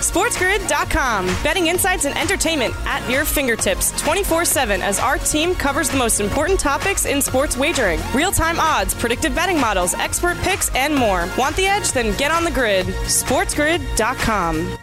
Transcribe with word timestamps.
SportsGrid.com. 0.00 1.26
Betting 1.42 1.68
insights 1.68 2.04
and 2.04 2.16
entertainment 2.16 2.74
at 2.86 3.08
your 3.10 3.24
fingertips 3.24 3.92
24 4.00 4.44
7 4.44 4.82
as 4.82 4.98
our 4.98 5.18
team 5.18 5.54
covers 5.54 5.88
the 5.88 5.98
most 5.98 6.20
important 6.20 6.58
topics 6.58 7.06
in 7.06 7.22
sports 7.22 7.56
wagering 7.56 8.00
real 8.14 8.32
time 8.32 8.58
odds, 8.58 8.94
predictive 8.94 9.34
betting 9.34 9.60
models, 9.60 9.94
expert 9.94 10.36
picks, 10.38 10.74
and 10.74 10.94
more. 10.94 11.28
Want 11.38 11.54
the 11.56 11.66
edge? 11.66 11.92
Then 11.92 12.16
get 12.16 12.30
on 12.30 12.44
the 12.44 12.50
grid. 12.50 12.86
SportsGrid.com. 12.86 14.78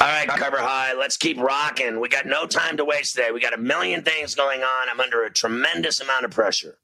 All 0.00 0.06
right, 0.06 0.26
Cover 0.26 0.56
High, 0.56 0.94
let's 0.94 1.18
keep 1.18 1.38
rocking. 1.38 2.00
We 2.00 2.08
got 2.08 2.24
no 2.24 2.46
time 2.46 2.78
to 2.78 2.86
waste 2.86 3.16
today. 3.16 3.32
We 3.32 3.40
got 3.40 3.52
a 3.52 3.58
million 3.58 4.02
things 4.02 4.34
going 4.34 4.62
on. 4.62 4.88
I'm 4.88 4.98
under 4.98 5.24
a 5.24 5.30
tremendous 5.30 6.00
amount 6.00 6.24
of 6.24 6.30
pressure. 6.30 6.78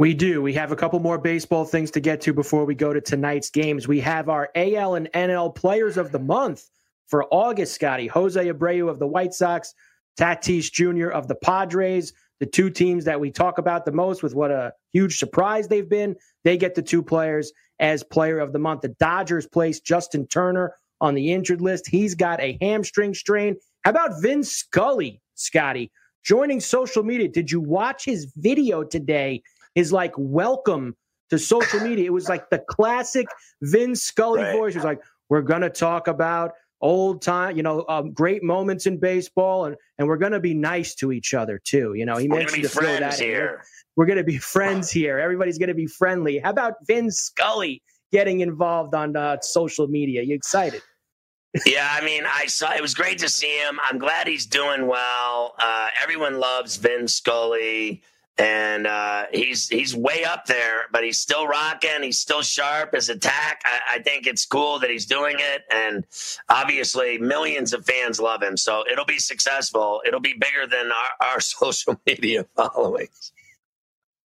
We 0.00 0.14
do. 0.14 0.40
We 0.40 0.54
have 0.54 0.72
a 0.72 0.76
couple 0.76 0.98
more 0.98 1.18
baseball 1.18 1.66
things 1.66 1.90
to 1.90 2.00
get 2.00 2.22
to 2.22 2.32
before 2.32 2.64
we 2.64 2.74
go 2.74 2.94
to 2.94 3.02
tonight's 3.02 3.50
games. 3.50 3.86
We 3.86 4.00
have 4.00 4.30
our 4.30 4.48
AL 4.54 4.94
and 4.94 5.12
NL 5.12 5.54
Players 5.54 5.98
of 5.98 6.10
the 6.10 6.18
Month 6.18 6.70
for 7.06 7.26
August, 7.30 7.74
Scotty. 7.74 8.06
Jose 8.06 8.42
Abreu 8.42 8.88
of 8.88 8.98
the 8.98 9.06
White 9.06 9.34
Sox, 9.34 9.74
Tatis 10.18 10.72
Jr. 10.72 11.10
of 11.10 11.28
the 11.28 11.34
Padres, 11.34 12.14
the 12.38 12.46
two 12.46 12.70
teams 12.70 13.04
that 13.04 13.20
we 13.20 13.30
talk 13.30 13.58
about 13.58 13.84
the 13.84 13.92
most 13.92 14.22
with 14.22 14.34
what 14.34 14.50
a 14.50 14.72
huge 14.90 15.18
surprise 15.18 15.68
they've 15.68 15.90
been. 15.90 16.16
They 16.44 16.56
get 16.56 16.74
the 16.74 16.80
two 16.80 17.02
players 17.02 17.52
as 17.78 18.02
Player 18.02 18.38
of 18.38 18.54
the 18.54 18.58
Month. 18.58 18.80
The 18.80 18.96
Dodgers 19.00 19.46
placed 19.46 19.84
Justin 19.84 20.26
Turner 20.28 20.72
on 21.02 21.14
the 21.14 21.30
injured 21.30 21.60
list. 21.60 21.86
He's 21.86 22.14
got 22.14 22.40
a 22.40 22.56
hamstring 22.62 23.12
strain. 23.12 23.54
How 23.82 23.90
about 23.90 24.22
Vin 24.22 24.44
Scully, 24.44 25.20
Scotty, 25.34 25.92
joining 26.24 26.60
social 26.60 27.02
media? 27.02 27.28
Did 27.28 27.50
you 27.50 27.60
watch 27.60 28.06
his 28.06 28.32
video 28.34 28.82
today? 28.82 29.42
His 29.74 29.92
like 29.92 30.12
welcome 30.16 30.96
to 31.30 31.38
social 31.38 31.80
media. 31.80 32.06
It 32.06 32.12
was 32.12 32.28
like 32.28 32.50
the 32.50 32.58
classic 32.58 33.26
Vin 33.62 33.94
Scully 33.94 34.42
right. 34.42 34.56
voice. 34.56 34.74
It 34.74 34.78
was 34.78 34.84
like, 34.84 35.00
we're 35.28 35.42
going 35.42 35.62
to 35.62 35.70
talk 35.70 36.08
about 36.08 36.52
old 36.80 37.22
time, 37.22 37.56
you 37.56 37.62
know, 37.62 37.84
um, 37.88 38.12
great 38.12 38.42
moments 38.42 38.86
in 38.86 38.98
baseball, 38.98 39.66
and 39.66 39.76
and 39.98 40.08
we're 40.08 40.16
going 40.16 40.32
to 40.32 40.40
be 40.40 40.54
nice 40.54 40.94
to 40.96 41.12
each 41.12 41.34
other 41.34 41.60
too. 41.62 41.94
You 41.94 42.06
know, 42.06 42.16
he 42.16 42.28
we're 42.28 42.38
mentioned 42.38 42.64
to 42.64 42.68
throw 42.68 42.98
that 42.98 43.18
here. 43.18 43.46
In. 43.46 43.66
We're 43.96 44.06
going 44.06 44.18
to 44.18 44.24
be 44.24 44.38
friends 44.38 44.90
here. 44.90 45.18
Everybody's 45.18 45.58
going 45.58 45.68
to 45.68 45.74
be 45.74 45.86
friendly. 45.86 46.38
How 46.38 46.50
about 46.50 46.74
Vin 46.86 47.10
Scully 47.10 47.82
getting 48.12 48.40
involved 48.40 48.94
on 48.94 49.16
uh, 49.16 49.38
social 49.40 49.88
media? 49.88 50.22
You 50.22 50.34
excited? 50.34 50.82
yeah, 51.66 51.88
I 51.90 52.04
mean, 52.04 52.22
I 52.26 52.46
saw 52.46 52.72
it 52.72 52.80
was 52.80 52.94
great 52.94 53.18
to 53.18 53.28
see 53.28 53.58
him. 53.58 53.78
I'm 53.82 53.98
glad 53.98 54.26
he's 54.26 54.46
doing 54.46 54.86
well. 54.86 55.54
Uh, 55.58 55.88
everyone 56.02 56.38
loves 56.38 56.76
Vin 56.76 57.08
Scully 57.08 58.02
and 58.38 58.86
uh, 58.86 59.26
he's 59.32 59.68
he's 59.68 59.94
way 59.94 60.24
up 60.24 60.46
there, 60.46 60.84
but 60.92 61.04
he's 61.04 61.18
still 61.18 61.46
rocking. 61.46 62.02
He's 62.02 62.18
still 62.18 62.42
sharp. 62.42 62.94
His 62.94 63.08
attack, 63.08 63.62
I, 63.64 63.96
I, 63.96 63.98
think 64.02 64.26
it's 64.26 64.46
cool 64.46 64.78
that 64.78 64.88
he's 64.88 65.04
doing 65.04 65.36
it, 65.38 65.62
and 65.70 66.06
obviously 66.48 67.18
millions 67.18 67.72
of 67.74 67.84
fans 67.84 68.18
love 68.18 68.42
him. 68.42 68.56
So 68.56 68.84
it'll 68.90 69.04
be 69.04 69.18
successful. 69.18 70.00
It'll 70.06 70.20
be 70.20 70.32
bigger 70.34 70.66
than 70.66 70.90
our, 70.90 71.28
our 71.32 71.40
social 71.40 72.00
media 72.06 72.46
followings. 72.56 73.32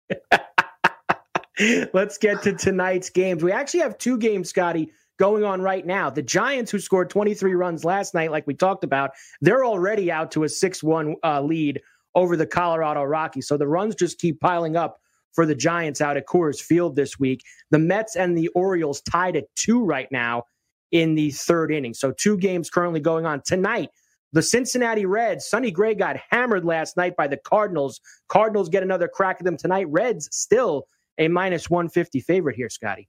Let's 1.94 2.18
get 2.18 2.42
to 2.44 2.54
tonight's 2.54 3.10
games. 3.10 3.44
We 3.44 3.52
actually 3.52 3.82
have 3.82 3.98
two 3.98 4.18
games, 4.18 4.50
Scotty, 4.50 4.92
going 5.18 5.44
on 5.44 5.62
right 5.62 5.86
now. 5.86 6.10
The 6.10 6.22
Giants, 6.22 6.72
who 6.72 6.80
scored 6.80 7.10
23 7.10 7.56
runs 7.56 7.86
last 7.86 8.14
night, 8.14 8.32
like 8.32 8.46
we 8.46 8.54
talked 8.54 8.84
about, 8.84 9.12
they're 9.42 9.66
already 9.66 10.12
out 10.12 10.32
to 10.32 10.44
a 10.44 10.50
6 10.50 10.84
1 10.84 11.16
uh, 11.24 11.42
lead 11.42 11.82
over 12.16 12.36
the 12.38 12.48
Colorado 12.48 13.04
Rockies. 13.04 13.48
So 13.48 13.58
the 13.58 13.68
runs 13.68 13.96
just 13.96 14.20
keep 14.20 14.40
piling 14.40 14.76
up 14.76 15.00
for 15.34 15.46
the 15.46 15.56
Giants 15.56 16.02
out 16.02 16.18
at 16.18 16.26
Coors 16.26 16.62
Field 16.62 16.96
this 16.96 17.20
week. 17.20 17.44
The 17.72 17.80
Mets 17.80 18.16
and 18.16 18.38
the 18.38 18.48
Orioles 18.50 19.02
tied 19.02 19.36
at 19.36 19.54
two 19.56 19.84
right 19.84 20.10
now 20.12 20.44
in 20.92 21.16
the 21.16 21.32
third 21.32 21.72
inning. 21.72 21.94
So 21.94 22.12
two 22.12 22.38
games 22.38 22.70
currently 22.70 23.02
going 23.02 23.26
on 23.26 23.42
tonight. 23.46 23.90
The 24.32 24.42
Cincinnati 24.42 25.06
Reds, 25.06 25.46
Sonny 25.48 25.72
Gray 25.72 25.96
got 25.96 26.18
hammered 26.30 26.66
last 26.66 26.98
night 26.98 27.16
by 27.16 27.28
the 27.28 27.38
Cardinals. 27.38 28.02
Cardinals 28.28 28.70
get 28.70 28.84
another 28.84 29.08
crack 29.08 29.38
at 29.40 29.46
them 29.46 29.58
tonight. 29.58 29.88
Reds 29.90 30.30
still 30.32 30.88
a 31.18 31.28
minus 31.28 31.70
150 31.70 32.20
favorite 32.22 32.56
here, 32.56 32.70
Scotty. 32.70 33.08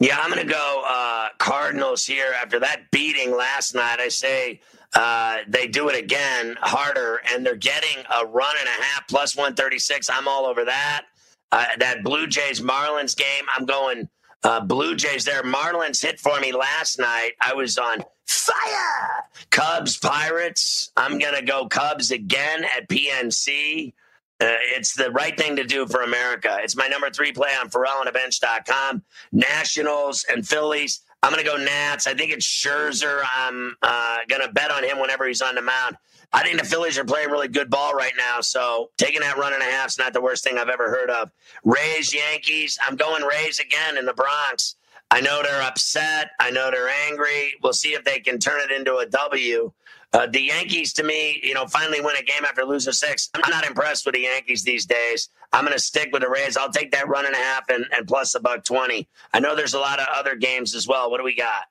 Yeah, 0.00 0.18
I'm 0.20 0.30
going 0.30 0.46
to 0.46 0.52
go 0.52 0.84
uh, 0.86 1.28
Cardinals 1.38 2.04
here 2.06 2.32
after 2.40 2.60
that 2.60 2.90
beating 2.92 3.36
last 3.36 3.74
night. 3.74 3.98
I 3.98 4.08
say 4.08 4.60
uh, 4.94 5.38
they 5.48 5.66
do 5.66 5.88
it 5.88 5.96
again 5.96 6.56
harder, 6.60 7.20
and 7.32 7.44
they're 7.44 7.56
getting 7.56 8.04
a 8.14 8.24
run 8.24 8.54
and 8.60 8.68
a 8.68 8.82
half 8.82 9.08
plus 9.08 9.36
136. 9.36 10.08
I'm 10.08 10.28
all 10.28 10.46
over 10.46 10.64
that. 10.66 11.06
Uh, 11.50 11.64
that 11.78 12.04
Blue 12.04 12.26
Jays 12.26 12.60
Marlins 12.60 13.16
game, 13.16 13.44
I'm 13.56 13.66
going 13.66 14.08
uh, 14.44 14.60
Blue 14.60 14.94
Jays 14.94 15.24
there. 15.24 15.42
Marlins 15.42 16.00
hit 16.00 16.20
for 16.20 16.38
me 16.38 16.52
last 16.52 17.00
night. 17.00 17.32
I 17.40 17.54
was 17.54 17.76
on 17.76 18.04
fire. 18.26 19.24
Cubs 19.50 19.96
Pirates. 19.96 20.92
I'm 20.96 21.18
going 21.18 21.34
to 21.34 21.42
go 21.42 21.66
Cubs 21.66 22.12
again 22.12 22.64
at 22.64 22.88
PNC. 22.88 23.94
Uh, 24.40 24.54
it's 24.76 24.94
the 24.94 25.10
right 25.10 25.36
thing 25.36 25.56
to 25.56 25.64
do 25.64 25.86
for 25.86 26.02
America. 26.02 26.58
It's 26.62 26.76
my 26.76 26.86
number 26.86 27.10
three 27.10 27.32
play 27.32 27.50
on 27.60 27.68
FerrallOnABench.com. 27.70 29.02
Nationals 29.32 30.24
and 30.30 30.46
Phillies. 30.46 31.00
I'm 31.22 31.32
going 31.32 31.44
to 31.44 31.50
go 31.50 31.56
Nats. 31.56 32.06
I 32.06 32.14
think 32.14 32.30
it's 32.30 32.46
Scherzer. 32.46 33.22
I'm 33.36 33.76
uh, 33.82 34.18
going 34.28 34.42
to 34.42 34.52
bet 34.52 34.70
on 34.70 34.84
him 34.84 35.00
whenever 35.00 35.26
he's 35.26 35.42
on 35.42 35.56
the 35.56 35.62
mound. 35.62 35.96
I 36.32 36.42
think 36.42 36.58
the 36.58 36.64
Phillies 36.64 36.98
are 36.98 37.04
playing 37.04 37.30
really 37.30 37.48
good 37.48 37.70
ball 37.70 37.94
right 37.94 38.12
now. 38.16 38.40
So 38.40 38.90
taking 38.98 39.22
that 39.22 39.38
run 39.38 39.54
and 39.54 39.62
a 39.62 39.66
half 39.66 39.88
is 39.88 39.98
not 39.98 40.12
the 40.12 40.20
worst 40.20 40.44
thing 40.44 40.58
I've 40.58 40.68
ever 40.68 40.90
heard 40.90 41.10
of. 41.10 41.32
Rays, 41.64 42.14
Yankees. 42.14 42.78
I'm 42.86 42.96
going 42.96 43.24
Rays 43.24 43.58
again 43.58 43.96
in 43.96 44.04
the 44.04 44.12
Bronx. 44.12 44.76
I 45.10 45.22
know 45.22 45.42
they're 45.42 45.62
upset. 45.62 46.32
I 46.38 46.50
know 46.50 46.70
they're 46.70 46.90
angry. 47.08 47.54
We'll 47.62 47.72
see 47.72 47.94
if 47.94 48.04
they 48.04 48.20
can 48.20 48.38
turn 48.38 48.60
it 48.60 48.70
into 48.70 48.98
a 48.98 49.06
W. 49.06 49.72
Uh, 50.12 50.26
the 50.26 50.40
Yankees, 50.40 50.92
to 50.94 51.02
me, 51.02 51.38
you 51.42 51.52
know, 51.52 51.66
finally 51.66 52.00
win 52.00 52.16
a 52.16 52.22
game 52.22 52.44
after 52.44 52.64
losing 52.64 52.94
six. 52.94 53.28
I'm 53.34 53.50
not 53.50 53.66
impressed 53.66 54.06
with 54.06 54.14
the 54.14 54.22
Yankees 54.22 54.62
these 54.62 54.86
days. 54.86 55.28
I'm 55.52 55.64
going 55.64 55.76
to 55.76 55.82
stick 55.82 56.10
with 56.12 56.22
the 56.22 56.30
Rays. 56.30 56.56
I'll 56.56 56.70
take 56.70 56.90
that 56.92 57.08
run 57.08 57.26
and 57.26 57.34
a 57.34 57.38
half 57.38 57.68
and, 57.68 57.84
and 57.94 58.06
plus 58.06 58.34
a 58.34 58.40
buck 58.40 58.64
20. 58.64 59.06
I 59.34 59.40
know 59.40 59.54
there's 59.54 59.74
a 59.74 59.78
lot 59.78 60.00
of 60.00 60.06
other 60.14 60.34
games 60.34 60.74
as 60.74 60.88
well. 60.88 61.10
What 61.10 61.18
do 61.18 61.24
we 61.24 61.34
got? 61.34 61.64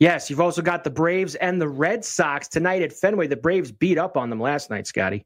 Yes, 0.00 0.28
you've 0.28 0.40
also 0.40 0.62
got 0.62 0.84
the 0.84 0.90
Braves 0.90 1.36
and 1.36 1.60
the 1.60 1.68
Red 1.68 2.04
Sox 2.04 2.48
tonight 2.48 2.82
at 2.82 2.92
Fenway. 2.92 3.28
The 3.28 3.36
Braves 3.36 3.70
beat 3.70 3.96
up 3.96 4.16
on 4.16 4.28
them 4.28 4.40
last 4.40 4.68
night, 4.68 4.86
Scotty. 4.86 5.24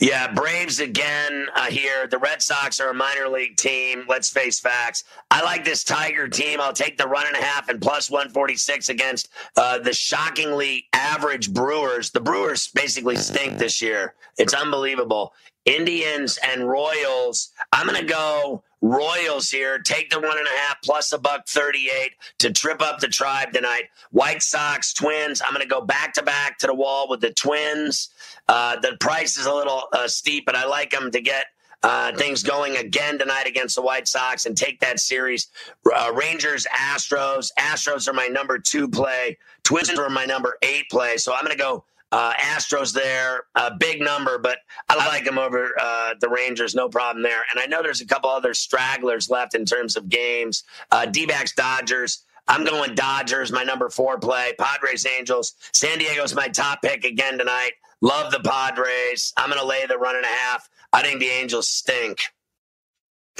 Yeah, 0.00 0.32
Braves 0.32 0.78
again 0.78 1.46
uh, 1.56 1.66
here. 1.66 2.06
The 2.06 2.18
Red 2.18 2.40
Sox 2.40 2.78
are 2.78 2.90
a 2.90 2.94
minor 2.94 3.28
league 3.28 3.56
team. 3.56 4.04
Let's 4.08 4.30
face 4.30 4.60
facts. 4.60 5.02
I 5.30 5.42
like 5.42 5.64
this 5.64 5.82
Tiger 5.82 6.28
team. 6.28 6.60
I'll 6.60 6.72
take 6.72 6.96
the 6.96 7.08
run 7.08 7.26
and 7.26 7.34
a 7.34 7.42
half 7.42 7.68
and 7.68 7.80
plus 7.82 8.08
146 8.08 8.90
against 8.90 9.28
uh, 9.56 9.78
the 9.80 9.92
shockingly 9.92 10.86
average 10.92 11.52
Brewers. 11.52 12.12
The 12.12 12.20
Brewers 12.20 12.68
basically 12.68 13.16
stink 13.16 13.58
this 13.58 13.82
year. 13.82 14.14
It's 14.38 14.54
unbelievable. 14.54 15.32
Indians 15.68 16.38
and 16.42 16.68
Royals. 16.68 17.50
I'm 17.72 17.86
going 17.86 18.00
to 18.00 18.06
go 18.06 18.64
Royals 18.80 19.50
here. 19.50 19.78
Take 19.80 20.10
the 20.10 20.20
one 20.20 20.38
and 20.38 20.46
a 20.46 20.58
half 20.60 20.78
plus 20.82 21.12
a 21.12 21.18
buck 21.18 21.46
38 21.48 22.12
to 22.38 22.52
trip 22.52 22.80
up 22.80 23.00
the 23.00 23.08
tribe 23.08 23.52
tonight. 23.52 23.84
White 24.10 24.42
Sox, 24.42 24.94
Twins. 24.94 25.42
I'm 25.44 25.52
going 25.52 25.62
to 25.62 25.68
go 25.68 25.82
back 25.82 26.14
to 26.14 26.22
back 26.22 26.58
to 26.58 26.66
the 26.68 26.74
wall 26.74 27.08
with 27.08 27.20
the 27.20 27.32
Twins. 27.32 28.10
Uh, 28.48 28.80
the 28.80 28.96
price 28.98 29.36
is 29.38 29.46
a 29.46 29.54
little 29.54 29.84
uh, 29.92 30.08
steep, 30.08 30.46
but 30.46 30.56
I 30.56 30.66
like 30.66 30.90
them 30.90 31.10
to 31.10 31.20
get 31.20 31.46
uh, 31.82 32.12
things 32.16 32.42
going 32.42 32.76
again 32.76 33.18
tonight 33.18 33.46
against 33.46 33.76
the 33.76 33.82
White 33.82 34.08
Sox 34.08 34.46
and 34.46 34.56
take 34.56 34.80
that 34.80 35.00
series. 35.00 35.48
Uh, 35.94 36.12
Rangers, 36.14 36.66
Astros. 36.72 37.50
Astros 37.58 38.08
are 38.08 38.12
my 38.14 38.28
number 38.28 38.58
two 38.58 38.88
play. 38.88 39.38
Twins 39.64 39.90
are 39.90 40.08
my 40.08 40.24
number 40.24 40.56
eight 40.62 40.88
play. 40.90 41.18
So 41.18 41.34
I'm 41.34 41.44
going 41.44 41.56
to 41.56 41.62
go 41.62 41.84
uh, 42.12 42.32
Astros 42.34 42.92
there, 42.92 43.44
a 43.54 43.74
big 43.74 44.00
number, 44.00 44.38
but 44.38 44.58
I 44.88 44.96
like 45.08 45.24
them 45.24 45.38
over 45.38 45.72
uh, 45.80 46.14
the 46.20 46.28
Rangers, 46.28 46.74
no 46.74 46.88
problem 46.88 47.22
there. 47.22 47.42
And 47.50 47.60
I 47.60 47.66
know 47.66 47.82
there's 47.82 48.00
a 48.00 48.06
couple 48.06 48.30
other 48.30 48.54
stragglers 48.54 49.28
left 49.28 49.54
in 49.54 49.64
terms 49.64 49.96
of 49.96 50.08
games. 50.08 50.64
Uh, 50.90 51.06
D-backs, 51.06 51.54
Dodgers. 51.54 52.24
I'm 52.46 52.64
going 52.64 52.94
Dodgers, 52.94 53.52
my 53.52 53.62
number 53.62 53.90
four 53.90 54.18
play. 54.18 54.54
Padres, 54.58 55.04
Angels. 55.06 55.54
San 55.74 55.98
Diego's 55.98 56.34
my 56.34 56.48
top 56.48 56.80
pick 56.80 57.04
again 57.04 57.36
tonight. 57.36 57.72
Love 58.00 58.32
the 58.32 58.40
Padres. 58.40 59.34
I'm 59.36 59.50
going 59.50 59.60
to 59.60 59.66
lay 59.66 59.84
the 59.86 59.98
run 59.98 60.16
and 60.16 60.24
a 60.24 60.28
half. 60.28 60.68
I 60.92 61.02
think 61.02 61.20
the 61.20 61.28
Angels 61.28 61.68
stink. 61.68 62.20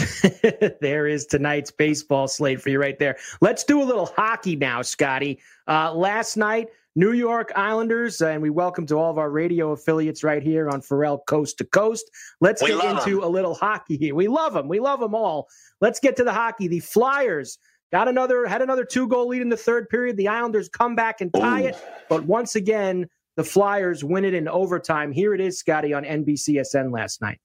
there 0.81 1.06
is 1.06 1.26
tonight's 1.26 1.70
baseball 1.70 2.29
slate 2.29 2.61
for 2.61 2.69
you 2.69 2.81
right 2.81 2.99
there. 2.99 3.17
Let's 3.41 3.65
do 3.65 3.82
a 3.82 3.85
little 3.85 4.06
hockey 4.06 4.56
now, 4.56 4.82
Scotty. 4.82 5.41
Uh, 5.67 5.93
last 5.94 6.37
night, 6.37 6.69
New 6.99 7.12
York 7.12 7.53
Islanders, 7.55 8.21
and 8.21 8.43
we 8.43 8.50
welcome 8.50 8.85
to 8.87 8.97
all 8.97 9.09
of 9.09 9.19
our 9.19 9.31
radio 9.31 9.71
affiliates 9.71 10.25
right 10.25 10.43
here 10.43 10.69
on 10.69 10.81
Ferrall 10.81 11.19
Coast 11.29 11.59
to 11.59 11.65
Coast. 11.65 12.11
Let's 12.41 12.61
we 12.61 12.71
get 12.71 13.06
into 13.06 13.23
a 13.23 13.29
little 13.29 13.55
hockey 13.55 13.97
here. 13.97 14.17
We 14.17 14.27
love 14.27 14.53
them. 14.53 14.67
We 14.67 14.81
love 14.81 14.99
them 14.99 15.15
all. 15.15 15.47
Let's 15.81 16.00
get 16.00 16.17
to 16.17 16.25
the 16.25 16.33
hockey. 16.33 16.67
The 16.67 16.81
Flyers 16.81 17.56
got 17.93 18.09
another 18.09 18.47
had 18.47 18.62
another 18.62 18.85
two 18.85 19.06
goal 19.06 19.29
lead 19.29 19.43
in 19.43 19.49
the 19.49 19.56
third 19.56 19.89
period. 19.89 20.17
The 20.17 20.27
Islanders 20.27 20.69
come 20.69 20.97
back 20.97 21.21
and 21.21 21.33
tie 21.33 21.62
Ooh. 21.62 21.67
it, 21.67 21.77
but 22.09 22.25
once 22.25 22.56
again, 22.56 23.09
the 23.37 23.44
Flyers 23.44 24.03
win 24.03 24.25
it 24.25 24.35
in 24.35 24.49
overtime. 24.49 25.12
Here 25.12 25.35
it 25.35 25.41
is, 25.41 25.56
Scotty, 25.56 25.94
on 25.94 26.03
NBCSN 26.03 26.93
last 26.93 27.23
night. 27.23 27.39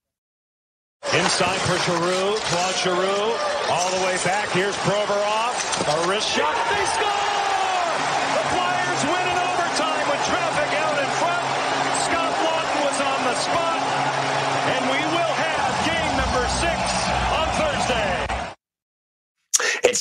Inside 1.13 1.59
for 1.59 1.77
Giroux, 1.91 2.37
Claude 2.37 2.75
Giroux, 2.77 3.35
all 3.69 3.91
the 3.91 4.03
way 4.03 4.17
back. 4.25 4.49
Here's 4.49 4.75
Provorov, 4.77 6.05
a 6.05 6.09
wrist 6.09 6.27
shot. 6.35 6.72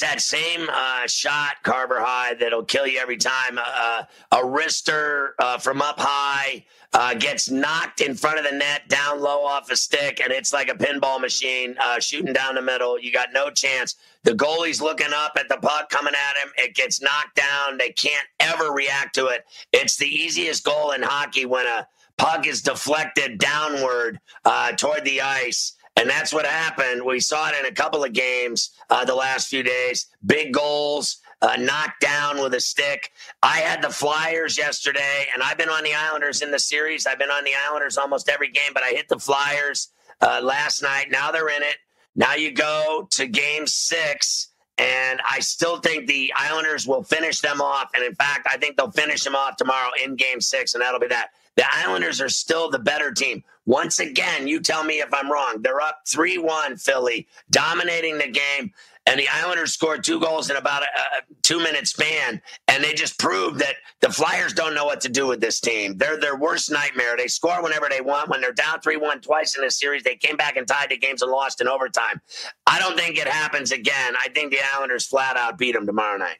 That 0.03 0.21
same 0.21 0.69
uh, 0.71 1.07
shot, 1.07 1.57
Carver 1.63 2.01
High, 2.01 2.35
that'll 2.35 2.65
kill 2.65 2.87
you 2.87 2.99
every 3.01 3.17
time. 3.17 3.59
Uh, 3.59 4.05
a 4.31 4.37
wrister 4.37 5.31
uh, 5.39 5.59
from 5.59 5.81
up 5.81 5.99
high 5.99 6.65
uh, 6.93 7.15
gets 7.15 7.51
knocked 7.51 8.01
in 8.01 8.15
front 8.15 8.39
of 8.39 8.45
the 8.45 8.53
net, 8.53 8.89
down 8.89 9.21
low 9.21 9.45
off 9.45 9.71
a 9.71 9.77
stick, 9.77 10.21
and 10.21 10.33
it's 10.33 10.53
like 10.53 10.69
a 10.69 10.75
pinball 10.75 11.21
machine 11.21 11.75
uh, 11.81 11.99
shooting 11.99 12.33
down 12.33 12.55
the 12.55 12.63
middle. 12.63 13.01
You 13.01 13.11
got 13.13 13.29
no 13.33 13.51
chance. 13.51 13.97
The 14.25 14.33
goalie's 14.33 14.83
looking 14.83 15.13
up 15.15 15.33
at 15.39 15.49
the 15.49 15.57
puck 15.57 15.89
coming 15.89 16.15
at 16.15 16.45
him. 16.45 16.53
It 16.59 16.75
gets 16.75 17.01
knocked 17.01 17.37
down. 17.37 17.79
They 17.79 17.91
can't 17.91 18.27
ever 18.41 18.73
react 18.73 19.15
to 19.15 19.27
it. 19.29 19.47
It's 19.73 19.97
the 19.97 20.07
easiest 20.07 20.65
goal 20.65 20.93
in 20.93 21.03
hockey 21.03 21.47
when 21.47 21.67
a 21.67 21.87
puck 22.19 22.47
is 22.47 22.63
deflected 22.63 23.39
downward 23.39 24.21
uh, 24.45 24.73
toward 24.73 25.05
the 25.05 25.23
ice. 25.23 25.75
And 25.97 26.09
that's 26.09 26.33
what 26.33 26.47
happened. 26.47 27.05
We 27.05 27.21
saw 27.21 27.49
it 27.51 27.55
in 27.61 27.67
a 27.67 27.75
couple 27.75 28.03
of 28.03 28.13
games 28.13 28.71
uh, 28.89 29.05
the 29.05 29.15
last 29.15 29.49
few 29.49 29.63
days. 29.63 30.07
Big 30.25 30.53
goals, 30.53 31.19
uh, 31.43 31.57
knocked 31.59 32.01
down 32.01 32.41
with 32.43 32.55
a 32.55 32.61
stick. 32.61 33.11
I 33.43 33.59
had 33.59 33.83
the 33.83 33.91
Flyers 33.91 34.57
yesterday, 34.57 35.27
and 35.35 35.43
I've 35.43 35.59
been 35.59 35.69
on 35.69 35.85
the 35.85 35.95
Islanders 35.95 36.41
in 36.41 36.51
the 36.51 36.59
series. 36.59 37.07
I've 37.07 37.19
been 37.19 37.31
on 37.31 37.45
the 37.45 37.53
Islanders 37.69 37.99
almost 37.99 38.29
every 38.29 38.51
game, 38.51 38.73
but 38.73 38.83
I 38.83 38.91
hit 38.91 39.09
the 39.09 39.19
Flyers 39.19 39.89
uh, 40.21 40.41
last 40.43 40.83
night. 40.83 41.11
Now 41.11 41.31
they're 41.31 41.49
in 41.49 41.63
it. 41.63 41.77
Now 42.17 42.35
you 42.35 42.53
go 42.53 43.07
to 43.11 43.27
game 43.27 43.67
six. 43.67 44.49
And 44.79 45.21
I 45.29 45.41
still 45.41 45.79
think 45.79 46.07
the 46.07 46.33
Islanders 46.35 46.89
will 46.89 47.03
finish 47.03 47.41
them 47.41 47.61
off. 47.61 47.91
And 47.95 48.03
in 48.05 48.15
fact, 48.15 48.49
I 48.51 48.57
think 48.57 48.77
they'll 48.77 48.91
finish 48.91 49.23
them 49.23 49.37
off 49.37 49.57
tomorrow 49.57 49.91
in 50.03 50.17
game 50.17 50.41
six, 50.41 50.75
and 50.75 50.83
that'll 50.83 50.99
be 50.99 51.07
that. 51.09 51.29
The 51.57 51.65
Islanders 51.71 52.21
are 52.21 52.31
still 52.31 52.71
the 52.71 52.79
better 52.79 53.13
team. 53.13 53.45
Once 53.65 54.01
again, 54.01 54.49
you 54.49 54.61
tell 54.61 54.85
me 54.85 55.01
if 55.01 55.13
I'm 55.15 55.31
wrong. 55.31 55.63
They're 55.63 55.81
up 55.81 56.01
3 56.09 56.39
1, 56.39 56.77
Philly, 56.77 57.29
dominating 57.51 58.19
the 58.19 58.29
game. 58.29 58.73
And 59.07 59.19
the 59.19 59.29
Islanders 59.29 59.73
scored 59.73 60.05
two 60.05 60.21
goals 60.21 60.49
in 60.51 60.57
about 60.57 60.83
a, 60.83 60.87
a 60.87 61.23
two 61.43 61.59
minute 61.59 61.89
span. 61.89 62.41
And 62.69 62.85
they 62.85 62.93
just 62.93 63.19
proved 63.19 63.59
that 63.61 63.75
the 64.01 64.11
Flyers 64.11 64.53
don't 64.53 64.75
know 64.75 64.85
what 64.85 65.01
to 65.03 65.09
do 65.09 65.27
with 65.27 65.41
this 65.41 65.61
team. 65.61 65.97
They're 65.97 66.19
their 66.19 66.37
worst 66.37 66.71
nightmare. 66.71 67.17
They 67.17 67.29
score 67.29 67.63
whenever 67.63 67.89
they 67.89 68.01
want. 68.01 68.29
When 68.31 68.41
they're 68.41 68.53
down 68.53 68.81
3 68.81 68.97
1 68.97 69.21
twice 69.21 69.57
in 69.57 69.65
a 69.65 69.71
series, 69.71 70.03
they 70.03 70.17
came 70.17 70.37
back 70.37 70.57
and 70.57 70.67
tied 70.67 70.91
the 70.91 70.97
games 70.99 71.23
and 71.23 71.31
lost 71.31 71.61
in 71.61 71.69
overtime. 71.69 72.21
I 72.67 72.79
don't 72.79 72.99
think 72.99 73.19
it 73.19 73.29
happens 73.29 73.73
again. 73.73 74.15
I 74.21 74.29
think 74.29 74.53
the 74.53 74.61
Islanders 74.75 75.07
flat 75.07 75.37
out 75.37 75.59
beat 75.59 75.75
them 75.75 75.87
tomorrow 75.87 76.19
night. 76.19 76.39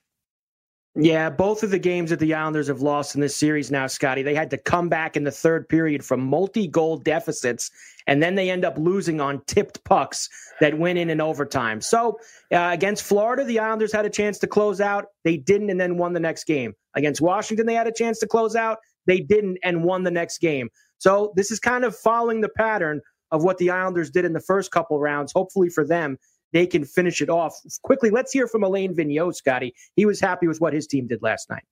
Yeah, 0.95 1.31
both 1.31 1.63
of 1.63 1.71
the 1.71 1.79
games 1.79 2.11
that 2.11 2.19
the 2.19 2.35
Islanders 2.35 2.69
have 2.69 2.83
lost 2.83 3.15
in 3.15 3.23
this 3.23 3.35
series 3.35 3.71
now, 3.71 3.87
Scotty, 3.87 4.23
they 4.23 4.35
had 4.35 4.51
to 4.51 4.59
come 4.59 4.91
back 4.91 5.17
in 5.17 5.25
the 5.25 5.31
third 5.31 5.67
period 5.67 6.05
from 6.05 6.21
multi 6.21 6.69
goal 6.69 6.99
deficits, 6.99 7.71
and 8.07 8.23
then 8.23 8.35
they 8.35 8.51
end 8.51 8.63
up 8.63 8.77
losing 8.77 9.19
on 9.19 9.41
tipped 9.47 9.83
pucks 9.85 10.29
that 10.61 10.77
went 10.77 10.99
in 10.99 11.09
in 11.09 11.19
overtime. 11.19 11.81
So 11.81 12.19
uh, 12.53 12.69
against 12.73 13.05
Florida, 13.05 13.43
the 13.43 13.59
Islanders 13.59 13.91
had 13.91 14.05
a 14.05 14.11
chance 14.11 14.39
to 14.41 14.47
close 14.47 14.83
out. 14.83 15.07
They 15.25 15.39
didn't, 15.39 15.71
and 15.71 15.81
then 15.81 15.97
won 15.97 16.13
the 16.13 16.21
next 16.21 16.45
game. 16.45 16.75
Against 16.95 17.23
Washington, 17.23 17.65
they 17.65 17.75
had 17.75 17.87
a 17.87 17.93
chance 17.93 18.19
to 18.19 18.27
close 18.27 18.55
out. 18.55 18.77
They 19.07 19.21
didn't, 19.21 19.59
and 19.65 19.85
won 19.85 20.03
the 20.03 20.11
next 20.11 20.39
game. 20.43 20.69
So 20.99 21.33
this 21.37 21.51
is 21.51 21.59
kind 21.59 21.87
of 21.87 21.97
following 21.97 22.43
the 22.43 22.51
pattern 22.51 23.01
of 23.31 23.43
what 23.43 23.57
the 23.57 23.71
Islanders 23.71 24.11
did 24.11 24.27
in 24.27 24.35
the 24.35 24.41
first 24.41 24.71
couple 24.71 25.01
rounds, 25.01 25.33
hopefully 25.33 25.71
for 25.71 25.87
them 25.87 26.19
they 26.53 26.67
can 26.67 26.85
finish 26.85 27.21
it 27.21 27.31
off 27.31 27.55
quickly. 27.83 28.11
Let's 28.11 28.33
hear 28.33 28.47
from 28.47 28.63
Alain 28.63 28.95
Vigneault, 28.95 29.35
Scotty. 29.35 29.75
He 29.97 30.07
was 30.07 30.21
happy 30.21 30.47
with 30.47 30.61
what 30.61 30.73
his 30.73 30.87
team 30.87 31.07
did 31.07 31.23
last 31.23 31.51
night. 31.51 31.65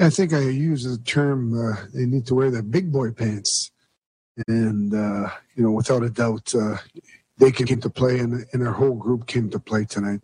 I 0.00 0.10
think 0.10 0.32
I 0.32 0.40
use 0.40 0.84
the 0.84 0.98
term 0.98 1.58
uh, 1.58 1.76
they 1.92 2.06
need 2.06 2.26
to 2.26 2.34
wear 2.34 2.50
their 2.50 2.62
big 2.62 2.92
boy 2.92 3.10
pants. 3.10 3.72
And, 4.46 4.94
uh, 4.94 5.30
you 5.56 5.64
know, 5.64 5.72
without 5.72 6.04
a 6.04 6.10
doubt, 6.10 6.54
uh, 6.54 6.76
they 7.38 7.50
came 7.50 7.80
to 7.80 7.90
play 7.90 8.20
and, 8.20 8.46
and 8.52 8.66
our 8.66 8.72
whole 8.72 8.94
group 8.94 9.26
came 9.26 9.50
to 9.50 9.58
play 9.58 9.84
tonight. 9.84 10.20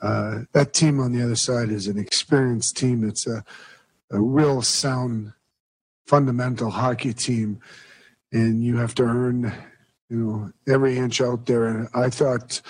Uh, 0.00 0.40
that 0.52 0.72
team 0.72 1.00
on 1.00 1.12
the 1.12 1.22
other 1.22 1.36
side 1.36 1.70
is 1.70 1.86
an 1.86 1.98
experienced 1.98 2.76
team. 2.76 3.06
It's 3.06 3.26
a, 3.26 3.44
a 4.10 4.20
real 4.20 4.62
sound, 4.62 5.34
fundamental 6.06 6.70
hockey 6.70 7.12
team. 7.12 7.60
And 8.32 8.64
you 8.64 8.78
have 8.78 8.94
to 8.96 9.02
earn 9.02 9.52
you 10.08 10.16
know, 10.16 10.52
every 10.72 10.96
inch 10.98 11.20
out 11.20 11.46
there. 11.46 11.66
And 11.66 11.88
I 11.94 12.10
thought 12.10 12.60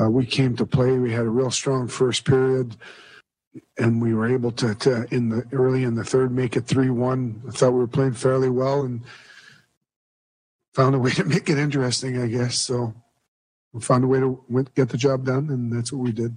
uh, 0.00 0.10
we 0.10 0.26
came 0.26 0.56
to 0.56 0.66
play. 0.66 0.98
We 0.98 1.12
had 1.12 1.26
a 1.26 1.30
real 1.30 1.50
strong 1.50 1.88
first 1.88 2.24
period, 2.24 2.76
and 3.78 4.00
we 4.00 4.14
were 4.14 4.26
able 4.26 4.52
to, 4.52 4.74
to 4.76 5.06
in 5.10 5.30
the 5.30 5.44
early 5.52 5.84
in 5.84 5.94
the 5.94 6.04
third 6.04 6.32
make 6.32 6.56
it 6.56 6.66
three 6.66 6.90
one. 6.90 7.42
I 7.48 7.52
thought 7.52 7.72
we 7.72 7.78
were 7.78 7.86
playing 7.86 8.14
fairly 8.14 8.50
well 8.50 8.82
and 8.82 9.02
found 10.74 10.94
a 10.94 10.98
way 10.98 11.10
to 11.12 11.24
make 11.34 11.48
it 11.48 11.58
interesting. 11.58 12.20
I 12.20 12.26
guess 12.26 12.58
so. 12.58 12.94
We 13.72 13.80
found 13.80 14.04
a 14.04 14.08
way 14.08 14.20
to 14.20 14.66
get 14.74 14.88
the 14.88 14.96
job 14.96 15.24
done, 15.24 15.50
and 15.50 15.72
that's 15.72 15.92
what 15.92 16.02
we 16.02 16.12
did. 16.12 16.36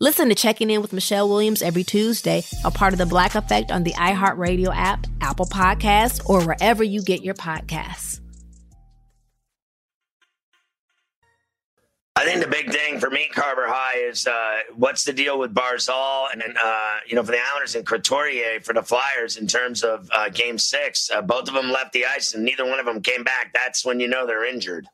Listen 0.00 0.28
to 0.28 0.34
Checking 0.34 0.70
In 0.70 0.82
with 0.82 0.92
Michelle 0.92 1.28
Williams 1.28 1.62
every 1.62 1.84
Tuesday, 1.84 2.42
a 2.64 2.70
part 2.72 2.92
of 2.92 2.98
the 2.98 3.06
Black 3.06 3.36
Effect 3.36 3.70
on 3.70 3.84
the 3.84 3.92
iHeartRadio 3.92 4.74
app, 4.74 5.06
Apple 5.20 5.46
Podcasts, 5.46 6.20
or 6.28 6.44
wherever 6.44 6.82
you 6.82 7.00
get 7.00 7.22
your 7.22 7.34
podcasts. 7.34 8.20
I 12.16 12.24
think 12.24 12.42
the 12.42 12.50
big 12.50 12.72
thing 12.72 12.98
for 12.98 13.08
me, 13.08 13.28
Carver 13.32 13.68
High, 13.68 13.98
is 13.98 14.26
uh, 14.26 14.62
what's 14.74 15.04
the 15.04 15.12
deal 15.12 15.38
with 15.38 15.54
Barzal 15.54 16.26
and 16.32 16.42
uh, 16.42 16.96
you 17.06 17.14
know 17.14 17.22
for 17.22 17.30
the 17.30 17.40
Islanders 17.52 17.76
and 17.76 17.86
Couturier 17.86 18.60
for 18.62 18.72
the 18.72 18.82
Flyers 18.82 19.36
in 19.36 19.46
terms 19.46 19.84
of 19.84 20.08
uh, 20.12 20.28
Game 20.28 20.58
Six. 20.58 21.08
Uh, 21.08 21.22
both 21.22 21.46
of 21.46 21.54
them 21.54 21.70
left 21.70 21.92
the 21.92 22.06
ice 22.06 22.34
and 22.34 22.44
neither 22.44 22.64
one 22.64 22.80
of 22.80 22.86
them 22.86 23.00
came 23.00 23.22
back. 23.22 23.52
That's 23.52 23.84
when 23.84 24.00
you 24.00 24.08
know 24.08 24.26
they're 24.26 24.44
injured. 24.44 24.86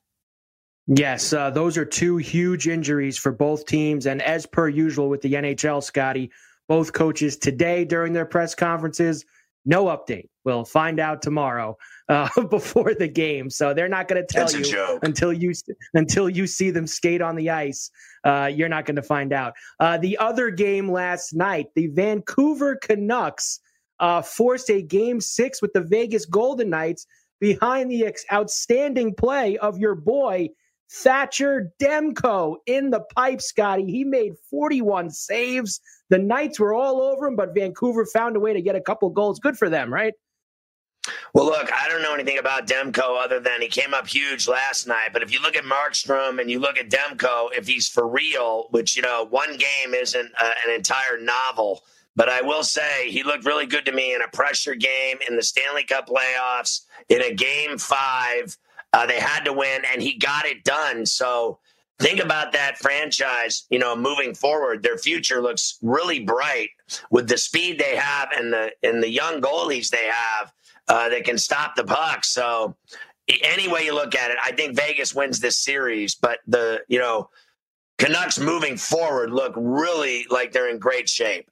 Yes, 0.92 1.32
uh, 1.32 1.50
those 1.50 1.78
are 1.78 1.84
two 1.84 2.16
huge 2.16 2.66
injuries 2.66 3.16
for 3.16 3.30
both 3.30 3.64
teams. 3.66 4.06
And 4.06 4.20
as 4.20 4.44
per 4.44 4.68
usual 4.68 5.08
with 5.08 5.20
the 5.20 5.34
NHL, 5.34 5.84
Scotty, 5.84 6.32
both 6.66 6.92
coaches 6.92 7.36
today 7.36 7.84
during 7.84 8.12
their 8.12 8.26
press 8.26 8.56
conferences, 8.56 9.24
no 9.64 9.84
update. 9.84 10.28
We'll 10.44 10.64
find 10.64 10.98
out 10.98 11.22
tomorrow 11.22 11.78
uh, 12.08 12.28
before 12.50 12.94
the 12.94 13.06
game. 13.06 13.50
So 13.50 13.72
they're 13.72 13.88
not 13.88 14.08
going 14.08 14.20
to 14.20 14.26
tell 14.26 14.48
That's 14.48 14.68
you 14.68 14.98
until 15.02 15.32
you 15.32 15.52
until 15.94 16.28
you 16.28 16.48
see 16.48 16.70
them 16.70 16.88
skate 16.88 17.22
on 17.22 17.36
the 17.36 17.50
ice. 17.50 17.88
Uh, 18.24 18.50
you're 18.52 18.68
not 18.68 18.84
going 18.84 18.96
to 18.96 19.02
find 19.02 19.32
out. 19.32 19.54
Uh, 19.78 19.96
the 19.96 20.18
other 20.18 20.50
game 20.50 20.90
last 20.90 21.34
night, 21.34 21.66
the 21.76 21.86
Vancouver 21.86 22.74
Canucks 22.74 23.60
uh, 24.00 24.22
forced 24.22 24.68
a 24.70 24.82
game 24.82 25.20
six 25.20 25.62
with 25.62 25.72
the 25.72 25.82
Vegas 25.82 26.26
Golden 26.26 26.70
Knights 26.70 27.06
behind 27.38 27.92
the 27.92 28.06
ex- 28.06 28.24
outstanding 28.32 29.14
play 29.14 29.56
of 29.58 29.78
your 29.78 29.94
boy 29.94 30.48
Thatcher 30.90 31.72
Demko 31.80 32.56
in 32.66 32.90
the 32.90 33.00
pipe, 33.00 33.40
Scotty. 33.40 33.86
He 33.86 34.04
made 34.04 34.32
41 34.50 35.10
saves. 35.10 35.80
The 36.08 36.18
Knights 36.18 36.58
were 36.58 36.74
all 36.74 37.00
over 37.00 37.28
him, 37.28 37.36
but 37.36 37.54
Vancouver 37.54 38.04
found 38.06 38.36
a 38.36 38.40
way 38.40 38.52
to 38.52 38.60
get 38.60 38.74
a 38.74 38.80
couple 38.80 39.08
goals. 39.10 39.38
Good 39.38 39.56
for 39.56 39.68
them, 39.68 39.92
right? 39.92 40.14
Well, 41.32 41.46
look, 41.46 41.70
I 41.72 41.88
don't 41.88 42.02
know 42.02 42.14
anything 42.14 42.38
about 42.38 42.66
Demko 42.66 43.22
other 43.22 43.40
than 43.40 43.62
he 43.62 43.68
came 43.68 43.94
up 43.94 44.06
huge 44.06 44.48
last 44.48 44.86
night. 44.86 45.10
But 45.12 45.22
if 45.22 45.32
you 45.32 45.40
look 45.40 45.56
at 45.56 45.64
Markstrom 45.64 46.40
and 46.40 46.50
you 46.50 46.58
look 46.58 46.76
at 46.76 46.90
Demko, 46.90 47.48
if 47.56 47.66
he's 47.66 47.88
for 47.88 48.06
real, 48.06 48.66
which, 48.70 48.96
you 48.96 49.02
know, 49.02 49.26
one 49.30 49.56
game 49.56 49.94
isn't 49.94 50.32
uh, 50.38 50.50
an 50.66 50.74
entire 50.74 51.18
novel, 51.20 51.84
but 52.16 52.28
I 52.28 52.42
will 52.42 52.64
say 52.64 53.10
he 53.10 53.22
looked 53.22 53.46
really 53.46 53.66
good 53.66 53.86
to 53.86 53.92
me 53.92 54.14
in 54.14 54.22
a 54.22 54.28
pressure 54.28 54.74
game 54.74 55.18
in 55.28 55.36
the 55.36 55.42
Stanley 55.42 55.84
Cup 55.84 56.08
playoffs, 56.08 56.82
in 57.08 57.22
a 57.22 57.32
game 57.32 57.78
five. 57.78 58.58
Uh, 58.92 59.06
they 59.06 59.20
had 59.20 59.44
to 59.44 59.52
win, 59.52 59.82
and 59.92 60.02
he 60.02 60.16
got 60.18 60.46
it 60.46 60.64
done. 60.64 61.06
So 61.06 61.58
think 62.00 62.20
about 62.20 62.52
that 62.52 62.78
franchise, 62.78 63.66
you 63.70 63.78
know, 63.78 63.94
moving 63.94 64.34
forward. 64.34 64.82
Their 64.82 64.98
future 64.98 65.40
looks 65.40 65.78
really 65.82 66.20
bright 66.20 66.70
with 67.10 67.28
the 67.28 67.38
speed 67.38 67.78
they 67.78 67.96
have 67.96 68.30
and 68.36 68.52
the 68.52 68.72
and 68.82 69.02
the 69.02 69.10
young 69.10 69.40
goalies 69.40 69.90
they 69.90 70.08
have 70.12 70.52
uh, 70.88 71.08
that 71.10 71.24
can 71.24 71.38
stop 71.38 71.76
the 71.76 71.84
puck. 71.84 72.24
So 72.24 72.76
any 73.44 73.68
way 73.68 73.84
you 73.84 73.94
look 73.94 74.16
at 74.16 74.30
it, 74.30 74.38
I 74.42 74.52
think 74.52 74.76
Vegas 74.76 75.14
wins 75.14 75.38
this 75.38 75.56
series. 75.56 76.14
But 76.16 76.40
the 76.46 76.82
you 76.88 76.98
know 76.98 77.30
Canucks 77.98 78.38
moving 78.38 78.76
forward 78.76 79.30
look 79.30 79.52
really 79.56 80.26
like 80.30 80.52
they're 80.52 80.70
in 80.70 80.78
great 80.78 81.08
shape. 81.08 81.50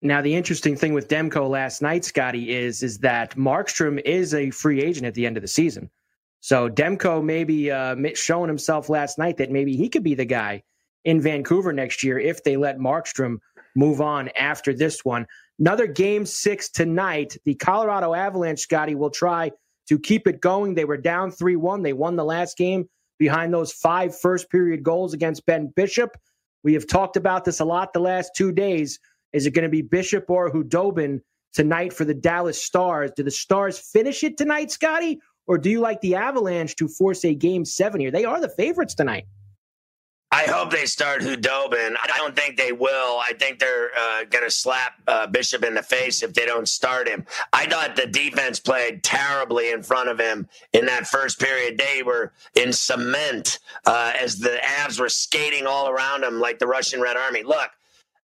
Now, 0.00 0.22
the 0.22 0.36
interesting 0.36 0.76
thing 0.76 0.92
with 0.92 1.08
Demko 1.08 1.48
last 1.48 1.82
night, 1.82 2.04
Scotty, 2.04 2.54
is 2.54 2.82
is 2.82 2.98
that 2.98 3.34
Markstrom 3.36 4.00
is 4.04 4.34
a 4.34 4.50
free 4.50 4.80
agent 4.80 5.06
at 5.06 5.14
the 5.14 5.26
end 5.26 5.36
of 5.36 5.40
the 5.40 5.48
season. 5.48 5.90
So 6.48 6.66
Demko 6.66 7.22
maybe 7.22 7.70
uh, 7.70 7.94
showing 8.14 8.48
himself 8.48 8.88
last 8.88 9.18
night 9.18 9.36
that 9.36 9.50
maybe 9.50 9.76
he 9.76 9.90
could 9.90 10.02
be 10.02 10.14
the 10.14 10.24
guy 10.24 10.62
in 11.04 11.20
Vancouver 11.20 11.74
next 11.74 12.02
year 12.02 12.18
if 12.18 12.42
they 12.42 12.56
let 12.56 12.78
Markstrom 12.78 13.36
move 13.76 14.00
on 14.00 14.30
after 14.30 14.72
this 14.72 15.04
one. 15.04 15.26
Another 15.58 15.86
game 15.86 16.24
six 16.24 16.70
tonight. 16.70 17.36
The 17.44 17.54
Colorado 17.54 18.14
Avalanche, 18.14 18.60
Scotty, 18.60 18.94
will 18.94 19.10
try 19.10 19.50
to 19.90 19.98
keep 19.98 20.26
it 20.26 20.40
going. 20.40 20.74
They 20.74 20.86
were 20.86 20.96
down 20.96 21.32
3 21.32 21.56
1. 21.56 21.82
They 21.82 21.92
won 21.92 22.16
the 22.16 22.24
last 22.24 22.56
game 22.56 22.88
behind 23.18 23.52
those 23.52 23.70
five 23.70 24.18
first 24.18 24.48
period 24.48 24.82
goals 24.82 25.12
against 25.12 25.44
Ben 25.44 25.70
Bishop. 25.76 26.16
We 26.64 26.72
have 26.72 26.86
talked 26.86 27.18
about 27.18 27.44
this 27.44 27.60
a 27.60 27.66
lot 27.66 27.92
the 27.92 28.00
last 28.00 28.30
two 28.34 28.52
days. 28.52 28.98
Is 29.34 29.44
it 29.44 29.50
going 29.50 29.64
to 29.64 29.68
be 29.68 29.82
Bishop 29.82 30.30
or 30.30 30.50
Khudobin 30.50 31.20
tonight 31.52 31.92
for 31.92 32.06
the 32.06 32.14
Dallas 32.14 32.64
Stars? 32.64 33.10
Do 33.14 33.22
the 33.22 33.30
Stars 33.30 33.78
finish 33.78 34.24
it 34.24 34.38
tonight, 34.38 34.70
Scotty? 34.70 35.20
Or 35.48 35.58
do 35.58 35.70
you 35.70 35.80
like 35.80 36.00
the 36.02 36.14
Avalanche 36.14 36.76
to 36.76 36.86
force 36.86 37.24
a 37.24 37.34
game 37.34 37.64
seven 37.64 38.00
here? 38.00 38.10
They 38.10 38.26
are 38.26 38.40
the 38.40 38.50
favorites 38.50 38.94
tonight. 38.94 39.24
I 40.30 40.42
hope 40.42 40.70
they 40.70 40.84
start 40.84 41.22
Khudobin. 41.22 41.96
I 42.02 42.18
don't 42.18 42.36
think 42.36 42.58
they 42.58 42.70
will. 42.70 43.18
I 43.18 43.32
think 43.38 43.58
they're 43.58 43.88
uh, 43.98 44.24
going 44.24 44.44
to 44.44 44.50
slap 44.50 44.92
uh, 45.08 45.26
Bishop 45.26 45.64
in 45.64 45.74
the 45.74 45.82
face 45.82 46.22
if 46.22 46.34
they 46.34 46.44
don't 46.44 46.68
start 46.68 47.08
him. 47.08 47.24
I 47.50 47.64
thought 47.64 47.96
the 47.96 48.06
defense 48.06 48.60
played 48.60 49.02
terribly 49.02 49.70
in 49.70 49.82
front 49.82 50.10
of 50.10 50.20
him 50.20 50.46
in 50.74 50.84
that 50.84 51.06
first 51.06 51.40
period. 51.40 51.78
They 51.78 52.02
were 52.02 52.34
in 52.54 52.74
cement 52.74 53.58
uh, 53.86 54.12
as 54.20 54.38
the 54.38 54.58
Avs 54.62 55.00
were 55.00 55.08
skating 55.08 55.66
all 55.66 55.88
around 55.88 56.24
them 56.24 56.40
like 56.40 56.58
the 56.58 56.66
Russian 56.66 57.00
Red 57.00 57.16
Army. 57.16 57.42
Look, 57.42 57.70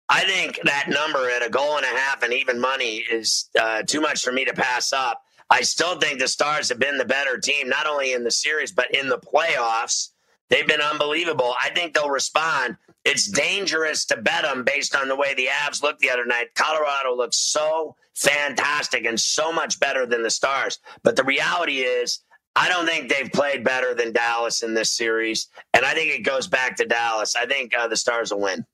I 0.07 0.21
think 0.21 0.57
that 0.63 0.87
number 0.87 1.29
at 1.29 1.45
a 1.45 1.49
goal 1.49 1.75
and 1.75 1.85
a 1.85 1.99
half 1.99 2.23
and 2.23 2.31
even 2.33 2.61
money 2.61 3.03
is 3.11 3.49
uh, 3.59 3.83
too 3.83 3.99
much 3.99 4.23
for 4.23 4.31
me 4.31 4.45
to 4.45 4.53
pass 4.53 4.93
up. 4.93 5.21
I 5.49 5.61
still 5.61 5.99
think 5.99 6.19
the 6.19 6.27
Stars 6.27 6.69
have 6.69 6.79
been 6.79 6.97
the 6.97 7.05
better 7.05 7.37
team, 7.37 7.69
not 7.69 7.87
only 7.87 8.13
in 8.13 8.23
the 8.23 8.31
series, 8.31 8.71
but 8.71 8.93
in 8.93 9.09
the 9.09 9.17
playoffs. 9.17 10.09
They've 10.49 10.67
been 10.67 10.81
unbelievable. 10.81 11.55
I 11.61 11.69
think 11.69 11.93
they'll 11.93 12.09
respond. 12.09 12.77
It's 13.05 13.27
dangerous 13.27 14.05
to 14.05 14.17
bet 14.17 14.43
them 14.43 14.63
based 14.63 14.95
on 14.95 15.07
the 15.07 15.15
way 15.15 15.33
the 15.33 15.47
Avs 15.47 15.81
looked 15.81 15.99
the 15.99 16.09
other 16.09 16.25
night. 16.25 16.53
Colorado 16.55 17.15
looks 17.15 17.37
so 17.37 17.95
fantastic 18.15 19.05
and 19.05 19.19
so 19.19 19.51
much 19.51 19.79
better 19.79 20.05
than 20.05 20.23
the 20.23 20.29
Stars. 20.29 20.79
But 21.03 21.15
the 21.15 21.23
reality 21.23 21.79
is, 21.79 22.19
I 22.55 22.67
don't 22.67 22.85
think 22.85 23.09
they've 23.09 23.31
played 23.31 23.63
better 23.63 23.93
than 23.93 24.11
Dallas 24.11 24.63
in 24.63 24.73
this 24.73 24.91
series. 24.91 25.47
And 25.73 25.85
I 25.85 25.93
think 25.93 26.11
it 26.11 26.23
goes 26.23 26.47
back 26.47 26.75
to 26.77 26.85
Dallas. 26.85 27.35
I 27.35 27.45
think 27.45 27.75
uh, 27.77 27.87
the 27.87 27.95
Stars 27.95 28.31
will 28.31 28.41
win. 28.41 28.65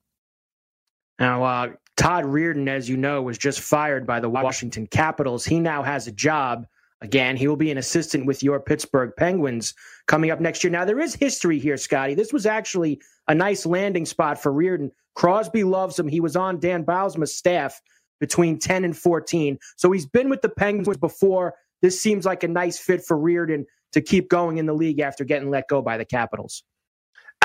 Now, 1.19 1.43
uh, 1.43 1.67
Todd 1.97 2.25
Reirden, 2.25 2.67
as 2.67 2.89
you 2.89 2.97
know, 2.97 3.21
was 3.21 3.37
just 3.37 3.61
fired 3.61 4.05
by 4.05 4.19
the 4.19 4.29
Washington 4.29 4.87
Capitals. 4.87 5.45
He 5.45 5.59
now 5.59 5.81
has 5.81 6.07
a 6.07 6.11
job. 6.11 6.67
Again, 7.01 7.37
he 7.37 7.47
will 7.47 7.55
be 7.55 7.71
an 7.71 7.77
assistant 7.77 8.25
with 8.25 8.43
your 8.43 8.59
Pittsburgh 8.59 9.11
Penguins 9.17 9.73
coming 10.07 10.31
up 10.31 10.39
next 10.39 10.63
year. 10.63 10.71
Now, 10.71 10.85
there 10.85 10.99
is 10.99 11.15
history 11.15 11.59
here, 11.59 11.77
Scotty. 11.77 12.15
This 12.15 12.33
was 12.33 12.45
actually 12.45 13.01
a 13.27 13.35
nice 13.35 13.65
landing 13.65 14.05
spot 14.05 14.41
for 14.41 14.51
Reirden. 14.51 14.91
Crosby 15.13 15.63
loves 15.63 15.97
him. 15.97 16.07
He 16.07 16.19
was 16.19 16.35
on 16.35 16.59
Dan 16.59 16.83
Bylsma's 16.83 17.35
staff 17.35 17.81
between 18.19 18.59
10 18.59 18.83
and 18.85 18.97
14. 18.97 19.57
So 19.77 19.91
he's 19.91 20.05
been 20.05 20.29
with 20.29 20.41
the 20.41 20.49
Penguins 20.49 20.97
before. 20.97 21.55
This 21.81 22.01
seems 22.01 22.25
like 22.25 22.43
a 22.43 22.47
nice 22.47 22.77
fit 22.77 23.03
for 23.03 23.17
Reirden 23.17 23.65
to 23.93 24.01
keep 24.01 24.29
going 24.29 24.57
in 24.57 24.65
the 24.65 24.73
league 24.73 24.99
after 24.99 25.23
getting 25.23 25.49
let 25.49 25.67
go 25.69 25.81
by 25.81 25.97
the 25.97 26.05
Capitals. 26.05 26.63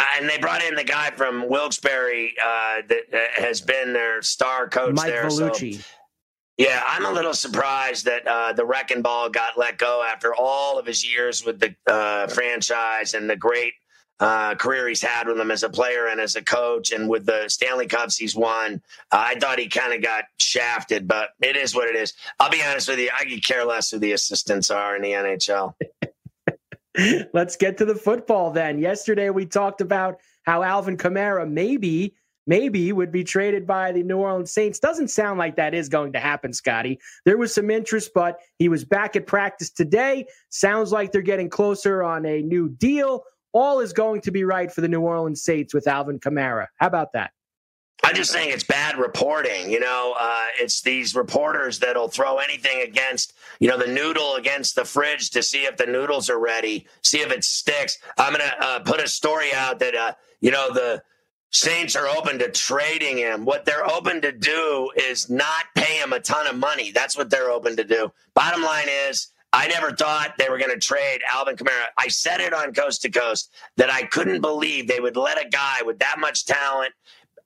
Uh, 0.00 0.04
and 0.18 0.26
they 0.26 0.38
brought 0.38 0.64
in 0.64 0.74
the 0.74 0.84
guy 0.84 1.10
from 1.10 1.46
Wilkes-Barre 1.46 2.32
uh, 2.42 2.80
that 2.88 3.02
uh, 3.12 3.42
has 3.42 3.60
been 3.60 3.92
their 3.92 4.22
star 4.22 4.66
coach 4.66 4.94
Mike 4.94 5.08
there. 5.08 5.24
Vellucci. 5.24 5.74
So, 5.74 5.82
yeah, 6.56 6.82
I'm 6.86 7.04
a 7.04 7.12
little 7.12 7.34
surprised 7.34 8.06
that 8.06 8.26
uh, 8.26 8.54
the 8.54 8.64
wrecking 8.64 9.02
ball 9.02 9.28
got 9.28 9.58
let 9.58 9.76
go 9.76 10.02
after 10.02 10.34
all 10.34 10.78
of 10.78 10.86
his 10.86 11.06
years 11.06 11.44
with 11.44 11.60
the 11.60 11.74
uh, 11.86 12.28
franchise 12.28 13.12
and 13.12 13.28
the 13.28 13.36
great 13.36 13.74
uh, 14.20 14.54
career 14.54 14.88
he's 14.88 15.02
had 15.02 15.26
with 15.26 15.36
them 15.36 15.50
as 15.50 15.64
a 15.64 15.68
player 15.68 16.06
and 16.06 16.18
as 16.18 16.34
a 16.34 16.42
coach, 16.42 16.92
and 16.92 17.08
with 17.08 17.26
the 17.26 17.48
Stanley 17.48 17.86
Cups 17.86 18.16
he's 18.16 18.34
won. 18.34 18.80
I 19.12 19.34
thought 19.38 19.58
he 19.58 19.68
kind 19.68 19.92
of 19.92 20.02
got 20.02 20.24
shafted, 20.38 21.06
but 21.06 21.30
it 21.42 21.56
is 21.56 21.74
what 21.74 21.88
it 21.88 21.96
is. 21.96 22.14
I'll 22.38 22.50
be 22.50 22.62
honest 22.62 22.88
with 22.88 22.98
you, 22.98 23.10
I 23.18 23.24
could 23.24 23.44
care 23.44 23.64
less 23.66 23.90
who 23.90 23.98
the 23.98 24.12
assistants 24.12 24.70
are 24.70 24.96
in 24.96 25.02
the 25.02 25.12
NHL. 25.12 25.74
Let's 27.32 27.56
get 27.56 27.78
to 27.78 27.84
the 27.84 27.94
football 27.94 28.50
then. 28.50 28.78
Yesterday 28.78 29.30
we 29.30 29.46
talked 29.46 29.80
about 29.80 30.18
how 30.42 30.62
Alvin 30.62 30.96
Kamara 30.96 31.50
maybe 31.50 32.14
maybe 32.46 32.90
would 32.90 33.12
be 33.12 33.22
traded 33.22 33.66
by 33.66 33.92
the 33.92 34.02
New 34.02 34.16
Orleans 34.16 34.50
Saints. 34.50 34.80
Doesn't 34.80 35.08
sound 35.08 35.38
like 35.38 35.56
that 35.56 35.74
is 35.74 35.88
going 35.88 36.12
to 36.14 36.18
happen, 36.18 36.52
Scotty. 36.52 36.98
There 37.24 37.36
was 37.36 37.54
some 37.54 37.70
interest, 37.70 38.10
but 38.14 38.40
he 38.58 38.68
was 38.68 38.84
back 38.84 39.14
at 39.14 39.26
practice 39.26 39.70
today. 39.70 40.26
Sounds 40.48 40.90
like 40.90 41.12
they're 41.12 41.22
getting 41.22 41.48
closer 41.48 42.02
on 42.02 42.26
a 42.26 42.42
new 42.42 42.68
deal. 42.68 43.22
All 43.52 43.78
is 43.78 43.92
going 43.92 44.22
to 44.22 44.30
be 44.30 44.42
right 44.42 44.72
for 44.72 44.80
the 44.80 44.88
New 44.88 45.02
Orleans 45.02 45.42
Saints 45.42 45.74
with 45.74 45.86
Alvin 45.86 46.18
Kamara. 46.18 46.66
How 46.76 46.86
about 46.88 47.12
that? 47.12 47.30
I'm 48.02 48.14
just 48.14 48.32
saying 48.32 48.50
it's 48.50 48.64
bad 48.64 48.98
reporting. 48.98 49.70
You 49.70 49.80
know, 49.80 50.14
uh, 50.18 50.46
it's 50.58 50.80
these 50.80 51.14
reporters 51.14 51.78
that'll 51.78 52.08
throw 52.08 52.38
anything 52.38 52.82
against, 52.82 53.34
you 53.58 53.68
know, 53.68 53.76
the 53.76 53.86
noodle 53.86 54.36
against 54.36 54.74
the 54.74 54.84
fridge 54.84 55.30
to 55.30 55.42
see 55.42 55.64
if 55.64 55.76
the 55.76 55.86
noodles 55.86 56.30
are 56.30 56.38
ready, 56.38 56.86
see 57.02 57.20
if 57.20 57.30
it 57.30 57.44
sticks. 57.44 57.98
I'm 58.16 58.32
going 58.32 58.48
to 58.48 58.64
uh, 58.64 58.78
put 58.80 59.00
a 59.00 59.08
story 59.08 59.52
out 59.54 59.78
that, 59.80 59.94
uh, 59.94 60.12
you 60.40 60.50
know, 60.50 60.72
the 60.72 61.02
Saints 61.52 61.96
are 61.96 62.06
open 62.06 62.38
to 62.38 62.50
trading 62.50 63.18
him. 63.18 63.44
What 63.44 63.64
they're 63.64 63.84
open 63.84 64.20
to 64.22 64.30
do 64.30 64.90
is 64.96 65.28
not 65.28 65.64
pay 65.74 65.98
him 65.98 66.12
a 66.12 66.20
ton 66.20 66.46
of 66.46 66.56
money. 66.56 66.92
That's 66.92 67.16
what 67.16 67.28
they're 67.28 67.50
open 67.50 67.76
to 67.76 67.84
do. 67.84 68.12
Bottom 68.34 68.62
line 68.62 68.86
is, 69.08 69.28
I 69.52 69.66
never 69.66 69.90
thought 69.90 70.34
they 70.38 70.48
were 70.48 70.58
going 70.58 70.70
to 70.70 70.78
trade 70.78 71.22
Alvin 71.28 71.56
Kamara. 71.56 71.86
I 71.98 72.06
said 72.06 72.40
it 72.40 72.54
on 72.54 72.72
Coast 72.72 73.02
to 73.02 73.10
Coast 73.10 73.52
that 73.76 73.90
I 73.90 74.04
couldn't 74.04 74.42
believe 74.42 74.86
they 74.86 75.00
would 75.00 75.16
let 75.16 75.44
a 75.44 75.48
guy 75.48 75.78
with 75.84 75.98
that 75.98 76.20
much 76.20 76.46
talent 76.46 76.92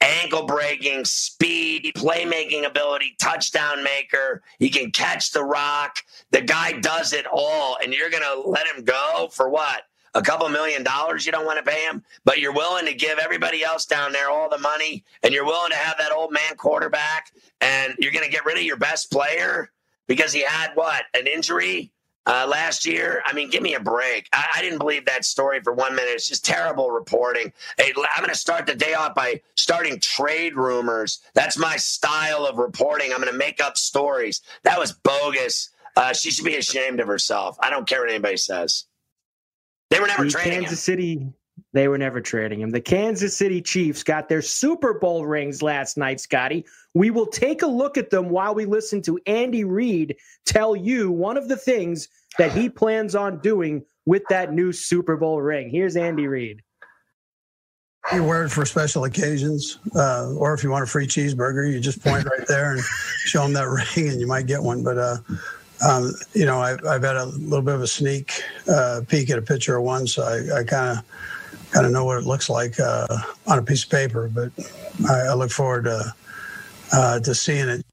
ankle 0.05 0.47
breaking, 0.47 1.05
speed, 1.05 1.93
playmaking 1.97 2.67
ability, 2.67 3.17
touchdown 3.21 3.83
maker. 3.83 4.43
He 4.59 4.69
can 4.69 4.91
catch 4.91 5.33
the 5.33 5.43
rock. 5.43 5.99
The 6.31 6.43
guy 6.43 6.79
does 6.81 7.13
it 7.13 7.27
all. 7.27 7.79
And 7.83 7.93
you're 7.93 8.11
going 8.11 8.23
to 8.23 8.49
let 8.49 8.67
him 8.67 8.85
go 8.85 9.29
for 9.33 9.49
what? 9.49 9.83
A 10.17 10.23
couple 10.23 10.49
million 10.49 10.85
dollars 10.85 11.27
you 11.27 11.33
don't 11.33 11.47
want 11.47 11.65
to 11.65 11.69
pay 11.69 11.85
him, 11.85 12.05
but 12.25 12.39
you're 12.39 12.53
willing 12.53 12.87
to 12.87 12.95
give 12.95 13.19
everybody 13.19 13.65
else 13.65 13.85
down 13.85 14.13
there 14.13 14.31
all 14.31 14.49
the 14.49 14.59
money 14.59 15.05
and 15.25 15.35
you're 15.35 15.45
willing 15.47 15.73
to 15.73 15.77
have 15.77 15.99
that 15.99 16.13
old 16.13 16.33
man 16.33 16.55
quarterback 16.57 17.33
and 17.61 17.95
you're 17.99 18.13
going 18.13 18.25
to 18.25 18.31
get 18.31 18.45
rid 18.45 18.57
of 18.57 18.63
your 18.63 18.77
best 18.77 19.11
player 19.11 19.73
because 20.07 20.33
he 20.33 20.45
had 20.45 20.71
what? 20.75 21.03
An 21.15 21.27
injury? 21.27 21.94
Uh, 22.27 22.47
last 22.49 22.87
year. 22.87 23.23
I 23.25 23.33
mean, 23.33 23.51
give 23.51 23.63
me 23.63 23.75
a 23.75 23.81
break. 23.81 24.29
I, 24.33 24.47
I, 24.57 24.63
didn't 24.63 24.79
believe 24.79 25.05
that 25.07 25.25
story 25.25 25.61
for 25.61 25.73
one 25.73 25.95
minute. 25.95 26.11
It's 26.13 26.29
just 26.29 26.45
terrible 26.45 26.91
reporting. 26.91 27.53
Hey, 27.77 27.93
I'm 27.97 28.23
going 28.23 28.31
to 28.31 28.35
start 28.35 28.67
the 28.67 28.75
day 28.75 28.95
off 28.95 29.15
by 29.15 29.43
starting 29.57 30.01
trade 30.01 30.55
rumors. 30.55 31.21
That's 31.35 31.59
my 31.59 31.77
style 31.77 32.47
of 32.47 32.59
reporting. 32.59 33.13
I'm 33.13 33.21
going 33.21 33.33
to 33.33 33.39
make 33.39 33.63
up 33.63 33.77
stories. 33.77 34.41
That 34.63 34.79
was 34.79 34.93
bogus. 34.93 35.71
Uh, 35.97 36.13
she 36.13 36.31
should 36.31 36.45
be 36.45 36.57
ashamed 36.57 37.01
of 37.01 37.07
herself. 37.07 37.57
I 37.61 37.71
don't 37.71 37.87
care 37.87 38.01
what 38.01 38.11
anybody 38.11 38.37
says. 38.37 38.87
They 39.91 40.01
were 40.01 40.07
never 40.07 40.25
the 40.25 40.31
trading 40.31 40.61
Kansas 40.61 40.89
him. 40.89 40.93
City. 40.93 41.33
They 41.75 41.89
were 41.89 41.99
never 41.99 42.21
trading 42.21 42.61
him. 42.61 42.71
The 42.71 42.81
Kansas 42.81 43.37
City 43.37 43.61
Chiefs 43.61 44.05
got 44.05 44.29
their 44.29 44.43
Super 44.43 44.95
Bowl 44.95 45.27
rings 45.27 45.61
last 45.61 45.97
night, 45.99 46.21
Scotty. 46.21 46.65
We 46.95 47.11
will 47.11 47.27
take 47.27 47.63
a 47.63 47.67
look 47.67 47.99
at 47.99 48.11
them 48.11 48.29
while 48.29 48.55
we 48.55 48.65
listen 48.65 49.03
to 49.03 49.19
Andy 49.27 49.65
Reid 49.65 50.17
tell 50.47 50.77
you 50.77 51.11
one 51.11 51.37
of 51.37 51.49
the 51.49 51.57
things 51.57 52.09
that 52.39 52.53
he 52.53 52.69
plans 52.69 53.17
on 53.17 53.41
doing 53.41 53.85
with 54.07 54.23
that 54.31 54.53
new 54.53 54.71
Super 54.71 55.17
Bowl 55.17 55.43
ring. 55.43 55.69
Here's 55.69 55.97
Andy 55.97 56.29
Reid. 56.29 56.63
You 58.13 58.23
wear 58.23 58.45
it 58.45 58.51
for 58.51 58.65
special 58.65 59.03
occasions, 59.05 59.79
uh, 59.97 60.33
or 60.35 60.55
if 60.55 60.63
you 60.63 60.71
want 60.71 60.85
a 60.85 60.87
free 60.87 61.09
cheeseburger, 61.09 61.69
you 61.69 61.81
just 61.81 62.05
point 62.05 62.25
right 62.25 62.47
there 62.47 62.75
and 62.75 62.83
show 63.25 63.43
them 63.43 63.53
that 63.55 63.69
ring, 63.97 64.11
and 64.11 64.21
you 64.21 64.29
might 64.29 64.47
get 64.47 64.63
one. 64.63 64.85
But 64.85 64.99
uh, 64.99 65.17
um, 65.85 66.13
you 66.35 66.45
know, 66.45 66.61
I've, 66.61 66.85
I've, 66.87 67.03
had 67.03 67.17
a 67.17 67.25
little 67.25 67.65
bit 67.65 67.75
of 67.75 67.83
a 67.83 67.87
sneak 67.87 68.43
uh, 68.71 69.01
peek 69.09 69.31
at 69.31 69.39
a 69.39 69.43
picture 69.43 69.77
of 69.77 69.83
one, 69.83 70.07
so 70.07 70.23
I 70.23 70.63
kind 70.63 70.99
of 70.99 71.05
kind 71.75 71.87
of 71.87 71.93
know 71.93 72.05
what 72.05 72.19
it 72.19 72.25
looks 72.25 72.49
like 72.49 72.79
uh, 72.81 73.07
on 73.47 73.59
a 73.59 73.63
piece 73.63 73.85
of 73.85 73.91
paper. 73.91 74.31
But 74.33 74.53
I, 75.09 75.29
I 75.31 75.35
look 75.35 75.51
forward 75.51 75.85
to 75.85 76.15
uh, 76.93 77.21
to 77.21 77.35
seeing 77.35 77.69
it. 77.69 77.85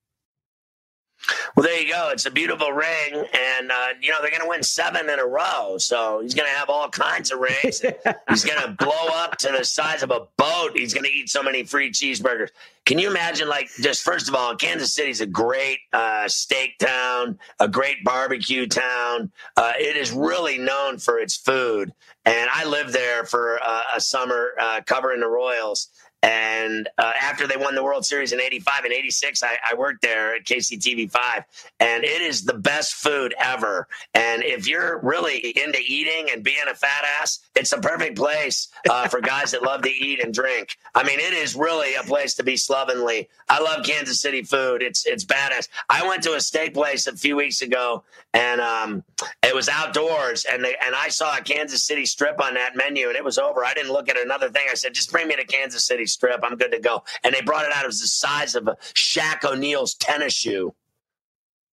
Well, 1.56 1.66
there 1.66 1.82
you 1.82 1.92
go. 1.92 2.10
It's 2.12 2.26
a 2.26 2.32
beautiful 2.32 2.72
ring, 2.72 3.14
and 3.14 3.72
uh, 3.72 3.88
you 4.02 4.10
know 4.10 4.18
they're 4.22 4.32
going 4.32 4.42
to 4.42 4.48
win 4.48 4.64
seven 4.64 5.10
in 5.10 5.20
a 5.20 5.26
row. 5.26 5.78
So 5.78 6.22
he's 6.22 6.34
going 6.34 6.50
to 6.50 6.56
have 6.56 6.70
all 6.70 6.90
kinds 6.90 7.32
of 7.32 7.40
rings. 7.40 7.82
he's 8.30 8.46
going 8.46 8.62
to 8.66 8.76
blow 8.80 9.08
up 9.14 9.38
to 9.40 9.54
the 9.58 9.66
size 9.66 10.02
of 10.02 10.12
a 10.12 10.22
boat. 10.38 10.72
He's 10.76 10.94
going 10.94 11.04
to 11.04 11.12
eat 11.12 11.30
so 11.30 11.44
many 11.44 11.64
free 11.64 11.92
cheeseburgers. 11.92 12.50
Can 12.86 13.00
you 13.00 13.10
imagine? 13.10 13.50
Like, 13.50 13.70
just 13.82 14.02
first 14.02 14.30
of 14.30 14.36
all, 14.36 14.56
Kansas 14.56 14.94
City's 14.94 15.22
a 15.22 15.26
great 15.26 15.80
uh, 15.94 16.28
steak 16.28 16.78
town, 16.80 17.38
a 17.60 17.68
great 17.68 18.04
barbecue 18.04 18.66
town. 18.66 19.32
Uh, 19.58 19.74
it 19.78 19.98
is 19.98 20.12
really 20.12 20.58
known 20.58 20.98
for 21.00 21.20
its 21.20 21.36
food, 21.36 21.92
and 22.26 22.50
I 22.54 22.66
lived 22.66 22.94
there 22.94 23.26
for 23.26 23.60
uh, 23.62 23.82
a 23.96 24.02
summer 24.02 24.52
uh, 24.60 24.82
covering 24.86 25.20
the 25.20 25.28
Royals. 25.28 25.90
And 26.24 26.88
uh, 27.00 27.14
after 27.20 27.48
they 27.48 27.58
won 27.58 27.74
the 27.74 27.84
World 27.84 28.06
Series 28.06 28.32
in 28.32 28.40
85 28.40 28.86
and 28.86 28.94
86, 28.94 29.42
I, 29.42 29.58
I, 29.72 29.74
worked 29.74 30.04
there 30.04 30.36
at 30.36 30.44
KCTV5. 30.44 31.44
And 31.80 32.04
it 32.04 32.22
is 32.22 32.44
the 32.44 32.54
best 32.54 32.94
food 32.94 33.34
ever. 33.40 33.88
And 34.14 34.44
if 34.44 34.68
you're 34.68 35.00
really 35.00 35.40
into 35.40 35.80
eating 35.80 36.30
and 36.32 36.44
being 36.44 36.58
a 36.70 36.76
fat 36.76 37.04
ass, 37.20 37.40
it's 37.56 37.74
a 37.74 37.80
perfect 37.80 38.18
place 38.18 38.68
uh, 38.90 39.08
for 39.08 39.20
guys 39.20 39.52
that 39.52 39.64
love 39.64 39.82
to 39.82 39.90
eat 39.90 40.24
and 40.24 40.32
drink. 40.32 40.78
I 40.94 41.04
mean, 41.04 41.20
it 41.20 41.34
is 41.34 41.56
really 41.56 41.96
a 41.96 42.04
place 42.04 42.36
to 42.36 42.44
be 42.44 42.56
slovenly. 42.56 43.28
I 43.50 43.60
love 43.60 43.84
Kansas 43.84 44.22
City 44.22 44.44
food. 44.44 44.82
It's 44.82 45.06
it's 45.06 45.26
badass. 45.26 45.68
I 45.90 46.08
went 46.08 46.24
to 46.24 46.36
a 46.36 46.42
steak 46.42 46.74
place 46.74 47.08
a 47.08 47.16
few 47.16 47.36
weeks 47.36 47.62
ago, 47.62 48.04
and 48.34 48.62
um, 48.62 49.04
it 49.44 49.54
was 49.54 49.68
outdoors, 49.68 50.46
and 50.50 50.64
they, 50.64 50.76
and 50.86 50.96
I 50.96 51.10
saw 51.10 51.38
a 51.38 51.42
Kansas 51.42 51.84
City 51.84 52.06
strip 52.06 52.42
on 52.42 52.54
that 52.54 52.76
menu, 52.76 53.08
and 53.08 53.18
it 53.18 53.24
was 53.24 53.38
over. 53.38 53.66
I 53.66 53.74
didn't 53.74 53.92
look 53.92 54.08
at 54.08 54.18
another 54.18 54.50
thing. 54.50 54.68
I 54.72 54.76
said, 54.76 54.94
just 54.94 55.12
bring 55.12 55.28
me 55.28 55.36
to 55.36 55.46
Kansas 55.46 55.84
City 55.84 56.06
strip. 56.12 56.42
I'm 56.44 56.58
good 56.58 56.72
to 56.72 56.80
go. 56.80 57.04
And 57.24 57.34
they 57.34 57.42
brought 57.42 57.66
it 57.66 57.72
out. 57.74 57.84
It 57.84 57.88
was 57.88 58.02
the 58.02 58.08
size 58.08 58.56
of 58.56 58.68
a 58.68 58.78
Shaq 58.94 59.44
O'Neal's 59.44 59.96
tennis 59.96 60.34
shoe. 60.34 60.74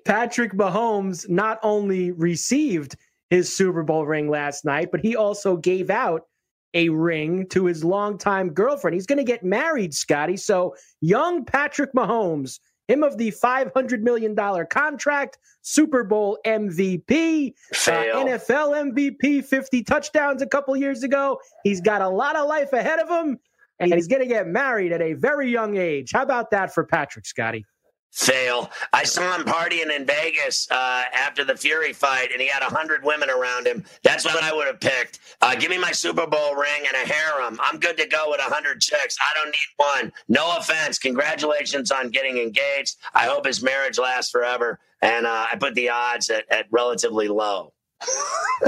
Patrick 0.05 0.53
Mahomes 0.53 1.29
not 1.29 1.59
only 1.63 2.13
received 2.13 2.97
his 3.31 3.55
Super 3.55 3.83
Bowl 3.83 4.07
ring 4.07 4.29
last 4.29 4.65
night, 4.65 4.91
but 4.91 5.01
he 5.01 5.17
also 5.17 5.57
gave 5.57 5.91
out 5.91 6.27
a 6.75 6.89
ring 6.89 7.47
to 7.49 7.65
his 7.67 7.83
longtime 7.83 8.51
girlfriend. 8.51 8.95
He's 8.95 9.07
going 9.07 9.19
to 9.19 9.25
get 9.25 9.43
married, 9.43 9.95
Scotty. 9.95 10.37
So, 10.37 10.75
young 11.01 11.45
Patrick 11.45 11.93
Mahomes, 11.95 12.61
him 12.91 13.03
of 13.03 13.17
the 13.19 13.31
$500 13.31 14.01
million 14.01 14.37
contract, 14.67 15.39
Super 15.63 16.03
Bowl 16.03 16.39
MVP, 16.47 17.55
uh, 17.87 17.91
NFL 17.91 18.93
MVP, 18.93 19.45
50 19.45 19.83
touchdowns 19.85 20.43
a 20.43 20.47
couple 20.47 20.77
years 20.77 21.03
ago. 21.03 21.39
He's 21.63 21.81
got 21.81 22.03
a 22.03 22.09
lot 22.09 22.37
of 22.37 22.49
life 22.49 22.73
ahead 22.73 22.99
of 22.99 23.09
him, 23.09 23.39
and 23.79 23.95
he's 23.95 24.09
going 24.09 24.23
to 24.23 24.29
get 24.29 24.47
married 24.47 24.93
at 24.93 25.01
a 25.01 25.13
very 25.13 25.51
young 25.51 25.77
age. 25.77 26.13
How 26.13 26.23
about 26.23 26.51
that 26.51 26.75
for 26.75 26.85
Patrick, 26.85 27.27
Scotty? 27.27 27.65
Fail. 28.13 28.71
I 28.93 29.05
saw 29.05 29.37
him 29.37 29.45
partying 29.45 29.95
in 29.95 30.05
Vegas 30.05 30.69
uh, 30.71 31.05
after 31.15 31.45
the 31.45 31.57
Fury 31.57 31.93
fight, 31.93 32.33
and 32.33 32.41
he 32.41 32.49
had 32.49 32.63
a 32.63 32.67
hundred 32.67 33.05
women 33.05 33.31
around 33.31 33.67
him. 33.67 33.85
That's 34.03 34.25
what 34.25 34.43
I 34.43 34.53
would 34.53 34.67
have 34.67 34.81
picked. 34.81 35.21
Uh, 35.41 35.55
give 35.55 35.71
me 35.71 35.79
my 35.79 35.93
Super 35.93 36.27
Bowl 36.27 36.55
ring 36.57 36.83
and 36.87 36.95
a 36.95 37.13
harem. 37.13 37.59
I'm 37.63 37.79
good 37.79 37.97
to 37.99 38.07
go 38.07 38.27
with 38.29 38.41
a 38.41 38.53
hundred 38.53 38.81
chicks. 38.81 39.17
I 39.21 39.33
don't 39.37 39.47
need 39.47 40.11
one. 40.11 40.13
No 40.29 40.57
offense. 40.57 40.99
Congratulations 40.99 41.93
on 41.93 42.11
getting 42.11 42.39
engaged. 42.39 42.97
I 43.15 43.27
hope 43.27 43.47
his 43.47 43.63
marriage 43.63 43.99
lasts 43.99 44.31
forever. 44.31 44.81
And 45.03 45.27
uh, 45.27 45.47
I 45.51 45.57
put 45.57 45.75
the 45.75 45.89
odds 45.89 46.31
at, 46.31 46.45
at 46.51 46.67
relatively 46.71 47.29
low. 47.29 47.73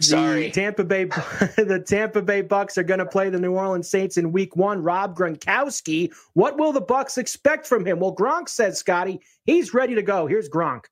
Sorry. 0.00 0.48
The 0.48 0.50
Tampa 0.50 0.84
Bay 0.84 1.04
the 1.56 1.82
Tampa 1.86 2.22
Bay 2.22 2.42
Bucs 2.42 2.76
are 2.76 2.82
going 2.82 2.98
to 2.98 3.06
play 3.06 3.30
the 3.30 3.38
New 3.38 3.52
Orleans 3.52 3.88
Saints 3.88 4.16
in 4.16 4.32
week 4.32 4.56
1. 4.56 4.82
Rob 4.82 5.16
Gronkowski, 5.16 6.12
what 6.34 6.58
will 6.58 6.72
the 6.72 6.82
Bucs 6.82 7.18
expect 7.18 7.66
from 7.66 7.84
him? 7.84 8.00
Well, 8.00 8.14
Gronk 8.14 8.48
says, 8.48 8.78
Scotty, 8.78 9.20
he's 9.44 9.74
ready 9.74 9.94
to 9.94 10.02
go. 10.02 10.26
Here's 10.26 10.48
Gronk. 10.48 10.84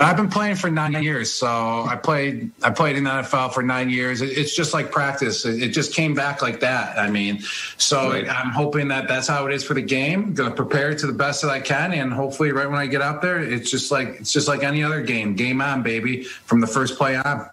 I've 0.00 0.16
been 0.16 0.30
playing 0.30 0.56
for 0.56 0.70
nine 0.70 1.02
years, 1.02 1.30
so 1.30 1.46
I 1.46 1.94
played. 1.96 2.50
I 2.62 2.70
played 2.70 2.96
in 2.96 3.04
the 3.04 3.10
NFL 3.10 3.52
for 3.52 3.62
nine 3.62 3.90
years. 3.90 4.22
It's 4.22 4.56
just 4.56 4.72
like 4.72 4.90
practice. 4.90 5.44
It 5.44 5.68
just 5.68 5.94
came 5.94 6.14
back 6.14 6.40
like 6.40 6.60
that. 6.60 6.98
I 6.98 7.10
mean, 7.10 7.40
so 7.76 8.10
right. 8.10 8.28
I'm 8.28 8.50
hoping 8.50 8.88
that 8.88 9.08
that's 9.08 9.28
how 9.28 9.46
it 9.46 9.52
is 9.52 9.62
for 9.62 9.74
the 9.74 9.82
game. 9.82 10.32
Going 10.32 10.50
to 10.50 10.56
prepare 10.56 10.94
to 10.94 11.06
the 11.06 11.12
best 11.12 11.42
that 11.42 11.50
I 11.50 11.60
can, 11.60 11.92
and 11.92 12.12
hopefully, 12.12 12.50
right 12.52 12.68
when 12.68 12.78
I 12.78 12.86
get 12.86 13.02
out 13.02 13.20
there, 13.20 13.40
it's 13.40 13.70
just 13.70 13.90
like 13.90 14.20
it's 14.20 14.32
just 14.32 14.48
like 14.48 14.62
any 14.62 14.82
other 14.82 15.02
game. 15.02 15.34
Game 15.34 15.60
on, 15.60 15.82
baby, 15.82 16.24
from 16.24 16.60
the 16.60 16.66
first 16.66 16.96
play 16.96 17.16
on. 17.16 17.50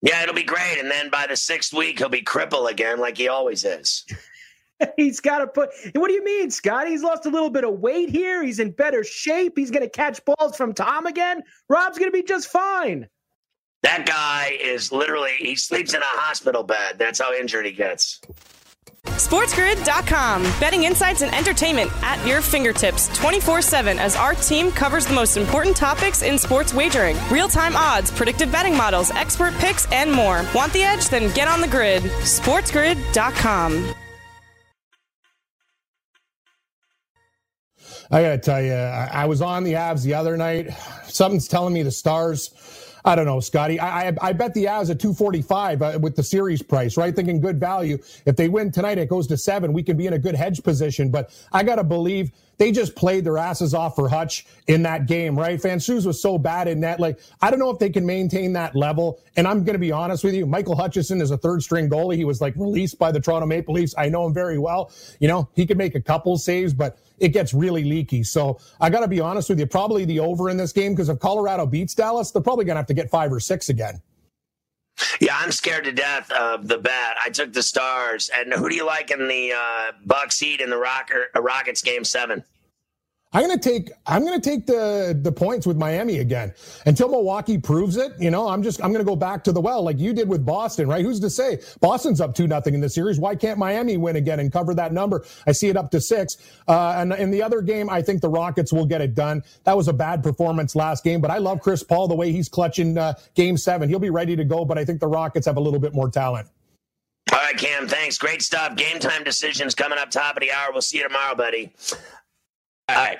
Yeah, 0.00 0.22
it'll 0.22 0.34
be 0.34 0.42
great. 0.42 0.78
And 0.78 0.90
then 0.90 1.10
by 1.10 1.26
the 1.28 1.36
sixth 1.36 1.72
week, 1.72 1.98
he'll 1.98 2.08
be 2.08 2.22
crippled 2.22 2.68
again, 2.70 2.98
like 2.98 3.16
he 3.18 3.28
always 3.28 3.64
is. 3.64 4.04
He's 4.96 5.20
got 5.20 5.38
to 5.38 5.46
put. 5.46 5.70
What 5.94 6.08
do 6.08 6.14
you 6.14 6.24
mean, 6.24 6.50
Scott? 6.50 6.88
He's 6.88 7.02
lost 7.02 7.26
a 7.26 7.30
little 7.30 7.50
bit 7.50 7.64
of 7.64 7.80
weight 7.80 8.10
here. 8.10 8.42
He's 8.42 8.58
in 8.58 8.70
better 8.70 9.04
shape. 9.04 9.54
He's 9.56 9.70
going 9.70 9.82
to 9.82 9.90
catch 9.90 10.24
balls 10.24 10.56
from 10.56 10.72
Tom 10.74 11.06
again. 11.06 11.42
Rob's 11.68 11.98
going 11.98 12.10
to 12.10 12.16
be 12.16 12.22
just 12.22 12.48
fine. 12.48 13.08
That 13.82 14.06
guy 14.06 14.56
is 14.60 14.92
literally, 14.92 15.32
he 15.38 15.56
sleeps 15.56 15.92
in 15.92 16.00
a 16.00 16.04
hospital 16.06 16.62
bed. 16.62 16.98
That's 16.98 17.20
how 17.20 17.34
injured 17.34 17.66
he 17.66 17.72
gets. 17.72 18.20
SportsGrid.com. 19.04 20.42
Betting 20.60 20.84
insights 20.84 21.22
and 21.22 21.34
entertainment 21.34 21.90
at 22.02 22.24
your 22.26 22.40
fingertips 22.40 23.08
24 23.16 23.60
7 23.62 23.98
as 23.98 24.14
our 24.14 24.34
team 24.34 24.70
covers 24.70 25.06
the 25.06 25.14
most 25.14 25.36
important 25.36 25.76
topics 25.76 26.22
in 26.22 26.38
sports 26.38 26.72
wagering 26.72 27.16
real 27.30 27.48
time 27.48 27.76
odds, 27.76 28.10
predictive 28.10 28.52
betting 28.52 28.76
models, 28.76 29.10
expert 29.10 29.54
picks, 29.54 29.90
and 29.90 30.12
more. 30.12 30.44
Want 30.54 30.72
the 30.72 30.82
edge? 30.82 31.08
Then 31.08 31.32
get 31.34 31.48
on 31.48 31.60
the 31.60 31.68
grid. 31.68 32.02
SportsGrid.com. 32.02 33.94
I 38.12 38.22
got 38.22 38.30
to 38.32 38.38
tell 38.38 38.62
you, 38.62 38.74
I 38.74 39.24
was 39.24 39.42
on 39.42 39.64
the 39.64 39.72
Avs 39.74 40.04
the 40.04 40.14
other 40.14 40.36
night. 40.36 40.70
Something's 41.06 41.48
telling 41.48 41.74
me 41.74 41.82
the 41.82 41.90
Stars. 41.90 42.50
I 43.06 43.16
don't 43.16 43.26
know, 43.26 43.40
Scotty. 43.40 43.80
I, 43.80 44.10
I, 44.10 44.16
I 44.20 44.32
bet 44.34 44.54
the 44.54 44.66
Avs 44.66 44.90
at 44.90 45.00
245 45.00 45.82
uh, 45.82 45.98
with 46.00 46.16
the 46.16 46.22
series 46.22 46.62
price, 46.62 46.98
right? 46.98 47.16
Thinking 47.16 47.40
good 47.40 47.58
value. 47.58 47.98
If 48.26 48.36
they 48.36 48.48
win 48.48 48.70
tonight, 48.70 48.98
it 48.98 49.08
goes 49.08 49.26
to 49.28 49.38
seven. 49.38 49.72
We 49.72 49.82
can 49.82 49.96
be 49.96 50.06
in 50.06 50.12
a 50.12 50.18
good 50.18 50.36
hedge 50.36 50.62
position. 50.62 51.10
But 51.10 51.30
I 51.52 51.64
got 51.64 51.76
to 51.76 51.84
believe 51.84 52.32
they 52.62 52.70
just 52.70 52.94
played 52.94 53.24
their 53.24 53.38
asses 53.38 53.74
off 53.74 53.96
for 53.96 54.08
Hutch 54.08 54.46
in 54.68 54.84
that 54.84 55.06
game, 55.06 55.36
right? 55.36 55.60
Francouz 55.60 56.06
was 56.06 56.22
so 56.22 56.38
bad 56.38 56.68
in 56.68 56.82
that. 56.82 57.00
Like, 57.00 57.18
I 57.40 57.50
don't 57.50 57.58
know 57.58 57.70
if 57.70 57.80
they 57.80 57.90
can 57.90 58.06
maintain 58.06 58.52
that 58.52 58.76
level. 58.76 59.18
And 59.36 59.48
I'm 59.48 59.64
going 59.64 59.72
to 59.72 59.80
be 59.80 59.90
honest 59.90 60.22
with 60.22 60.32
you. 60.32 60.46
Michael 60.46 60.76
Hutchison 60.76 61.20
is 61.20 61.32
a 61.32 61.36
third 61.36 61.64
string 61.64 61.90
goalie. 61.90 62.14
He 62.14 62.24
was 62.24 62.40
like 62.40 62.54
released 62.54 63.00
by 63.00 63.10
the 63.10 63.18
Toronto 63.18 63.46
Maple 63.46 63.74
Leafs. 63.74 63.96
I 63.98 64.08
know 64.08 64.24
him 64.24 64.32
very 64.32 64.58
well. 64.58 64.92
You 65.18 65.26
know, 65.26 65.48
he 65.56 65.66
could 65.66 65.76
make 65.76 65.96
a 65.96 66.00
couple 66.00 66.38
saves, 66.38 66.72
but 66.72 66.98
it 67.18 67.30
gets 67.30 67.52
really 67.52 67.82
leaky. 67.82 68.22
So 68.22 68.60
I 68.80 68.90
got 68.90 69.00
to 69.00 69.08
be 69.08 69.18
honest 69.18 69.48
with 69.48 69.58
you. 69.58 69.66
Probably 69.66 70.04
the 70.04 70.20
over 70.20 70.48
in 70.48 70.56
this 70.56 70.70
game 70.70 70.92
because 70.92 71.08
if 71.08 71.18
Colorado 71.18 71.66
beats 71.66 71.96
Dallas, 71.96 72.30
they're 72.30 72.42
probably 72.42 72.64
going 72.64 72.76
to 72.76 72.78
have 72.80 72.86
to 72.86 72.94
get 72.94 73.10
five 73.10 73.32
or 73.32 73.40
six 73.40 73.70
again. 73.70 74.00
Yeah, 75.20 75.36
I'm 75.38 75.52
scared 75.52 75.84
to 75.84 75.92
death 75.92 76.30
of 76.30 76.68
the 76.68 76.78
bet. 76.78 77.16
I 77.24 77.30
took 77.30 77.52
the 77.52 77.62
Stars, 77.62 78.30
and 78.34 78.52
who 78.52 78.68
do 78.68 78.74
you 78.74 78.86
like 78.86 79.10
in 79.10 79.28
the 79.28 79.52
uh, 79.52 79.92
Bucks 80.04 80.38
Heat 80.38 80.60
in 80.60 80.70
the 80.70 80.76
Rocker, 80.76 81.26
uh, 81.34 81.40
Rockets 81.40 81.82
game 81.82 82.04
seven? 82.04 82.44
I'm 83.34 83.46
going 83.46 83.58
to 83.58 83.68
take 83.68 83.90
I'm 84.06 84.24
going 84.24 84.38
to 84.38 84.50
take 84.50 84.66
the 84.66 85.18
the 85.20 85.32
points 85.32 85.66
with 85.66 85.78
Miami 85.78 86.18
again 86.18 86.52
until 86.84 87.08
Milwaukee 87.08 87.56
proves 87.56 87.96
it. 87.96 88.12
You 88.18 88.30
know, 88.30 88.48
I'm 88.48 88.62
just 88.62 88.82
I'm 88.84 88.92
going 88.92 89.04
to 89.04 89.08
go 89.08 89.16
back 89.16 89.42
to 89.44 89.52
the 89.52 89.60
well 89.60 89.82
like 89.82 89.98
you 89.98 90.12
did 90.12 90.28
with 90.28 90.44
Boston, 90.44 90.86
right? 90.86 91.04
Who's 91.04 91.18
to 91.20 91.30
say 91.30 91.60
Boston's 91.80 92.20
up 92.20 92.34
two 92.34 92.46
nothing 92.46 92.74
in 92.74 92.80
the 92.80 92.90
series? 92.90 93.18
Why 93.18 93.34
can't 93.34 93.58
Miami 93.58 93.96
win 93.96 94.16
again 94.16 94.38
and 94.40 94.52
cover 94.52 94.74
that 94.74 94.92
number? 94.92 95.24
I 95.46 95.52
see 95.52 95.68
it 95.68 95.76
up 95.76 95.90
to 95.92 96.00
six. 96.00 96.36
Uh, 96.68 96.94
and 96.96 97.12
in 97.14 97.30
the 97.30 97.42
other 97.42 97.62
game, 97.62 97.88
I 97.88 98.02
think 98.02 98.20
the 98.20 98.28
Rockets 98.28 98.72
will 98.72 98.86
get 98.86 99.00
it 99.00 99.14
done. 99.14 99.42
That 99.64 99.76
was 99.76 99.88
a 99.88 99.94
bad 99.94 100.22
performance 100.22 100.76
last 100.76 101.02
game, 101.02 101.20
but 101.20 101.30
I 101.30 101.38
love 101.38 101.60
Chris 101.60 101.82
Paul 101.82 102.08
the 102.08 102.14
way 102.14 102.32
he's 102.32 102.48
clutching 102.48 102.98
uh, 102.98 103.14
Game 103.34 103.56
Seven. 103.56 103.88
He'll 103.88 103.98
be 103.98 104.10
ready 104.10 104.36
to 104.36 104.44
go, 104.44 104.64
but 104.66 104.76
I 104.76 104.84
think 104.84 105.00
the 105.00 105.08
Rockets 105.08 105.46
have 105.46 105.56
a 105.56 105.60
little 105.60 105.80
bit 105.80 105.94
more 105.94 106.10
talent. 106.10 106.48
All 107.32 107.38
right, 107.38 107.56
Cam. 107.56 107.88
Thanks. 107.88 108.18
Great 108.18 108.42
stuff. 108.42 108.76
Game 108.76 108.98
time 108.98 109.24
decisions 109.24 109.74
coming 109.74 109.98
up 109.98 110.10
top 110.10 110.36
of 110.36 110.42
the 110.42 110.52
hour. 110.52 110.70
We'll 110.70 110.82
see 110.82 110.98
you 110.98 111.04
tomorrow, 111.04 111.34
buddy. 111.34 111.72
All 112.88 112.96
right. 112.96 113.18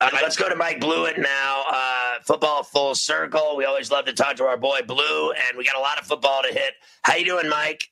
Uh, 0.00 0.10
let's 0.14 0.36
go 0.36 0.48
to 0.48 0.56
Mike 0.56 0.80
Blewett 0.80 1.18
now. 1.18 1.64
Uh, 1.70 2.14
football 2.22 2.64
full 2.64 2.94
circle. 2.94 3.56
We 3.56 3.64
always 3.64 3.90
love 3.90 4.04
to 4.06 4.12
talk 4.12 4.36
to 4.36 4.44
our 4.44 4.56
boy 4.56 4.80
Blue, 4.86 5.32
and 5.32 5.56
we 5.56 5.64
got 5.64 5.76
a 5.76 5.80
lot 5.80 5.98
of 5.98 6.06
football 6.06 6.42
to 6.42 6.52
hit. 6.52 6.74
How 7.04 7.14
you 7.14 7.24
doing, 7.24 7.48
Mike? 7.48 7.84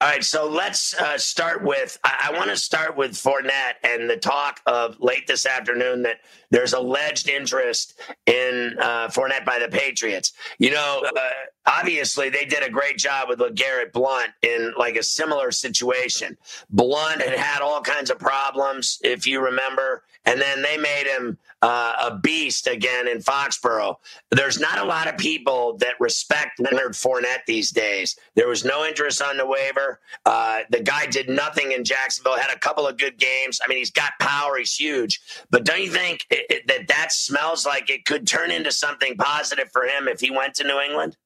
All 0.00 0.08
right, 0.08 0.22
so 0.22 0.48
let's 0.48 0.94
uh, 0.94 1.18
start 1.18 1.64
with. 1.64 1.98
I, 2.04 2.28
I 2.30 2.38
want 2.38 2.50
to 2.50 2.56
start 2.56 2.96
with 2.96 3.14
Fournette 3.14 3.78
and 3.82 4.08
the 4.08 4.16
talk 4.16 4.60
of 4.64 5.00
late 5.00 5.26
this 5.26 5.44
afternoon 5.44 6.02
that 6.02 6.20
there's 6.50 6.72
alleged 6.72 7.28
interest 7.28 7.98
in 8.26 8.76
uh, 8.80 9.08
Fournette 9.08 9.44
by 9.44 9.58
the 9.58 9.66
Patriots. 9.66 10.34
You 10.60 10.70
know, 10.70 11.04
uh, 11.04 11.20
obviously 11.66 12.28
they 12.28 12.44
did 12.44 12.62
a 12.62 12.70
great 12.70 12.96
job 12.96 13.28
with 13.28 13.40
Garrett 13.56 13.92
Blount 13.92 14.30
in 14.42 14.72
like 14.78 14.94
a 14.94 15.02
similar 15.02 15.50
situation. 15.50 16.36
Blount 16.70 17.20
had 17.20 17.36
had 17.36 17.60
all 17.60 17.80
kinds 17.80 18.08
of 18.08 18.20
problems, 18.20 19.00
if 19.02 19.26
you 19.26 19.40
remember, 19.40 20.04
and 20.28 20.38
then 20.38 20.60
they 20.60 20.76
made 20.76 21.06
him 21.06 21.38
uh, 21.62 21.94
a 22.02 22.18
beast 22.18 22.66
again 22.66 23.08
in 23.08 23.18
Foxborough. 23.18 23.96
There's 24.30 24.60
not 24.60 24.78
a 24.78 24.84
lot 24.84 25.08
of 25.08 25.16
people 25.16 25.78
that 25.78 25.98
respect 25.98 26.60
Leonard 26.60 26.92
Fournette 26.92 27.46
these 27.46 27.70
days. 27.70 28.14
There 28.36 28.46
was 28.46 28.62
no 28.62 28.84
interest 28.84 29.22
on 29.22 29.38
the 29.38 29.46
waiver. 29.46 30.00
Uh, 30.26 30.60
the 30.70 30.80
guy 30.80 31.06
did 31.06 31.30
nothing 31.30 31.72
in 31.72 31.82
Jacksonville. 31.82 32.36
Had 32.36 32.54
a 32.54 32.58
couple 32.58 32.86
of 32.86 32.98
good 32.98 33.16
games. 33.16 33.58
I 33.64 33.68
mean, 33.68 33.78
he's 33.78 33.90
got 33.90 34.12
power. 34.20 34.58
He's 34.58 34.74
huge. 34.74 35.18
But 35.50 35.64
don't 35.64 35.80
you 35.80 35.90
think 35.90 36.26
it, 36.30 36.44
it, 36.50 36.68
that 36.68 36.88
that 36.88 37.10
smells 37.10 37.64
like 37.64 37.88
it 37.88 38.04
could 38.04 38.26
turn 38.26 38.50
into 38.50 38.70
something 38.70 39.16
positive 39.16 39.72
for 39.72 39.84
him 39.84 40.08
if 40.08 40.20
he 40.20 40.30
went 40.30 40.54
to 40.56 40.64
New 40.64 40.78
England? 40.78 41.16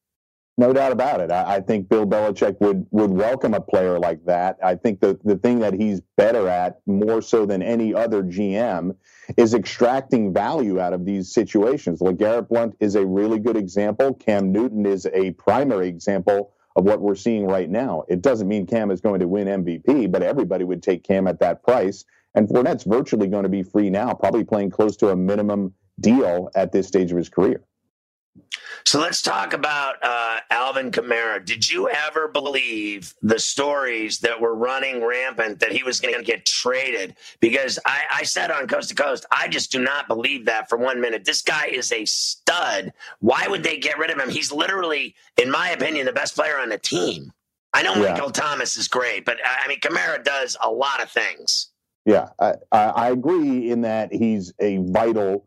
No 0.58 0.72
doubt 0.72 0.92
about 0.92 1.20
it. 1.20 1.30
I, 1.30 1.56
I, 1.56 1.60
think 1.60 1.88
Bill 1.88 2.06
Belichick 2.06 2.60
would 2.60 2.86
would 2.90 3.10
welcome 3.10 3.54
a 3.54 3.60
player 3.60 3.98
like 3.98 4.22
that. 4.26 4.58
I 4.62 4.74
think 4.74 5.00
the 5.00 5.18
the 5.24 5.36
thing 5.36 5.60
that 5.60 5.72
he's 5.72 6.02
better 6.16 6.46
at 6.46 6.80
more 6.86 7.22
so 7.22 7.46
than 7.46 7.62
any 7.62 7.94
other 7.94 8.22
GM 8.22 8.94
is 9.38 9.54
extracting 9.54 10.32
value 10.34 10.78
out 10.78 10.92
of 10.92 11.06
these 11.06 11.32
situations. 11.32 12.00
LeGarrette 12.00 12.48
Blount 12.48 12.76
is 12.80 12.96
a 12.96 13.06
really 13.06 13.38
good 13.38 13.56
example. 13.56 14.12
Cam 14.12 14.52
Newton 14.52 14.84
is 14.84 15.06
a 15.06 15.30
primary 15.32 15.88
example 15.88 16.52
of 16.76 16.84
what 16.84 17.00
we're 17.00 17.14
seeing 17.14 17.46
right 17.46 17.70
now. 17.70 18.04
It 18.08 18.20
doesn't 18.20 18.48
mean 18.48 18.66
Cam 18.66 18.90
is 18.90 19.00
going 19.00 19.20
to 19.20 19.28
win 19.28 19.48
MVP, 19.48 20.10
but 20.10 20.22
everybody 20.22 20.64
would 20.64 20.82
take 20.82 21.02
Cam 21.02 21.26
at 21.26 21.40
that 21.40 21.62
price. 21.62 22.04
And 22.34 22.48
Fournette's 22.48 22.84
virtually 22.84 23.26
going 23.26 23.42
to 23.42 23.48
be 23.48 23.62
free 23.62 23.90
now, 23.90 24.14
probably 24.14 24.44
playing 24.44 24.70
close 24.70 24.96
to 24.98 25.08
a 25.08 25.16
minimum 25.16 25.74
deal 26.00 26.50
at 26.54 26.72
this 26.72 26.88
stage 26.88 27.10
of 27.10 27.18
his 27.18 27.28
career. 27.28 27.62
So 28.84 29.00
let's 29.00 29.22
talk 29.22 29.52
about 29.52 29.96
uh, 30.02 30.40
Alvin 30.50 30.90
Kamara. 30.90 31.44
Did 31.44 31.70
you 31.70 31.88
ever 31.88 32.28
believe 32.28 33.14
the 33.22 33.38
stories 33.38 34.18
that 34.20 34.40
were 34.40 34.54
running 34.54 35.04
rampant 35.04 35.60
that 35.60 35.72
he 35.72 35.82
was 35.82 36.00
going 36.00 36.14
to 36.14 36.22
get 36.22 36.44
traded? 36.44 37.14
Because 37.40 37.78
I, 37.86 38.02
I, 38.12 38.22
said 38.24 38.50
on 38.50 38.66
Coast 38.66 38.88
to 38.88 38.94
Coast, 38.94 39.24
I 39.30 39.48
just 39.48 39.70
do 39.70 39.80
not 39.80 40.08
believe 40.08 40.46
that 40.46 40.68
for 40.68 40.78
one 40.78 41.00
minute. 41.00 41.24
This 41.24 41.42
guy 41.42 41.66
is 41.66 41.92
a 41.92 42.04
stud. 42.04 42.92
Why 43.20 43.46
would 43.48 43.62
they 43.62 43.78
get 43.78 43.98
rid 43.98 44.10
of 44.10 44.18
him? 44.18 44.28
He's 44.28 44.50
literally, 44.50 45.14
in 45.40 45.50
my 45.50 45.70
opinion, 45.70 46.06
the 46.06 46.12
best 46.12 46.34
player 46.34 46.58
on 46.58 46.68
the 46.68 46.78
team. 46.78 47.32
I 47.72 47.82
know 47.82 47.94
yeah. 47.94 48.12
Michael 48.12 48.30
Thomas 48.30 48.76
is 48.76 48.88
great, 48.88 49.24
but 49.24 49.38
I 49.44 49.68
mean, 49.68 49.80
Kamara 49.80 50.22
does 50.22 50.56
a 50.62 50.70
lot 50.70 51.02
of 51.02 51.10
things. 51.10 51.68
Yeah, 52.04 52.30
I, 52.38 52.54
I 52.72 53.10
agree 53.10 53.70
in 53.70 53.82
that 53.82 54.12
he's 54.12 54.52
a 54.58 54.78
vital 54.78 55.46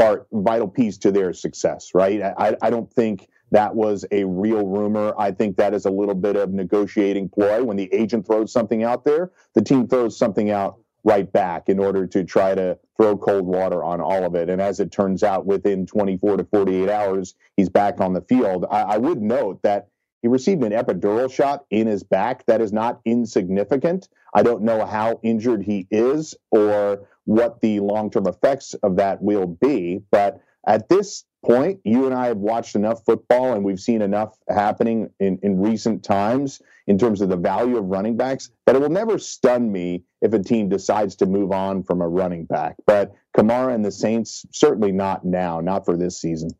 part, 0.00 0.26
vital 0.32 0.68
piece 0.68 0.98
to 0.98 1.12
their 1.12 1.32
success, 1.32 1.90
right? 1.94 2.22
I, 2.22 2.56
I 2.62 2.70
don't 2.70 2.90
think 2.92 3.28
that 3.50 3.74
was 3.74 4.04
a 4.10 4.24
real 4.24 4.64
rumor. 4.64 5.12
I 5.18 5.32
think 5.32 5.56
that 5.56 5.74
is 5.74 5.84
a 5.84 5.90
little 5.90 6.14
bit 6.14 6.36
of 6.36 6.52
negotiating 6.52 7.28
ploy. 7.28 7.62
When 7.62 7.76
the 7.76 7.92
agent 7.92 8.26
throws 8.26 8.52
something 8.52 8.82
out 8.82 9.04
there, 9.04 9.32
the 9.54 9.62
team 9.62 9.88
throws 9.88 10.16
something 10.16 10.50
out 10.50 10.78
right 11.02 11.30
back 11.30 11.68
in 11.68 11.78
order 11.78 12.06
to 12.06 12.24
try 12.24 12.54
to 12.54 12.78
throw 12.96 13.16
cold 13.16 13.46
water 13.46 13.82
on 13.82 14.00
all 14.00 14.24
of 14.24 14.34
it. 14.34 14.50
And 14.50 14.60
as 14.60 14.80
it 14.80 14.92
turns 14.92 15.22
out, 15.22 15.46
within 15.46 15.86
24 15.86 16.38
to 16.38 16.44
48 16.44 16.88
hours, 16.88 17.34
he's 17.56 17.68
back 17.68 18.00
on 18.00 18.12
the 18.12 18.20
field. 18.22 18.66
I, 18.70 18.82
I 18.82 18.98
would 18.98 19.20
note 19.20 19.62
that 19.62 19.88
he 20.22 20.28
received 20.28 20.62
an 20.62 20.72
epidural 20.72 21.32
shot 21.32 21.64
in 21.70 21.86
his 21.86 22.02
back. 22.02 22.44
That 22.46 22.60
is 22.60 22.72
not 22.72 23.00
insignificant. 23.06 24.08
I 24.34 24.42
don't 24.42 24.62
know 24.62 24.84
how 24.84 25.18
injured 25.22 25.62
he 25.62 25.86
is 25.90 26.34
or 26.50 27.08
what 27.24 27.60
the 27.60 27.80
long 27.80 28.10
term 28.10 28.26
effects 28.26 28.74
of 28.74 28.96
that 28.96 29.22
will 29.22 29.46
be. 29.46 30.02
But 30.10 30.40
at 30.66 30.88
this 30.88 31.24
point, 31.44 31.80
you 31.84 32.06
and 32.06 32.14
I 32.14 32.26
have 32.26 32.36
watched 32.36 32.76
enough 32.76 33.04
football 33.04 33.54
and 33.54 33.64
we've 33.64 33.80
seen 33.80 34.02
enough 34.02 34.36
happening 34.48 35.10
in, 35.20 35.38
in 35.42 35.60
recent 35.60 36.02
times 36.02 36.60
in 36.86 36.98
terms 36.98 37.20
of 37.20 37.28
the 37.28 37.36
value 37.36 37.78
of 37.78 37.86
running 37.86 38.16
backs 38.16 38.50
that 38.66 38.76
it 38.76 38.82
will 38.82 38.90
never 38.90 39.18
stun 39.18 39.72
me 39.72 40.02
if 40.20 40.32
a 40.32 40.38
team 40.38 40.68
decides 40.68 41.16
to 41.16 41.26
move 41.26 41.50
on 41.52 41.82
from 41.82 42.02
a 42.02 42.08
running 42.08 42.44
back. 42.44 42.76
But 42.86 43.12
Kamara 43.36 43.74
and 43.74 43.84
the 43.84 43.92
Saints, 43.92 44.44
certainly 44.52 44.92
not 44.92 45.24
now, 45.24 45.60
not 45.60 45.86
for 45.86 45.96
this 45.96 46.20
season. 46.20 46.50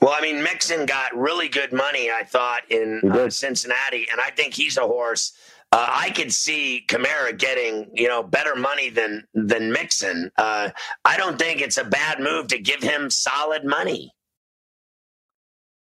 Well, 0.00 0.14
I 0.14 0.20
mean, 0.20 0.42
Mixon 0.42 0.86
got 0.86 1.16
really 1.16 1.48
good 1.48 1.72
money, 1.72 2.10
I 2.10 2.24
thought, 2.24 2.62
in 2.68 3.00
uh, 3.10 3.30
Cincinnati, 3.30 4.06
and 4.10 4.20
I 4.20 4.30
think 4.30 4.52
he's 4.52 4.76
a 4.76 4.82
horse. 4.82 5.32
Uh, 5.74 5.88
I 5.90 6.10
could 6.10 6.32
see 6.32 6.84
Kamara 6.86 7.36
getting, 7.36 7.90
you 7.94 8.06
know, 8.06 8.22
better 8.22 8.54
money 8.54 8.90
than 8.90 9.24
than 9.34 9.72
Mixon. 9.72 10.30
Uh, 10.38 10.70
I 11.04 11.16
don't 11.16 11.36
think 11.36 11.60
it's 11.60 11.78
a 11.78 11.84
bad 11.84 12.20
move 12.20 12.46
to 12.48 12.60
give 12.60 12.80
him 12.80 13.10
solid 13.10 13.64
money. 13.64 14.12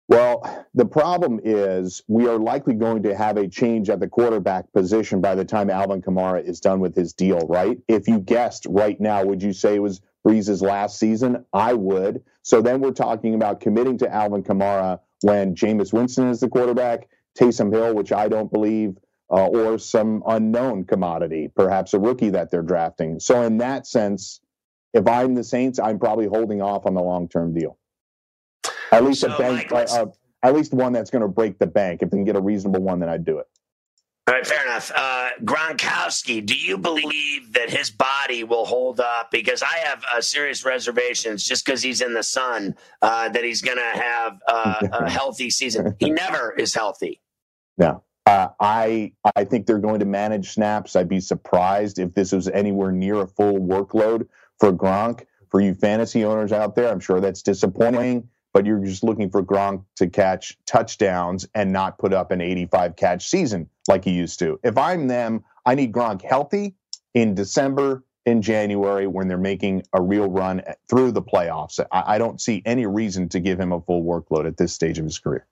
Well, 0.06 0.66
the 0.74 0.84
problem 0.84 1.40
is 1.42 2.00
we 2.06 2.28
are 2.28 2.38
likely 2.38 2.74
going 2.74 3.02
to 3.02 3.16
have 3.16 3.36
a 3.36 3.48
change 3.48 3.90
at 3.90 3.98
the 3.98 4.06
quarterback 4.06 4.72
position 4.72 5.20
by 5.20 5.34
the 5.34 5.44
time 5.44 5.68
Alvin 5.68 6.00
Kamara 6.00 6.44
is 6.44 6.60
done 6.60 6.78
with 6.78 6.94
his 6.94 7.12
deal, 7.12 7.40
right? 7.48 7.76
If 7.88 8.06
you 8.06 8.20
guessed 8.20 8.66
right 8.70 9.00
now, 9.00 9.24
would 9.24 9.42
you 9.42 9.52
say 9.52 9.74
it 9.74 9.82
was 9.82 10.00
Brees's 10.24 10.62
last 10.62 11.00
season? 11.00 11.44
I 11.52 11.72
would. 11.72 12.22
So 12.42 12.62
then 12.62 12.80
we're 12.80 12.92
talking 12.92 13.34
about 13.34 13.58
committing 13.58 13.98
to 13.98 14.14
Alvin 14.14 14.44
Kamara 14.44 15.00
when 15.22 15.56
Jameis 15.56 15.92
Winston 15.92 16.28
is 16.28 16.38
the 16.38 16.48
quarterback, 16.48 17.08
Taysom 17.36 17.72
Hill, 17.72 17.96
which 17.96 18.12
I 18.12 18.28
don't 18.28 18.52
believe, 18.52 18.96
uh, 19.30 19.46
or 19.46 19.78
some 19.78 20.22
unknown 20.26 20.84
commodity, 20.84 21.50
perhaps 21.54 21.94
a 21.94 21.98
rookie 21.98 22.30
that 22.30 22.50
they're 22.50 22.62
drafting. 22.62 23.18
So 23.18 23.42
in 23.42 23.58
that 23.58 23.86
sense, 23.86 24.40
if 24.92 25.06
I'm 25.06 25.34
the 25.34 25.44
Saints, 25.44 25.78
I'm 25.78 25.98
probably 25.98 26.26
holding 26.26 26.60
off 26.60 26.86
on 26.86 26.94
the 26.94 27.02
long 27.02 27.28
term 27.28 27.54
deal. 27.54 27.78
At 28.90 29.04
least 29.04 29.22
so, 29.22 29.34
a 29.34 29.38
bank, 29.38 29.72
uh, 29.72 29.86
uh, 29.90 30.06
at 30.42 30.54
least 30.54 30.74
one 30.74 30.92
that's 30.92 31.10
going 31.10 31.22
to 31.22 31.28
break 31.28 31.58
the 31.58 31.66
bank. 31.66 32.02
If 32.02 32.10
they 32.10 32.18
can 32.18 32.24
get 32.24 32.36
a 32.36 32.40
reasonable 32.40 32.82
one, 32.82 33.00
then 33.00 33.08
I'd 33.08 33.24
do 33.24 33.38
it. 33.38 33.46
All 34.28 34.34
right, 34.34 34.46
fair 34.46 34.64
enough. 34.64 34.92
Uh, 34.94 35.30
Gronkowski, 35.42 36.46
do 36.46 36.54
you 36.56 36.78
believe 36.78 37.54
that 37.54 37.70
his 37.70 37.90
body 37.90 38.44
will 38.44 38.64
hold 38.64 39.00
up? 39.00 39.32
Because 39.32 39.64
I 39.64 39.78
have 39.78 40.04
uh, 40.14 40.20
serious 40.20 40.64
reservations 40.64 41.42
just 41.42 41.66
because 41.66 41.82
he's 41.82 42.00
in 42.02 42.14
the 42.14 42.22
sun 42.22 42.76
uh, 43.00 43.30
that 43.30 43.42
he's 43.42 43.62
going 43.62 43.78
to 43.78 44.00
have 44.00 44.38
uh, 44.46 44.86
a 44.92 45.10
healthy 45.10 45.50
season. 45.50 45.96
He 45.98 46.10
never 46.10 46.52
is 46.52 46.72
healthy. 46.72 47.20
No. 47.76 48.04
Uh, 48.26 48.48
I 48.60 49.12
I 49.36 49.44
think 49.44 49.66
they're 49.66 49.78
going 49.78 50.00
to 50.00 50.06
manage 50.06 50.52
snaps. 50.52 50.94
I'd 50.96 51.08
be 51.08 51.20
surprised 51.20 51.98
if 51.98 52.14
this 52.14 52.32
was 52.32 52.48
anywhere 52.48 52.92
near 52.92 53.22
a 53.22 53.26
full 53.26 53.58
workload 53.58 54.28
for 54.58 54.72
Gronk. 54.72 55.26
For 55.50 55.60
you 55.60 55.74
fantasy 55.74 56.24
owners 56.24 56.50
out 56.50 56.76
there, 56.76 56.88
I'm 56.88 57.00
sure 57.00 57.20
that's 57.20 57.42
disappointing 57.42 58.28
but 58.52 58.66
you're 58.66 58.84
just 58.84 59.02
looking 59.02 59.30
for 59.30 59.42
Gronk 59.42 59.84
to 59.96 60.08
catch 60.08 60.58
touchdowns 60.66 61.46
and 61.54 61.72
not 61.72 61.98
put 61.98 62.12
up 62.12 62.30
an 62.30 62.40
85 62.40 62.96
catch 62.96 63.28
season 63.28 63.68
like 63.88 64.04
he 64.04 64.12
used 64.12 64.38
to. 64.40 64.60
If 64.62 64.76
I'm 64.76 65.08
them, 65.08 65.44
I 65.64 65.74
need 65.74 65.92
Gronk 65.92 66.22
healthy 66.22 66.74
in 67.14 67.34
December, 67.34 68.04
in 68.26 68.42
January, 68.42 69.06
when 69.06 69.28
they're 69.28 69.38
making 69.38 69.82
a 69.92 70.02
real 70.02 70.30
run 70.30 70.62
through 70.88 71.12
the 71.12 71.22
playoffs. 71.22 71.80
I, 71.90 72.14
I 72.14 72.18
don't 72.18 72.40
see 72.40 72.62
any 72.64 72.86
reason 72.86 73.28
to 73.30 73.40
give 73.40 73.58
him 73.58 73.72
a 73.72 73.80
full 73.80 74.04
workload 74.04 74.46
at 74.46 74.56
this 74.56 74.72
stage 74.72 74.98
of 74.98 75.04
his 75.04 75.18
career. 75.18 75.46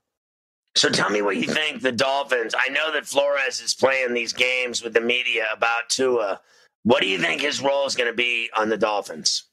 So 0.75 0.89
tell 0.89 1.09
me 1.09 1.21
what 1.21 1.37
you 1.37 1.47
think 1.47 1.81
the 1.81 1.91
Dolphins. 1.91 2.55
I 2.57 2.69
know 2.69 2.93
that 2.93 3.05
Flores 3.05 3.61
is 3.61 3.73
playing 3.73 4.13
these 4.13 4.33
games 4.33 4.81
with 4.81 4.93
the 4.93 5.01
media 5.01 5.45
about 5.53 5.89
Tua. 5.89 6.39
What 6.83 7.01
do 7.01 7.07
you 7.07 7.19
think 7.19 7.41
his 7.41 7.61
role 7.61 7.85
is 7.85 7.95
going 7.95 8.09
to 8.09 8.15
be 8.15 8.49
on 8.55 8.69
the 8.69 8.77
Dolphins? 8.77 9.43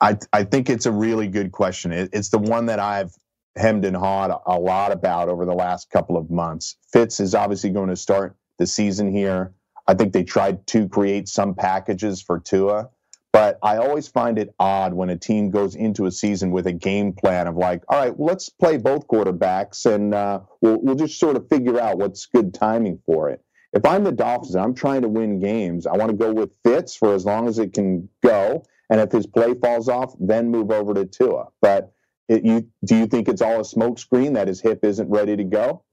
I 0.00 0.18
I 0.32 0.44
think 0.44 0.68
it's 0.68 0.86
a 0.86 0.92
really 0.92 1.28
good 1.28 1.52
question. 1.52 1.92
It, 1.92 2.10
it's 2.12 2.30
the 2.30 2.38
one 2.38 2.66
that 2.66 2.80
I've 2.80 3.14
hemmed 3.56 3.84
and 3.84 3.96
hawed 3.96 4.32
a 4.46 4.58
lot 4.58 4.92
about 4.92 5.28
over 5.28 5.44
the 5.44 5.54
last 5.54 5.90
couple 5.90 6.16
of 6.16 6.30
months. 6.30 6.76
Fitz 6.92 7.20
is 7.20 7.34
obviously 7.34 7.70
going 7.70 7.90
to 7.90 7.96
start 7.96 8.36
the 8.58 8.66
season 8.66 9.12
here. 9.12 9.52
I 9.86 9.94
think 9.94 10.12
they 10.12 10.24
tried 10.24 10.66
to 10.68 10.88
create 10.88 11.28
some 11.28 11.54
packages 11.54 12.22
for 12.22 12.40
Tua, 12.40 12.88
but 13.32 13.58
I 13.62 13.78
always 13.78 14.08
find 14.08 14.38
it 14.38 14.54
odd 14.58 14.92
when 14.92 15.08
a 15.08 15.16
team 15.16 15.50
goes 15.50 15.74
into 15.74 16.04
a 16.04 16.12
season 16.12 16.50
with 16.50 16.66
a 16.66 16.72
game 16.72 17.14
plan 17.14 17.46
of 17.46 17.56
like, 17.56 17.82
all 17.88 17.98
right, 17.98 18.16
well, 18.16 18.28
let's 18.28 18.50
play 18.50 18.76
both 18.76 19.08
quarterbacks 19.08 19.86
and 19.86 20.14
uh, 20.14 20.40
we'll 20.60 20.78
we'll 20.80 20.94
just 20.94 21.18
sort 21.18 21.36
of 21.36 21.48
figure 21.48 21.80
out 21.80 21.98
what's 21.98 22.26
good 22.26 22.52
timing 22.52 23.00
for 23.06 23.30
it. 23.30 23.42
If 23.72 23.86
I'm 23.86 24.04
the 24.04 24.12
Dolphins 24.12 24.54
and 24.54 24.62
I'm 24.62 24.74
trying 24.74 25.00
to 25.02 25.08
win 25.08 25.40
games, 25.40 25.86
I 25.86 25.96
want 25.96 26.10
to 26.10 26.16
go 26.16 26.32
with 26.32 26.50
Fitz 26.62 26.94
for 26.94 27.14
as 27.14 27.24
long 27.24 27.48
as 27.48 27.58
it 27.58 27.72
can 27.72 28.10
go, 28.22 28.64
and 28.90 29.00
if 29.00 29.10
his 29.10 29.26
play 29.26 29.54
falls 29.54 29.88
off, 29.88 30.14
then 30.20 30.50
move 30.50 30.70
over 30.70 30.92
to 30.92 31.06
Tua. 31.06 31.46
But 31.62 31.90
it, 32.28 32.44
you 32.44 32.68
do 32.84 32.96
you 32.96 33.06
think 33.06 33.28
it's 33.28 33.40
all 33.40 33.56
a 33.56 33.64
smokescreen 33.64 34.34
that 34.34 34.48
his 34.48 34.60
hip 34.60 34.84
isn't 34.84 35.08
ready 35.08 35.36
to 35.36 35.44
go? 35.44 35.84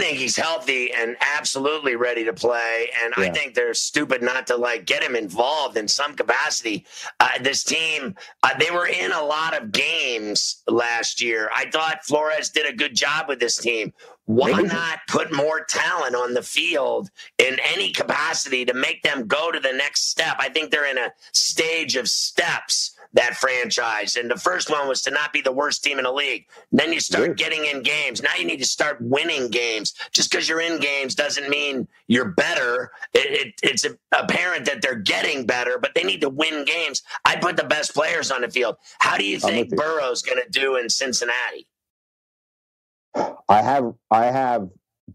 I 0.00 0.02
think 0.02 0.18
he's 0.18 0.36
healthy 0.36 0.92
and 0.92 1.14
absolutely 1.20 1.94
ready 1.94 2.24
to 2.24 2.32
play. 2.32 2.88
And 3.04 3.12
yeah. 3.16 3.24
I 3.24 3.30
think 3.30 3.54
they're 3.54 3.74
stupid 3.74 4.22
not 4.22 4.46
to 4.46 4.56
like 4.56 4.86
get 4.86 5.02
him 5.02 5.14
involved 5.14 5.76
in 5.76 5.88
some 5.88 6.14
capacity. 6.14 6.86
Uh, 7.20 7.28
this 7.42 7.62
team, 7.62 8.14
uh, 8.42 8.50
they 8.58 8.70
were 8.70 8.86
in 8.86 9.12
a 9.12 9.22
lot 9.22 9.60
of 9.60 9.72
games 9.72 10.62
last 10.66 11.20
year. 11.20 11.50
I 11.54 11.70
thought 11.70 12.04
Flores 12.04 12.48
did 12.48 12.66
a 12.66 12.74
good 12.74 12.94
job 12.94 13.28
with 13.28 13.40
this 13.40 13.58
team. 13.58 13.92
Why 14.24 14.52
Maybe. 14.52 14.68
not 14.68 15.00
put 15.06 15.34
more 15.34 15.64
talent 15.64 16.14
on 16.14 16.32
the 16.32 16.42
field 16.42 17.10
in 17.36 17.58
any 17.74 17.90
capacity 17.90 18.64
to 18.64 18.72
make 18.72 19.02
them 19.02 19.26
go 19.26 19.50
to 19.50 19.60
the 19.60 19.72
next 19.72 20.08
step? 20.08 20.36
I 20.38 20.48
think 20.48 20.70
they're 20.70 20.90
in 20.90 20.98
a 20.98 21.12
stage 21.32 21.96
of 21.96 22.08
steps 22.08 22.92
that 23.12 23.34
franchise. 23.34 24.16
And 24.16 24.30
the 24.30 24.36
first 24.36 24.70
one 24.70 24.88
was 24.88 25.02
to 25.02 25.10
not 25.10 25.32
be 25.32 25.40
the 25.40 25.52
worst 25.52 25.82
team 25.82 25.98
in 25.98 26.04
the 26.04 26.12
league. 26.12 26.46
Then 26.70 26.92
you 26.92 27.00
start 27.00 27.36
getting 27.36 27.64
in 27.64 27.82
games. 27.82 28.22
Now 28.22 28.30
you 28.38 28.44
need 28.44 28.58
to 28.58 28.66
start 28.66 29.00
winning 29.00 29.48
games. 29.48 29.94
Just 30.12 30.30
because 30.30 30.48
you're 30.48 30.60
in 30.60 30.80
games 30.80 31.14
doesn't 31.14 31.48
mean 31.48 31.88
you're 32.06 32.30
better. 32.30 32.92
It, 33.12 33.46
it, 33.46 33.54
it's 33.62 33.86
apparent 34.12 34.64
that 34.66 34.82
they're 34.82 34.94
getting 34.94 35.46
better, 35.46 35.78
but 35.78 35.94
they 35.94 36.04
need 36.04 36.20
to 36.20 36.28
win 36.28 36.64
games. 36.64 37.02
I 37.24 37.36
put 37.36 37.56
the 37.56 37.64
best 37.64 37.94
players 37.94 38.30
on 38.30 38.42
the 38.42 38.50
field. 38.50 38.76
How 39.00 39.16
do 39.16 39.24
you 39.24 39.38
think 39.38 39.70
Burrow's 39.70 40.22
going 40.22 40.40
to 40.42 40.50
do 40.50 40.76
in 40.76 40.88
Cincinnati? 40.88 41.66
I 43.48 43.62
have 43.62 43.92
I 44.10 44.26
have 44.26 44.68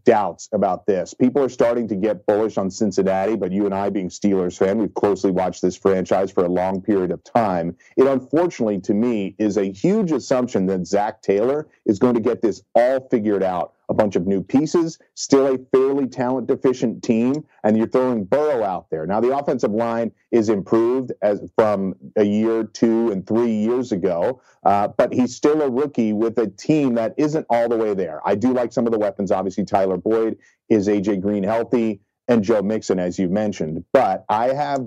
doubts 0.06 0.48
about 0.52 0.86
this. 0.86 1.12
People 1.12 1.42
are 1.42 1.50
starting 1.50 1.88
to 1.88 1.96
get 1.96 2.24
bullish 2.24 2.56
on 2.56 2.70
Cincinnati, 2.70 3.36
but 3.36 3.52
you 3.52 3.66
and 3.66 3.74
I, 3.74 3.90
being 3.90 4.08
Steelers 4.08 4.56
fan, 4.56 4.78
we've 4.78 4.94
closely 4.94 5.30
watched 5.30 5.60
this 5.60 5.76
franchise 5.76 6.30
for 6.30 6.44
a 6.44 6.48
long 6.48 6.80
period 6.80 7.10
of 7.10 7.22
time. 7.24 7.76
It 7.96 8.06
unfortunately, 8.06 8.80
to 8.82 8.94
me, 8.94 9.34
is 9.38 9.58
a 9.58 9.70
huge 9.70 10.12
assumption 10.12 10.66
that 10.66 10.86
Zac 10.86 11.20
Taylor 11.20 11.68
is 11.84 11.98
going 11.98 12.14
to 12.14 12.20
get 12.20 12.40
this 12.40 12.62
all 12.74 13.06
figured 13.10 13.42
out 13.42 13.74
a 13.88 13.94
bunch 13.94 14.16
of 14.16 14.26
new 14.26 14.42
pieces, 14.42 14.98
still 15.14 15.46
a 15.46 15.58
fairly 15.72 16.06
talent 16.06 16.48
deficient 16.48 17.02
team, 17.02 17.44
and 17.62 17.76
you're 17.76 17.86
throwing 17.86 18.24
Burrow 18.24 18.64
out 18.64 18.90
there. 18.90 19.06
Now 19.06 19.20
the 19.20 19.36
offensive 19.36 19.70
line 19.70 20.12
is 20.30 20.48
improved 20.48 21.12
as 21.22 21.40
from 21.56 21.94
a 22.16 22.24
year, 22.24 22.64
two, 22.64 23.10
and 23.10 23.26
three 23.26 23.52
years 23.52 23.92
ago, 23.92 24.42
uh, 24.64 24.88
but 24.88 25.12
he's 25.12 25.36
still 25.36 25.62
a 25.62 25.70
rookie 25.70 26.12
with 26.12 26.38
a 26.38 26.48
team 26.48 26.94
that 26.94 27.14
isn't 27.16 27.46
all 27.48 27.68
the 27.68 27.76
way 27.76 27.94
there. 27.94 28.20
I 28.24 28.34
do 28.34 28.52
like 28.52 28.72
some 28.72 28.86
of 28.86 28.92
the 28.92 28.98
weapons. 28.98 29.30
Obviously, 29.30 29.64
Tyler 29.64 29.96
Boyd 29.96 30.38
is 30.68 30.88
AJ 30.88 31.20
Green 31.20 31.44
healthy, 31.44 32.00
and 32.28 32.42
Joe 32.42 32.62
Mixon, 32.62 32.98
as 32.98 33.18
you 33.18 33.28
mentioned, 33.28 33.84
but 33.92 34.24
I 34.28 34.48
have 34.48 34.86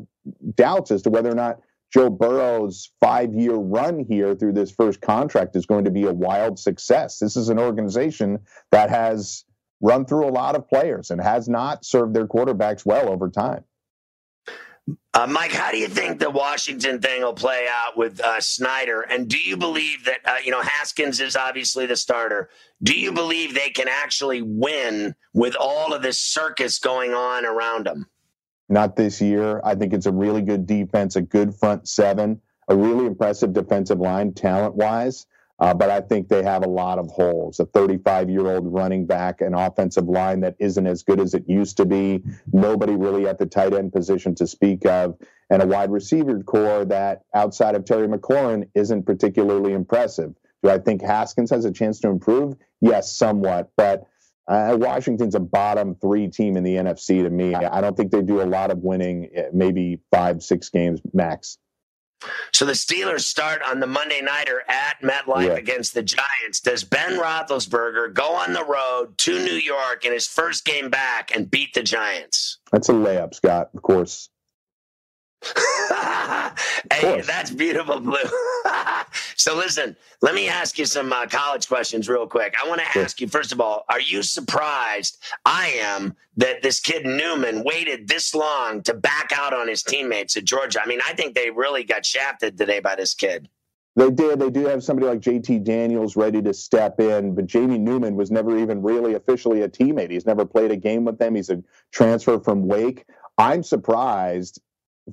doubts 0.56 0.92
as 0.92 1.04
to 1.04 1.10
whether 1.10 1.32
or 1.32 1.36
not 1.36 1.62
Joe 1.92 2.10
Burrow's 2.10 2.92
five 3.00 3.34
year 3.34 3.56
run 3.56 4.06
here 4.08 4.36
through 4.36 4.54
this 4.54 4.72
first 4.72 5.02
contract 5.02 5.56
is 5.56 5.66
going 5.66 5.86
to 5.86 5.92
be 5.92 6.04
a 6.04 6.14
wild 6.14 6.60
success. 6.60 7.20
This 7.20 7.36
is 7.36 7.50
an 7.50 7.60
organization 7.60 8.40
that 8.72 8.90
has 8.90 9.46
run 9.82 10.06
through 10.06 10.28
a 10.28 10.30
lot 10.32 10.56
of 10.56 10.68
players 10.68 11.10
and 11.10 11.22
has 11.22 11.50
not 11.50 11.86
served 11.86 12.14
their 12.14 12.28
quarterbacks 12.28 12.86
well 12.86 13.10
over 13.10 13.30
time. 13.30 13.64
Uh, 15.14 15.28
Mike, 15.28 15.52
how 15.52 15.72
do 15.72 15.78
you 15.78 15.88
think 15.88 16.20
the 16.20 16.30
Washington 16.30 17.00
thing 17.00 17.22
will 17.22 17.34
play 17.34 17.68
out 17.72 17.98
with 17.98 18.20
uh, 18.22 18.40
Snyder? 18.40 19.02
And 19.02 19.28
do 19.28 19.40
you 19.40 19.58
believe 19.58 20.06
that, 20.06 20.20
uh, 20.26 20.38
you 20.44 20.52
know, 20.52 20.62
Haskins 20.62 21.20
is 21.20 21.36
obviously 21.36 21.86
the 21.86 21.96
starter. 21.96 22.50
Do 22.82 22.98
you 22.98 23.12
believe 23.12 23.54
they 23.54 23.70
can 23.70 23.88
actually 23.88 24.42
win 24.42 25.16
with 25.34 25.56
all 25.60 25.94
of 25.94 26.02
this 26.02 26.20
circus 26.20 26.80
going 26.80 27.14
on 27.14 27.46
around 27.46 27.86
them? 27.86 28.08
Not 28.70 28.96
this 28.96 29.20
year. 29.22 29.62
I 29.64 29.76
think 29.76 29.94
it's 29.94 30.06
a 30.06 30.12
really 30.12 30.42
good 30.42 30.66
defense, 30.66 31.16
a 31.16 31.22
good 31.22 31.56
front 31.56 31.88
seven, 31.88 32.42
a 32.68 32.76
really 32.76 33.06
impressive 33.06 33.54
defensive 33.54 34.00
line 34.00 34.34
talent 34.34 34.76
wise. 34.76 35.26
Uh, 35.60 35.74
but 35.74 35.90
I 35.90 36.00
think 36.00 36.30
they 36.30 36.42
have 36.44 36.64
a 36.64 36.70
lot 36.70 37.00
of 37.00 37.08
holes. 37.08 37.60
A 37.60 37.66
35 37.66 38.30
year 38.30 38.48
old 38.48 38.74
running 38.74 39.06
back, 39.06 39.42
an 39.42 39.54
offensive 39.54 40.08
line 40.08 40.40
that 40.42 40.56
isn't 40.58 40.88
as 40.88 41.04
good 41.04 41.20
as 41.20 41.34
it 41.34 41.44
used 41.50 41.76
to 41.78 41.86
be, 41.86 42.24
nobody 42.54 42.96
really 42.96 43.28
at 43.28 43.40
the 43.40 43.46
tight 43.46 43.74
end 43.74 43.92
position 43.92 44.36
to 44.36 44.48
speak 44.48 44.86
of, 44.86 45.18
and 45.50 45.62
a 45.62 45.68
wide 45.68 45.92
receiver 45.92 46.42
core 46.44 46.86
that 46.86 47.24
outside 47.34 47.76
of 47.76 47.84
Terry 47.84 48.08
McLaurin 48.08 48.70
isn't 48.74 49.04
particularly 49.04 49.74
impressive. 49.74 50.34
Do 50.64 50.70
I 50.70 50.78
think 50.78 51.02
Haskins 51.02 51.50
has 51.52 51.66
a 51.66 51.72
chance 51.72 52.00
to 52.02 52.10
improve? 52.10 52.56
Yes, 52.80 53.12
somewhat. 53.12 53.72
But 53.76 54.08
uh, 54.50 54.76
Washington's 54.80 55.36
a 55.36 55.40
bottom 55.40 55.96
three 55.96 56.28
team 56.28 56.58
in 56.58 56.64
the 56.64 56.76
NFC 56.76 57.22
to 57.24 57.30
me. 57.30 57.54
I 57.54 57.82
don't 57.82 57.96
think 57.96 58.12
they 58.12 58.24
do 58.24 58.42
a 58.42 58.44
lot 58.44 58.72
of 58.72 58.80
winning, 58.80 59.30
eh, 59.34 59.44
maybe 59.54 60.00
five, 60.12 60.42
six 60.42 60.70
games 60.70 61.00
max. 61.14 61.60
So 62.52 62.66
the 62.66 62.74
Steelers 62.74 63.22
start 63.22 63.62
on 63.62 63.80
the 63.80 63.88
Monday 63.88 64.22
nighter 64.22 64.64
at 64.68 65.02
MetLife 65.02 65.46
yeah. 65.46 65.54
against 65.54 65.94
the 65.94 66.04
Giants. 66.04 66.60
Does 66.62 66.84
Ben 66.84 67.18
Roethlisberger 67.18 68.14
go 68.14 68.36
on 68.36 68.54
the 68.54 68.66
road 68.66 69.18
to 69.20 69.40
New 69.40 69.54
York 69.54 70.04
in 70.04 70.12
his 70.12 70.28
first 70.28 70.66
game 70.66 70.90
back 70.90 71.34
and 71.34 71.50
beat 71.50 71.74
the 71.74 71.84
Giants? 71.84 72.58
That's 72.72 72.90
a 72.90 72.94
layup, 72.94 73.36
Scott. 73.36 73.70
Of 73.74 73.84
course. 73.84 74.30
hey, 76.92 77.22
that's 77.22 77.52
beautiful, 77.52 78.00
Blue. 78.00 78.18
so, 79.36 79.56
listen, 79.56 79.96
let 80.22 80.36
me 80.36 80.50
ask 80.50 80.78
you 80.78 80.86
some 80.86 81.14
uh, 81.14 81.28
college 81.28 81.68
questions 81.68 82.10
real 82.10 82.28
quick. 82.28 82.56
I 82.62 82.68
want 82.68 82.82
to 82.82 82.88
sure. 82.88 83.04
ask 83.04 83.22
you, 83.22 83.28
first 83.28 83.52
of 83.52 83.62
all, 83.62 83.86
are 83.90 84.02
you 84.02 84.22
surprised? 84.22 85.18
I 85.46 85.68
am 85.80 86.16
that 86.38 86.62
this 86.62 86.80
kid 86.80 87.06
Newman 87.06 87.64
waited 87.64 88.08
this 88.08 88.36
long 88.36 88.82
to 88.84 88.94
back 88.94 89.32
out 89.34 89.54
on 89.54 89.68
his 89.68 89.82
teammates 89.84 90.36
at 90.36 90.44
Georgia. 90.44 90.82
I 90.84 90.88
mean, 90.88 91.00
I 91.08 91.14
think 91.14 91.36
they 91.36 91.50
really 91.52 91.84
got 91.84 92.06
shafted 92.06 92.58
today 92.58 92.80
by 92.80 92.96
this 92.96 93.14
kid. 93.14 93.48
They 93.96 94.12
did. 94.12 94.40
They 94.40 94.50
do 94.50 94.66
have 94.66 94.84
somebody 94.84 95.08
like 95.08 95.20
JT 95.20 95.64
Daniels 95.64 96.16
ready 96.16 96.42
to 96.44 96.54
step 96.54 97.00
in, 97.00 97.34
but 97.34 97.48
Jamie 97.48 97.78
Newman 97.78 98.16
was 98.16 98.32
never 98.32 98.58
even 98.58 98.82
really 98.82 99.16
officially 99.16 99.62
a 99.64 99.70
teammate. 99.70 100.12
He's 100.12 100.26
never 100.26 100.46
played 100.46 100.72
a 100.72 100.78
game 100.78 101.06
with 101.06 101.18
them. 101.18 101.36
He's 101.36 101.50
a 101.50 101.62
transfer 101.92 102.40
from 102.40 102.68
Wake. 102.68 103.06
I'm 103.38 103.64
surprised 103.64 104.62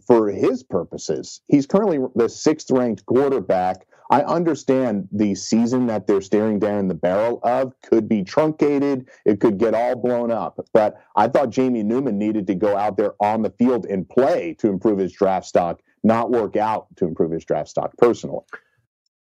for 0.06 0.28
his 0.28 0.62
purposes. 0.62 1.40
He's 1.48 1.66
currently 1.66 1.98
the 2.14 2.28
sixth 2.28 2.70
ranked 2.70 3.06
quarterback. 3.06 3.86
I 4.10 4.22
understand 4.22 5.08
the 5.10 5.34
season 5.34 5.86
that 5.86 6.06
they're 6.06 6.20
staring 6.20 6.58
down 6.60 6.88
the 6.88 6.94
barrel 6.94 7.40
of 7.42 7.72
could 7.82 8.08
be 8.08 8.22
truncated. 8.22 9.08
It 9.24 9.40
could 9.40 9.58
get 9.58 9.74
all 9.74 9.96
blown 9.96 10.30
up. 10.30 10.64
But 10.72 10.96
I 11.16 11.26
thought 11.28 11.50
Jamie 11.50 11.82
Newman 11.82 12.18
needed 12.18 12.46
to 12.46 12.54
go 12.54 12.76
out 12.76 12.96
there 12.96 13.14
on 13.20 13.42
the 13.42 13.50
field 13.50 13.86
and 13.86 14.08
play 14.08 14.54
to 14.60 14.68
improve 14.68 14.98
his 14.98 15.12
draft 15.12 15.46
stock, 15.46 15.80
not 16.04 16.30
work 16.30 16.56
out 16.56 16.86
to 16.96 17.04
improve 17.04 17.32
his 17.32 17.44
draft 17.44 17.68
stock 17.68 17.96
personally. 17.98 18.44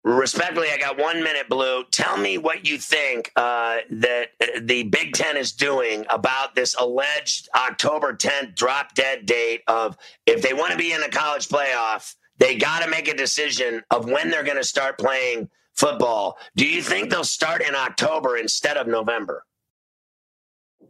Respectfully, 0.04 0.68
I 0.70 0.76
got 0.76 0.98
one 0.98 1.22
minute, 1.22 1.48
Blue. 1.48 1.82
Tell 1.90 2.18
me 2.18 2.36
what 2.36 2.68
you 2.68 2.76
think 2.76 3.32
uh, 3.36 3.78
that 3.90 4.28
uh, 4.38 4.60
the 4.60 4.82
Big 4.82 5.14
Ten 5.14 5.38
is 5.38 5.50
doing 5.52 6.04
about 6.10 6.54
this 6.54 6.74
alleged 6.78 7.48
October 7.56 8.14
10th 8.14 8.54
drop 8.54 8.94
dead 8.94 9.24
date 9.24 9.62
of 9.66 9.96
if 10.26 10.42
they 10.42 10.52
want 10.52 10.72
to 10.72 10.78
be 10.78 10.92
in 10.92 11.00
the 11.00 11.08
college 11.08 11.48
playoff, 11.48 12.16
they 12.36 12.56
got 12.56 12.82
to 12.82 12.90
make 12.90 13.08
a 13.08 13.16
decision 13.16 13.82
of 13.90 14.04
when 14.04 14.28
they're 14.28 14.44
going 14.44 14.58
to 14.58 14.64
start 14.64 14.98
playing 14.98 15.48
football. 15.72 16.36
Do 16.54 16.66
you 16.66 16.82
think 16.82 17.08
they'll 17.08 17.24
start 17.24 17.62
in 17.62 17.74
October 17.74 18.36
instead 18.36 18.76
of 18.76 18.86
November? 18.86 19.46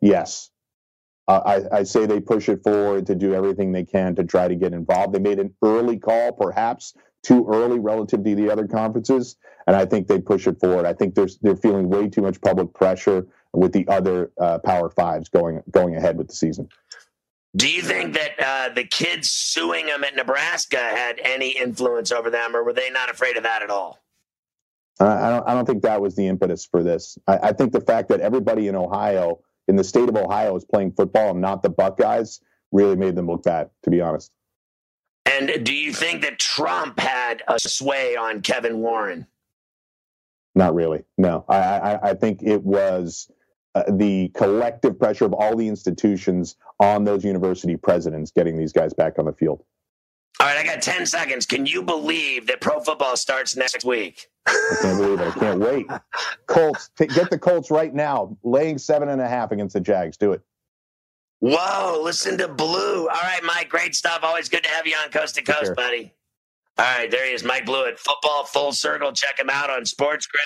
Yes. 0.00 0.50
Uh, 1.26 1.62
I, 1.72 1.78
I, 1.78 1.82
say 1.84 2.04
they 2.04 2.20
push 2.20 2.50
it 2.50 2.62
forward 2.62 3.06
to 3.06 3.14
do 3.14 3.32
everything 3.32 3.72
they 3.72 3.84
can 3.84 4.14
to 4.16 4.24
try 4.24 4.46
to 4.46 4.54
get 4.54 4.74
involved. 4.74 5.14
They 5.14 5.18
made 5.18 5.38
an 5.38 5.54
early 5.62 5.98
call, 5.98 6.32
perhaps 6.32 6.92
too 7.22 7.46
early 7.48 7.78
relative 7.78 8.22
to 8.22 8.34
the 8.34 8.50
other 8.50 8.68
conferences, 8.68 9.36
and 9.66 9.74
I 9.74 9.86
think 9.86 10.06
they 10.06 10.20
push 10.20 10.46
it 10.46 10.60
forward. 10.60 10.84
I 10.84 10.92
think 10.92 11.14
there's 11.14 11.38
they're 11.38 11.56
feeling 11.56 11.88
way 11.88 12.08
too 12.08 12.20
much 12.20 12.40
public 12.42 12.74
pressure 12.74 13.26
with 13.54 13.72
the 13.72 13.88
other 13.88 14.32
uh, 14.38 14.58
Power 14.58 14.90
Fives 14.90 15.28
going 15.30 15.62
going 15.70 15.96
ahead 15.96 16.18
with 16.18 16.28
the 16.28 16.34
season. 16.34 16.68
Do 17.56 17.70
you 17.70 17.82
think 17.82 18.14
that 18.14 18.32
uh, 18.38 18.74
the 18.74 18.84
kids 18.84 19.30
suing 19.30 19.86
them 19.86 20.04
at 20.04 20.16
Nebraska 20.16 20.76
had 20.76 21.20
any 21.22 21.50
influence 21.50 22.10
over 22.12 22.28
them, 22.28 22.54
or 22.54 22.64
were 22.64 22.72
they 22.72 22.90
not 22.90 23.10
afraid 23.10 23.36
of 23.36 23.44
that 23.44 23.62
at 23.62 23.70
all? 23.70 24.00
I 25.00 25.30
don't. 25.30 25.48
I 25.48 25.54
don't 25.54 25.64
think 25.64 25.82
that 25.82 26.00
was 26.00 26.14
the 26.14 26.28
impetus 26.28 26.66
for 26.66 26.82
this. 26.82 27.18
I, 27.26 27.38
I 27.44 27.52
think 27.52 27.72
the 27.72 27.80
fact 27.80 28.08
that 28.10 28.20
everybody 28.20 28.68
in 28.68 28.76
Ohio, 28.76 29.40
in 29.68 29.76
the 29.76 29.84
state 29.84 30.08
of 30.08 30.16
Ohio, 30.16 30.56
is 30.56 30.64
playing 30.64 30.92
football 30.92 31.30
and 31.30 31.40
not 31.40 31.62
the 31.62 31.70
Buckeyes, 31.70 32.40
really 32.72 32.96
made 32.96 33.16
them 33.16 33.26
look 33.26 33.42
bad. 33.42 33.70
To 33.82 33.90
be 33.90 34.00
honest. 34.00 34.30
And 35.26 35.64
do 35.64 35.74
you 35.74 35.92
think 35.92 36.22
that 36.22 36.38
Trump 36.38 37.00
had 37.00 37.42
a 37.48 37.58
sway 37.58 38.14
on 38.14 38.42
Kevin 38.42 38.78
Warren? 38.78 39.26
Not 40.54 40.74
really. 40.74 41.04
No, 41.18 41.44
I, 41.48 41.56
I, 41.56 42.10
I 42.10 42.14
think 42.14 42.42
it 42.42 42.62
was 42.62 43.30
uh, 43.74 43.84
the 43.90 44.28
collective 44.34 44.98
pressure 44.98 45.24
of 45.24 45.32
all 45.32 45.56
the 45.56 45.66
institutions 45.66 46.56
on 46.78 47.04
those 47.04 47.24
university 47.24 47.76
presidents 47.76 48.30
getting 48.30 48.56
these 48.56 48.72
guys 48.72 48.92
back 48.92 49.18
on 49.18 49.24
the 49.24 49.32
field. 49.32 49.64
All 50.44 50.50
right, 50.50 50.58
I 50.58 50.62
got 50.62 50.82
10 50.82 51.06
seconds. 51.06 51.46
Can 51.46 51.64
you 51.64 51.82
believe 51.82 52.48
that 52.48 52.60
pro 52.60 52.78
football 52.78 53.16
starts 53.16 53.56
next 53.56 53.82
week? 53.82 54.26
I 54.46 54.76
can't 54.82 54.98
believe 54.98 55.18
it. 55.18 55.28
I 55.28 55.38
can't 55.38 55.58
wait. 55.58 55.86
Colts, 56.46 56.90
t- 56.98 57.06
get 57.06 57.30
the 57.30 57.38
Colts 57.38 57.70
right 57.70 57.94
now, 57.94 58.36
laying 58.42 58.76
seven 58.76 59.08
and 59.08 59.22
a 59.22 59.26
half 59.26 59.52
against 59.52 59.72
the 59.72 59.80
Jags. 59.80 60.18
Do 60.18 60.32
it. 60.32 60.42
Whoa, 61.40 61.98
listen 62.02 62.36
to 62.36 62.48
Blue. 62.48 63.08
All 63.08 63.22
right, 63.22 63.40
Mike, 63.42 63.70
great 63.70 63.94
stuff. 63.94 64.18
Always 64.22 64.50
good 64.50 64.64
to 64.64 64.68
have 64.68 64.86
you 64.86 64.94
on 65.02 65.10
Coast 65.10 65.36
to 65.36 65.42
Coast, 65.42 65.64
sure. 65.64 65.74
buddy. 65.74 66.12
All 66.76 66.84
right, 66.84 67.10
there 67.10 67.24
he 67.24 67.32
is, 67.32 67.42
Mike 67.42 67.64
Blewett, 67.64 67.98
Football 67.98 68.44
Full 68.44 68.72
Circle. 68.72 69.12
Check 69.12 69.38
him 69.38 69.48
out 69.48 69.70
on 69.70 69.86
Sports 69.86 70.26
Grid. 70.26 70.44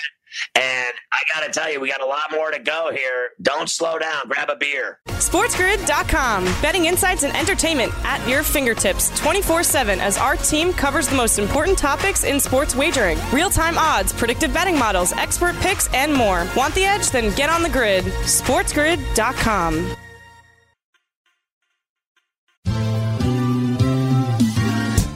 And 0.55 0.95
I 1.13 1.23
got 1.35 1.47
to 1.47 1.53
tell 1.53 1.71
you, 1.71 1.81
we 1.81 1.89
got 1.89 2.03
a 2.03 2.07
lot 2.07 2.31
more 2.31 2.51
to 2.51 2.59
go 2.59 2.91
here. 2.93 3.31
Don't 3.43 3.69
slow 3.69 3.99
down. 3.99 4.29
Grab 4.29 4.51
a 4.51 4.57
beer. 4.57 5.01
SportsGrid.com. 5.09 6.45
Betting 6.63 6.87
insights 6.87 7.23
and 7.23 7.37
entertainment 7.37 7.93
at 8.05 8.27
your 8.29 8.43
fingertips 8.43 9.19
24 9.21 9.63
7 9.63 10.01
as 10.01 10.19
our 10.19 10.37
team 10.37 10.73
covers 10.73 11.09
the 11.09 11.17
most 11.17 11.39
important 11.39 11.79
topics 11.79 12.25
in 12.25 12.41
sports 12.41 12.75
wagering 12.75 13.19
real 13.33 13.51
time 13.51 13.79
odds, 13.79 14.13
predictive 14.13 14.53
betting 14.53 14.79
models, 14.79 15.13
expert 15.13 15.57
picks, 15.57 15.93
and 15.95 16.13
more. 16.13 16.47
Want 16.57 16.75
the 16.75 16.85
edge? 16.85 17.11
Then 17.11 17.35
get 17.35 17.51
on 17.51 17.63
the 17.63 17.69
grid. 17.69 18.05
SportsGrid.com. 18.05 19.97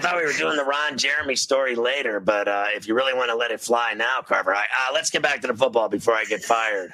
Thought 0.00 0.16
we 0.16 0.24
were 0.24 0.32
doing 0.32 0.56
the 0.56 0.64
Ron 0.64 0.98
Jeremy 0.98 1.36
story 1.36 1.74
later, 1.74 2.20
but 2.20 2.48
uh, 2.48 2.66
if 2.74 2.88
you 2.88 2.94
really 2.94 3.14
want 3.14 3.30
to 3.30 3.36
let 3.36 3.50
it 3.50 3.60
fly 3.60 3.94
now, 3.94 4.20
Carver, 4.22 4.54
I, 4.54 4.64
uh, 4.64 4.92
let's 4.92 5.10
get 5.10 5.22
back 5.22 5.40
to 5.42 5.46
the 5.46 5.54
football 5.54 5.88
before 5.88 6.14
I 6.14 6.24
get 6.24 6.42
fired. 6.42 6.92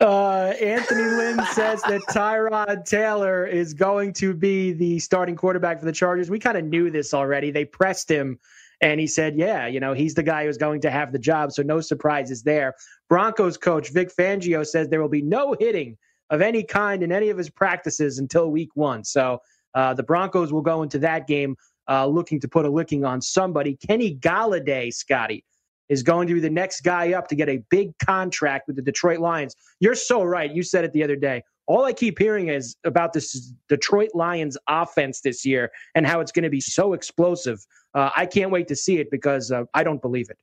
Uh, 0.00 0.52
Anthony 0.60 1.04
Lynn 1.04 1.40
says 1.52 1.80
that 1.82 2.02
Tyrod 2.10 2.84
Taylor 2.84 3.46
is 3.46 3.72
going 3.72 4.12
to 4.14 4.34
be 4.34 4.72
the 4.72 4.98
starting 4.98 5.36
quarterback 5.36 5.78
for 5.78 5.86
the 5.86 5.92
Chargers. 5.92 6.28
We 6.28 6.38
kind 6.38 6.58
of 6.58 6.64
knew 6.64 6.90
this 6.90 7.14
already. 7.14 7.50
They 7.50 7.64
pressed 7.64 8.10
him, 8.10 8.38
and 8.82 9.00
he 9.00 9.06
said, 9.06 9.38
"Yeah, 9.38 9.66
you 9.66 9.80
know, 9.80 9.94
he's 9.94 10.12
the 10.12 10.22
guy 10.22 10.44
who's 10.44 10.58
going 10.58 10.82
to 10.82 10.90
have 10.90 11.12
the 11.12 11.18
job." 11.18 11.52
So 11.52 11.62
no 11.62 11.80
surprises 11.80 12.42
there. 12.42 12.74
Broncos 13.08 13.56
coach 13.56 13.90
Vic 13.90 14.10
Fangio 14.14 14.66
says 14.66 14.88
there 14.88 15.00
will 15.00 15.08
be 15.08 15.22
no 15.22 15.56
hitting 15.58 15.96
of 16.28 16.42
any 16.42 16.62
kind 16.62 17.02
in 17.02 17.10
any 17.10 17.30
of 17.30 17.38
his 17.38 17.48
practices 17.48 18.18
until 18.18 18.50
Week 18.50 18.70
One. 18.74 19.02
So 19.02 19.40
uh, 19.74 19.94
the 19.94 20.02
Broncos 20.02 20.52
will 20.52 20.62
go 20.62 20.82
into 20.82 20.98
that 20.98 21.26
game 21.26 21.56
uh, 21.88 22.06
looking 22.06 22.40
to 22.40 22.48
put 22.48 22.64
a 22.64 22.70
licking 22.70 23.04
on 23.04 23.20
somebody. 23.20 23.76
Kenny 23.76 24.16
Golladay, 24.16 24.92
Scotty, 24.92 25.44
is 25.88 26.02
going 26.02 26.28
to 26.28 26.34
be 26.34 26.40
the 26.40 26.50
next 26.50 26.80
guy 26.80 27.12
up 27.12 27.28
to 27.28 27.34
get 27.34 27.48
a 27.48 27.58
big 27.70 27.96
contract 27.98 28.66
with 28.66 28.76
the 28.76 28.82
Detroit 28.82 29.20
Lions. 29.20 29.54
You're 29.80 29.94
so 29.94 30.22
right. 30.22 30.52
You 30.52 30.62
said 30.62 30.84
it 30.84 30.92
the 30.92 31.04
other 31.04 31.16
day. 31.16 31.42
All 31.66 31.84
I 31.84 31.92
keep 31.92 32.18
hearing 32.18 32.48
is 32.48 32.76
about 32.84 33.12
this 33.12 33.52
Detroit 33.68 34.10
Lions 34.14 34.56
offense 34.68 35.20
this 35.20 35.44
year 35.44 35.70
and 35.94 36.06
how 36.06 36.20
it's 36.20 36.32
going 36.32 36.44
to 36.44 36.50
be 36.50 36.60
so 36.60 36.92
explosive. 36.92 37.58
Uh, 37.94 38.10
I 38.16 38.26
can't 38.26 38.50
wait 38.50 38.68
to 38.68 38.76
see 38.76 38.98
it 38.98 39.10
because 39.10 39.50
uh, 39.50 39.64
I 39.74 39.82
don't 39.82 40.00
believe 40.00 40.30
it. 40.30 40.38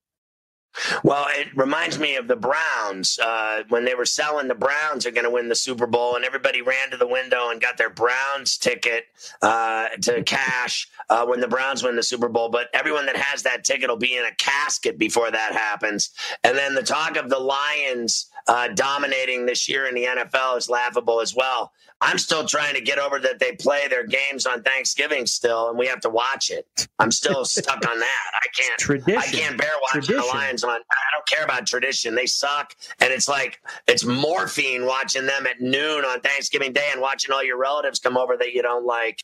Well, 1.03 1.27
it 1.29 1.55
reminds 1.55 1.99
me 1.99 2.15
of 2.15 2.27
the 2.27 2.35
Browns 2.35 3.19
uh, 3.19 3.63
when 3.69 3.85
they 3.85 3.95
were 3.95 4.05
selling 4.05 4.47
the 4.47 4.55
Browns 4.55 5.05
are 5.05 5.11
going 5.11 5.23
to 5.25 5.29
win 5.29 5.49
the 5.49 5.55
Super 5.55 5.87
Bowl, 5.87 6.15
and 6.15 6.25
everybody 6.25 6.61
ran 6.61 6.89
to 6.91 6.97
the 6.97 7.07
window 7.07 7.49
and 7.49 7.61
got 7.61 7.77
their 7.77 7.89
Browns 7.89 8.57
ticket 8.57 9.05
uh, 9.41 9.89
to 10.01 10.23
cash 10.23 10.89
uh, 11.09 11.25
when 11.25 11.39
the 11.39 11.47
Browns 11.47 11.83
win 11.83 11.95
the 11.95 12.03
Super 12.03 12.29
Bowl. 12.29 12.49
But 12.49 12.69
everyone 12.73 13.05
that 13.05 13.17
has 13.17 13.43
that 13.43 13.63
ticket 13.63 13.89
will 13.89 13.97
be 13.97 14.17
in 14.17 14.25
a 14.25 14.35
casket 14.35 14.97
before 14.97 15.29
that 15.29 15.53
happens. 15.53 16.11
And 16.43 16.57
then 16.57 16.73
the 16.73 16.83
talk 16.83 17.17
of 17.17 17.29
the 17.29 17.39
Lions 17.39 18.27
uh, 18.47 18.69
dominating 18.69 19.45
this 19.45 19.69
year 19.69 19.87
in 19.87 19.95
the 19.95 20.03
NFL 20.05 20.57
is 20.57 20.69
laughable 20.69 21.21
as 21.21 21.35
well. 21.35 21.71
I'm 22.01 22.17
still 22.17 22.45
trying 22.45 22.75
to 22.75 22.81
get 22.81 22.99
over 22.99 23.17
that 23.19 23.39
they 23.39 23.53
play 23.53 23.87
their 23.87 24.05
games 24.05 24.45
on 24.45 24.61
Thanksgiving 24.61 25.25
still, 25.25 25.69
and 25.69 25.77
we 25.77 25.87
have 25.87 26.01
to 26.01 26.09
watch 26.09 26.49
it. 26.49 26.87
I'm 26.99 27.11
still 27.11 27.45
stuck 27.45 27.87
on 27.89 27.99
that. 27.99 28.31
I 28.35 28.47
can't. 28.53 28.79
Tradition. 28.79 29.17
I 29.17 29.25
can't 29.25 29.57
bear 29.57 29.71
watching 29.81 30.01
tradition. 30.01 30.27
the 30.27 30.37
Lions 30.37 30.63
on. 30.65 30.71
I 30.71 31.15
don't 31.15 31.27
care 31.27 31.45
about 31.45 31.65
tradition. 31.65 32.15
They 32.15 32.25
suck, 32.25 32.75
and 32.99 33.11
it's 33.13 33.29
like 33.29 33.61
it's 33.87 34.03
morphine 34.03 34.85
watching 34.85 35.25
them 35.25 35.47
at 35.47 35.61
noon 35.61 36.03
on 36.03 36.19
Thanksgiving 36.19 36.73
Day 36.73 36.89
and 36.91 37.01
watching 37.01 37.31
all 37.31 37.43
your 37.43 37.57
relatives 37.57 37.99
come 37.99 38.17
over 38.17 38.35
that 38.37 38.51
you 38.53 38.61
don't 38.61 38.85
like. 38.85 39.23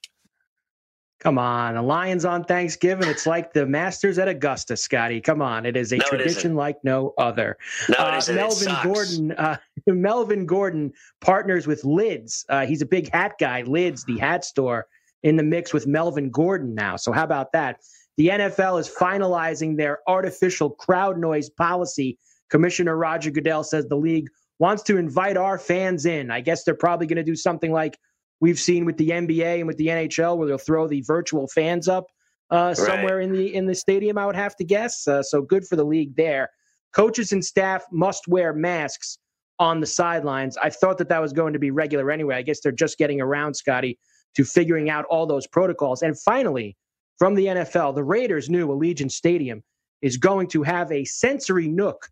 Come 1.19 1.37
on, 1.37 1.75
the 1.75 1.81
Lions 1.81 2.23
on 2.23 2.45
Thanksgiving. 2.45 3.09
It's 3.09 3.25
like 3.25 3.51
the 3.51 3.65
Masters 3.65 4.17
at 4.17 4.29
Augusta, 4.29 4.77
Scotty. 4.77 5.19
Come 5.19 5.41
on, 5.41 5.65
it 5.65 5.75
is 5.75 5.91
a 5.91 5.97
no, 5.97 6.05
tradition 6.05 6.55
like 6.55 6.77
no 6.83 7.13
other. 7.17 7.57
No, 7.89 7.97
uh, 7.97 8.21
Melvin 8.29 8.75
Gordon. 8.83 9.31
Uh, 9.33 9.57
Melvin 9.87 10.45
Gordon 10.45 10.93
partners 11.19 11.67
with 11.67 11.83
Lids. 11.83 12.45
Uh, 12.47 12.65
he's 12.65 12.81
a 12.81 12.85
big 12.85 13.11
hat 13.11 13.33
guy. 13.37 13.63
Lids, 13.63 14.05
the 14.05 14.17
hat 14.17 14.45
store, 14.45 14.87
in 15.23 15.35
the 15.35 15.43
mix 15.43 15.73
with 15.73 15.87
Melvin 15.87 16.29
Gordon 16.29 16.73
now. 16.73 16.95
So 16.95 17.11
how 17.11 17.25
about 17.25 17.51
that? 17.51 17.81
The 18.15 18.29
NFL 18.29 18.79
is 18.79 18.89
finalizing 18.89 19.77
their 19.77 19.99
artificial 20.07 20.69
crowd 20.69 21.17
noise 21.17 21.49
policy. 21.49 22.17
Commissioner 22.49 22.95
Roger 22.95 23.31
Goodell 23.31 23.63
says 23.63 23.87
the 23.87 23.95
league 23.95 24.29
wants 24.59 24.83
to 24.83 24.97
invite 24.97 25.37
our 25.37 25.57
fans 25.57 26.05
in. 26.05 26.31
I 26.31 26.41
guess 26.41 26.63
they're 26.63 26.75
probably 26.75 27.07
going 27.07 27.17
to 27.17 27.23
do 27.23 27.35
something 27.35 27.71
like 27.71 27.97
we've 28.39 28.59
seen 28.59 28.85
with 28.85 28.97
the 28.97 29.09
NBA 29.09 29.59
and 29.59 29.67
with 29.67 29.77
the 29.77 29.87
NHL, 29.87 30.37
where 30.37 30.47
they'll 30.47 30.57
throw 30.57 30.87
the 30.87 31.01
virtual 31.01 31.47
fans 31.47 31.87
up 31.87 32.07
uh, 32.49 32.73
somewhere 32.73 33.17
right. 33.17 33.25
in 33.25 33.31
the 33.31 33.53
in 33.53 33.65
the 33.65 33.75
stadium. 33.75 34.17
I 34.17 34.25
would 34.25 34.35
have 34.35 34.55
to 34.57 34.63
guess. 34.63 35.07
Uh, 35.07 35.23
so 35.23 35.41
good 35.41 35.65
for 35.67 35.75
the 35.75 35.83
league 35.83 36.15
there. 36.15 36.49
Coaches 36.93 37.31
and 37.31 37.43
staff 37.43 37.83
must 37.91 38.27
wear 38.27 38.53
masks 38.53 39.19
on 39.59 39.79
the 39.79 39.85
sidelines. 39.85 40.57
I 40.57 40.69
thought 40.69 40.97
that 40.97 41.09
that 41.09 41.21
was 41.21 41.33
going 41.33 41.53
to 41.53 41.59
be 41.59 41.69
regular 41.69 42.09
anyway. 42.09 42.35
I 42.35 42.41
guess 42.41 42.61
they're 42.61 42.71
just 42.71 42.97
getting 42.97 43.21
around, 43.21 43.55
Scotty, 43.55 43.99
to 44.35 44.43
figuring 44.43 44.89
out 44.89 45.05
all 45.05 45.27
those 45.27 45.45
protocols. 45.45 46.01
And 46.01 46.19
finally, 46.19 46.77
from 47.17 47.35
the 47.35 47.47
NFL, 47.47 47.93
the 47.95 48.03
Raiders' 48.03 48.49
new 48.49 48.69
Allegiant 48.69 49.11
Stadium 49.11 49.61
is 50.01 50.17
going 50.17 50.47
to 50.47 50.63
have 50.63 50.91
a 50.91 51.03
sensory 51.03 51.67
nook 51.67 52.07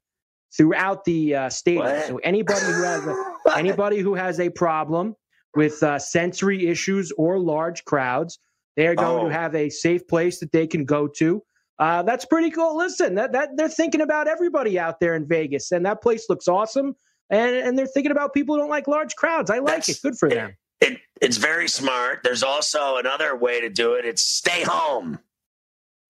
throughout 0.56 1.06
the 1.06 1.36
uh, 1.36 1.50
stadium. 1.50 1.86
What? 1.86 2.08
So 2.08 2.18
anybody 2.18 2.66
who 2.66 2.84
has 2.84 3.08
a, 3.08 3.16
anybody 3.56 4.00
who 4.00 4.14
has 4.16 4.40
a 4.40 4.50
problem 4.50 5.16
with 5.56 5.82
uh, 5.84 6.00
sensory 6.00 6.68
issues 6.68 7.12
or 7.18 7.40
large 7.40 7.86
crowds. 7.86 8.40
They 8.76 8.88
are 8.88 8.96
going 8.96 9.26
oh. 9.26 9.30
to 9.30 9.34
have 9.34 9.56
a 9.56 9.70
safe 9.70 10.08
place 10.08 10.40
that 10.40 10.52
they 10.52 10.68
can 10.68 10.86
go 10.86 11.08
to. 11.18 11.42
Uh, 11.80 12.04
that's 12.04 12.26
pretty 12.26 12.52
cool. 12.52 12.78
Listen, 12.78 13.16
that, 13.16 13.32
that 13.34 13.50
they're 13.56 13.70
thinking 13.70 14.02
about 14.02 14.28
everybody 14.28 14.80
out 14.80 15.00
there 15.00 15.16
in 15.16 15.28
Vegas, 15.28 15.72
and 15.72 15.86
that 15.86 16.02
place 16.02 16.26
looks 16.30 16.48
awesome. 16.48 16.96
And, 17.30 17.56
and 17.56 17.78
they're 17.78 17.88
thinking 17.88 18.12
about 18.12 18.34
people 18.34 18.56
who 18.56 18.62
don't 18.62 18.70
like 18.70 18.88
large 18.88 19.16
crowds. 19.16 19.50
I 19.50 19.60
like 19.60 19.86
that's, 19.86 19.90
it. 19.90 20.02
Good 20.02 20.18
for 20.18 20.30
them. 20.30 20.56
It, 20.80 21.00
it's 21.22 21.38
very 21.38 21.68
smart. 21.68 22.22
There's 22.24 22.44
also 22.44 22.98
another 22.98 23.36
way 23.36 23.62
to 23.62 23.70
do 23.70 23.94
it. 23.94 24.06
It's 24.06 24.22
stay 24.22 24.64
home. 24.64 25.20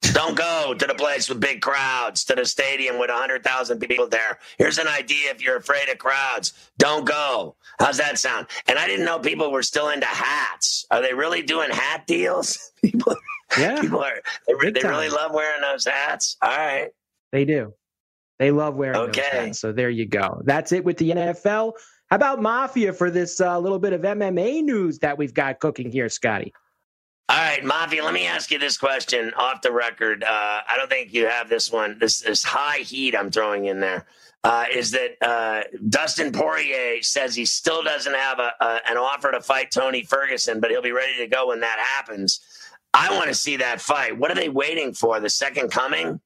Don't 0.02 0.38
go 0.38 0.76
to 0.78 0.86
the 0.86 0.94
place 0.94 1.28
with 1.28 1.40
big 1.40 1.62
crowds, 1.62 2.24
to 2.26 2.36
the 2.36 2.46
stadium 2.46 3.00
with 3.00 3.10
100,000 3.10 3.80
people 3.80 4.08
there. 4.08 4.38
Here's 4.58 4.78
an 4.78 4.88
idea 4.88 5.32
if 5.32 5.42
you're 5.42 5.58
afraid 5.58 5.90
of 5.90 5.98
crowds. 5.98 6.54
Don't 6.78 7.06
go. 7.06 7.56
How's 7.80 7.98
that 7.98 8.20
sound? 8.20 8.48
And 8.68 8.78
I 8.78 8.88
didn't 8.88 9.06
know 9.06 9.20
people 9.20 9.52
were 9.52 9.64
still 9.64 9.90
into 9.90 10.06
hats. 10.06 10.86
Are 10.92 11.02
they 11.02 11.14
really 11.14 11.42
doing 11.42 11.72
hat 11.72 12.06
deals? 12.08 12.72
People, 12.84 13.16
yeah. 13.58 13.82
people 13.82 14.02
are, 14.02 14.22
they, 14.62 14.72
they 14.72 14.88
really 14.88 15.10
love 15.10 15.34
wearing 15.34 15.62
those 15.62 15.86
hats. 15.86 16.38
All 16.42 16.50
right. 16.50 16.90
They 17.32 17.44
do. 17.44 17.74
They 18.40 18.52
love 18.52 18.76
wearing 18.76 18.98
okay. 18.98 19.22
those 19.22 19.32
hats. 19.32 19.60
So 19.60 19.72
there 19.72 19.90
you 19.90 20.06
go. 20.06 20.42
That's 20.46 20.72
it 20.72 20.86
with 20.86 20.98
the 20.98 21.10
NFL. 21.10 21.74
How 22.10 22.16
about 22.16 22.42
Mafia 22.42 22.94
for 22.94 23.10
this 23.10 23.42
uh, 23.42 23.60
little 23.60 23.80
bit 23.80 23.94
of 23.94 24.02
MMA 24.02 24.64
news 24.64 25.00
that 25.00 25.18
we've 25.18 25.34
got 25.34 25.60
cooking 25.60 25.92
here, 25.92 26.08
Scotty? 26.08 26.54
All 27.30 27.38
right, 27.38 27.64
Mafia, 27.64 28.06
let 28.06 28.14
me 28.14 28.26
ask 28.26 28.52
you 28.52 28.58
this 28.58 28.78
question 28.78 29.34
off 29.36 29.62
the 29.62 29.72
record. 29.72 30.24
Uh, 30.24 30.62
I 30.68 30.78
don't 30.78 30.90
think 30.90 31.14
you 31.14 31.26
have 31.26 31.50
this 31.50 31.70
one, 31.70 31.98
this, 32.00 32.22
this 32.22 32.42
high 32.42 32.78
heat 32.78 33.16
I'm 33.16 33.32
throwing 33.32 33.66
in 33.66 33.82
there. 33.82 34.06
Uh, 34.46 34.64
is 34.74 34.92
that 34.92 35.22
uh, 35.22 35.64
Dustin 35.90 36.32
Poirier 36.32 37.02
says 37.02 37.36
he 37.36 37.44
still 37.44 37.84
doesn't 37.84 38.14
have 38.14 38.40
a, 38.40 38.54
a, 38.62 38.80
an 38.90 38.96
offer 38.96 39.32
to 39.32 39.42
fight 39.42 39.72
Tony 39.72 40.04
Ferguson, 40.04 40.62
but 40.62 40.72
he'll 40.72 40.82
be 40.82 40.94
ready 40.94 41.18
to 41.18 41.28
go 41.28 41.50
when 41.50 41.60
that 41.60 41.80
happens. 41.80 42.40
I 42.94 43.14
want 43.14 43.28
to 43.28 43.34
see 43.34 43.58
that 43.58 43.82
fight. 43.82 44.18
What 44.18 44.32
are 44.32 44.36
they 44.36 44.48
waiting 44.48 44.94
for? 44.94 45.20
The 45.20 45.30
second 45.30 45.70
coming? 45.70 46.22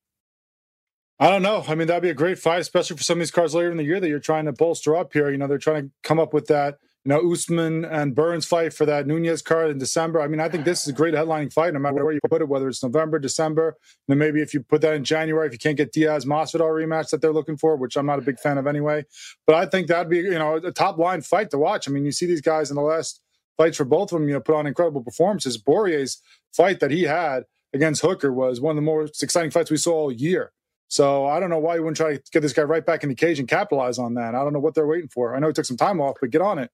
I 1.19 1.29
don't 1.29 1.41
know. 1.41 1.63
I 1.67 1.73
mean, 1.73 1.87
that'd 1.87 2.03
be 2.03 2.09
a 2.09 2.13
great 2.13 2.37
fight, 2.37 2.61
especially 2.61 2.97
for 2.97 3.03
some 3.03 3.17
of 3.17 3.19
these 3.19 3.31
cards 3.31 3.55
later 3.55 3.71
in 3.71 3.77
the 3.77 3.83
year 3.83 3.99
that 3.99 4.07
you're 4.07 4.19
trying 4.19 4.45
to 4.45 4.51
bolster 4.51 4.95
up 4.95 5.13
here. 5.13 5.31
You 5.31 5.37
know, 5.37 5.47
they're 5.47 5.57
trying 5.57 5.83
to 5.83 5.91
come 6.03 6.19
up 6.19 6.33
with 6.33 6.47
that, 6.47 6.77
you 7.03 7.09
know, 7.09 7.31
Usman 7.31 7.83
and 7.83 8.13
Burns 8.13 8.45
fight 8.45 8.73
for 8.73 8.85
that 8.85 9.07
Nunes 9.07 9.41
card 9.41 9.71
in 9.71 9.79
December. 9.79 10.21
I 10.21 10.27
mean, 10.27 10.39
I 10.39 10.49
think 10.49 10.65
this 10.65 10.83
is 10.83 10.89
a 10.89 10.93
great 10.93 11.15
headlining 11.15 11.51
fight, 11.51 11.73
no 11.73 11.79
matter 11.79 12.03
where 12.03 12.13
you 12.13 12.19
put 12.29 12.41
it, 12.41 12.47
whether 12.47 12.67
it's 12.67 12.83
November, 12.83 13.17
December. 13.17 13.69
And 13.69 13.75
then 14.07 14.17
maybe 14.19 14.39
if 14.41 14.53
you 14.53 14.61
put 14.61 14.81
that 14.81 14.93
in 14.93 15.03
January, 15.03 15.47
if 15.47 15.53
you 15.53 15.57
can't 15.57 15.77
get 15.77 15.93
Diaz 15.93 16.25
Masvidal 16.25 16.69
rematch 16.69 17.09
that 17.09 17.21
they're 17.21 17.33
looking 17.33 17.57
for, 17.57 17.75
which 17.75 17.97
I'm 17.97 18.05
not 18.05 18.19
a 18.19 18.21
big 18.21 18.39
fan 18.39 18.59
of 18.59 18.67
anyway. 18.67 19.05
But 19.47 19.55
I 19.55 19.65
think 19.65 19.87
that'd 19.87 20.09
be, 20.09 20.17
you 20.17 20.37
know, 20.37 20.57
a 20.57 20.71
top 20.71 20.99
line 20.99 21.21
fight 21.21 21.49
to 21.51 21.57
watch. 21.57 21.89
I 21.89 21.91
mean, 21.91 22.05
you 22.05 22.11
see 22.11 22.27
these 22.27 22.41
guys 22.41 22.69
in 22.69 22.75
the 22.75 22.83
last 22.83 23.19
fights 23.57 23.77
for 23.77 23.85
both 23.85 24.11
of 24.11 24.19
them, 24.19 24.27
you 24.27 24.35
know, 24.35 24.39
put 24.39 24.55
on 24.55 24.67
incredible 24.67 25.03
performances. 25.03 25.57
Poirier's 25.57 26.21
fight 26.53 26.81
that 26.81 26.91
he 26.91 27.03
had 27.03 27.45
against 27.73 28.03
Hooker 28.03 28.31
was 28.31 28.61
one 28.61 28.71
of 28.71 28.75
the 28.75 28.81
most 28.83 29.23
exciting 29.23 29.49
fights 29.49 29.71
we 29.71 29.77
saw 29.77 29.93
all 29.93 30.11
year. 30.11 30.51
So 30.87 31.25
I 31.25 31.39
don't 31.39 31.49
know 31.49 31.57
why 31.57 31.75
you 31.75 31.81
wouldn't 31.81 31.97
try 31.97 32.17
to 32.17 32.23
get 32.31 32.41
this 32.41 32.53
guy 32.53 32.63
right 32.63 32.85
back 32.85 33.01
in 33.01 33.09
the 33.09 33.15
cage 33.15 33.39
and 33.39 33.47
capitalize 33.47 33.97
on 33.97 34.15
that. 34.15 34.35
I 34.35 34.43
don't 34.43 34.51
know 34.51 34.59
what 34.59 34.75
they're 34.75 34.85
waiting 34.85 35.07
for. 35.07 35.33
I 35.33 35.39
know 35.39 35.47
he 35.47 35.53
took 35.53 35.65
some 35.65 35.77
time 35.77 36.01
off, 36.01 36.17
but 36.19 36.29
get 36.29 36.41
on 36.41 36.59
it. 36.59 36.69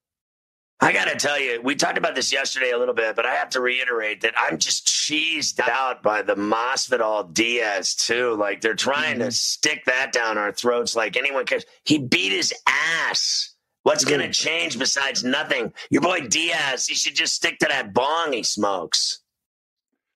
I 0.80 0.94
got 0.94 1.06
to 1.06 1.16
tell 1.16 1.40
you, 1.40 1.60
we 1.64 1.76
talked 1.76 1.98
about 1.98 2.14
this 2.14 2.32
yesterday 2.32 2.70
a 2.70 2.78
little 2.78 2.94
bit, 2.94 3.16
but 3.16 3.26
I 3.26 3.34
have 3.34 3.50
to 3.52 3.62
reiterate 3.62 4.22
that 4.22 4.36
I'm 4.38 4.60
just 4.60 4.86
cheesed 4.86 5.60
out 5.60 6.04
by 6.04 6.22
the 6.22 6.36
Masvidal 6.36 7.34
Diaz 7.34 7.96
too. 7.96 8.36
Like 8.36 8.62
they're 8.62 8.76
trying 8.76 9.16
mm-hmm. 9.16 9.30
to 9.30 9.32
stick 9.32 9.86
that 9.86 10.12
down 10.14 10.38
our 10.38 10.52
throats 10.52 10.96
like 10.96 11.18
anyone 11.18 11.46
cares. 11.46 11.66
He 11.84 11.98
beat 11.98 12.32
his 12.32 12.54
ass. 12.68 13.56
What's 13.84 14.06
going 14.06 14.22
to 14.22 14.32
change 14.32 14.78
besides 14.78 15.24
nothing? 15.24 15.74
Your 15.90 16.02
boy 16.02 16.28
Diaz, 16.28 16.86
he 16.86 16.94
should 16.94 17.16
just 17.16 17.34
stick 17.34 17.58
to 17.60 17.68
that 17.70 17.94
bong 17.94 18.34
he 18.34 18.44
smokes. 18.44 19.22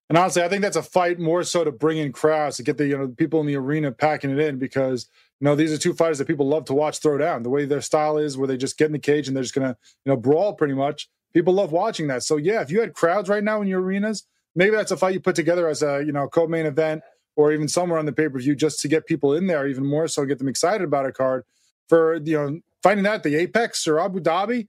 And 0.10 0.18
honestly, 0.18 0.44
I 0.44 0.50
think 0.50 0.62
that's 0.62 0.76
a 0.76 0.84
fight 0.84 1.20
more 1.20 1.42
so 1.44 1.64
to 1.64 1.72
bring 1.72 1.98
in 1.98 2.12
crowds 2.12 2.58
to 2.58 2.64
get 2.64 2.78
the 2.78 2.86
you 2.86 2.98
know 2.98 3.08
people 3.08 3.40
in 3.40 3.48
the 3.48 3.56
arena 3.56 3.94
packing 3.94 4.30
it 4.30 4.40
in 4.40 4.60
because 4.60 5.08
you 5.42 5.46
know 5.46 5.56
these 5.56 5.74
are 5.74 5.78
two 5.78 5.94
fighters 5.94 6.20
that 6.20 6.28
people 6.28 6.48
love 6.48 6.66
to 6.66 6.74
watch 6.74 7.00
throw 7.00 7.18
down. 7.18 7.42
The 7.42 7.50
way 7.50 7.66
their 7.66 7.82
style 7.82 8.20
is, 8.20 8.38
where 8.38 8.48
they 8.48 8.58
just 8.58 8.78
get 8.78 8.86
in 8.86 8.92
the 8.92 9.00
cage 9.00 9.28
and 9.28 9.36
they're 9.36 9.44
just 9.44 9.56
gonna 9.56 9.76
you 10.06 10.12
know 10.12 10.16
brawl 10.16 10.54
pretty 10.54 10.76
much. 10.76 11.10
People 11.34 11.56
love 11.56 11.72
watching 11.72 12.08
that. 12.08 12.22
So 12.22 12.38
yeah, 12.38 12.62
if 12.62 12.70
you 12.70 12.80
had 12.80 12.94
crowds 12.94 13.28
right 13.28 13.44
now 13.44 13.60
in 13.60 13.68
your 13.68 13.82
arenas, 13.82 14.28
maybe 14.56 14.76
that's 14.76 14.92
a 14.92 14.98
fight 14.98 15.16
you 15.16 15.20
put 15.20 15.36
together 15.36 15.68
as 15.68 15.82
a 15.82 16.04
you 16.06 16.12
know 16.12 16.28
co-main 16.28 16.68
event 16.68 17.02
or 17.36 17.52
even 17.52 17.68
somewhere 17.68 17.98
on 17.98 18.06
the 18.06 18.12
pay 18.12 18.30
per 18.30 18.38
view 18.38 18.54
just 18.56 18.80
to 18.82 18.88
get 18.88 19.08
people 19.08 19.34
in 19.34 19.48
there 19.48 19.68
even 19.68 19.86
more 19.86 20.08
so 20.08 20.26
get 20.26 20.38
them 20.38 20.48
excited 20.48 20.84
about 20.84 21.08
a 21.08 21.12
card. 21.12 21.44
For 21.90 22.18
you 22.18 22.38
know 22.38 22.60
finding 22.84 23.04
that 23.06 23.24
the 23.24 23.36
Apex 23.36 23.88
or 23.88 24.00
Abu 24.00 24.20
Dhabi, 24.20 24.68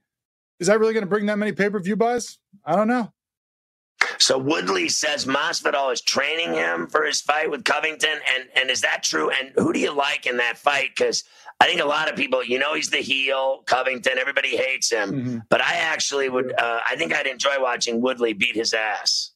is 0.59 0.67
that 0.67 0.79
really 0.79 0.95
to 0.95 1.05
bring 1.05 1.27
that 1.27 1.37
many 1.37 1.51
pay 1.51 1.69
per 1.69 1.79
view 1.79 1.95
buys? 1.95 2.39
I 2.65 2.75
don't 2.75 2.87
know. 2.87 3.12
So 4.19 4.37
Woodley 4.37 4.89
says 4.89 5.25
Masvidal 5.25 5.91
is 5.91 6.01
training 6.01 6.53
him 6.53 6.87
for 6.87 7.03
his 7.03 7.21
fight 7.21 7.49
with 7.49 7.63
Covington, 7.63 8.19
and 8.35 8.49
and 8.55 8.69
is 8.69 8.81
that 8.81 9.03
true? 9.03 9.29
And 9.29 9.51
who 9.55 9.73
do 9.73 9.79
you 9.79 9.93
like 9.93 10.25
in 10.25 10.37
that 10.37 10.57
fight? 10.57 10.89
Because 10.95 11.23
I 11.59 11.67
think 11.67 11.81
a 11.81 11.85
lot 11.85 12.09
of 12.09 12.15
people, 12.15 12.43
you 12.43 12.59
know, 12.59 12.73
he's 12.73 12.89
the 12.89 12.97
heel, 12.97 13.63
Covington. 13.65 14.17
Everybody 14.17 14.57
hates 14.57 14.91
him, 14.91 15.11
mm-hmm. 15.11 15.37
but 15.49 15.61
I 15.61 15.75
actually 15.75 16.29
would. 16.29 16.53
Uh, 16.53 16.79
I 16.85 16.95
think 16.95 17.13
I'd 17.13 17.27
enjoy 17.27 17.59
watching 17.59 18.01
Woodley 18.01 18.33
beat 18.33 18.55
his 18.55 18.73
ass. 18.73 19.32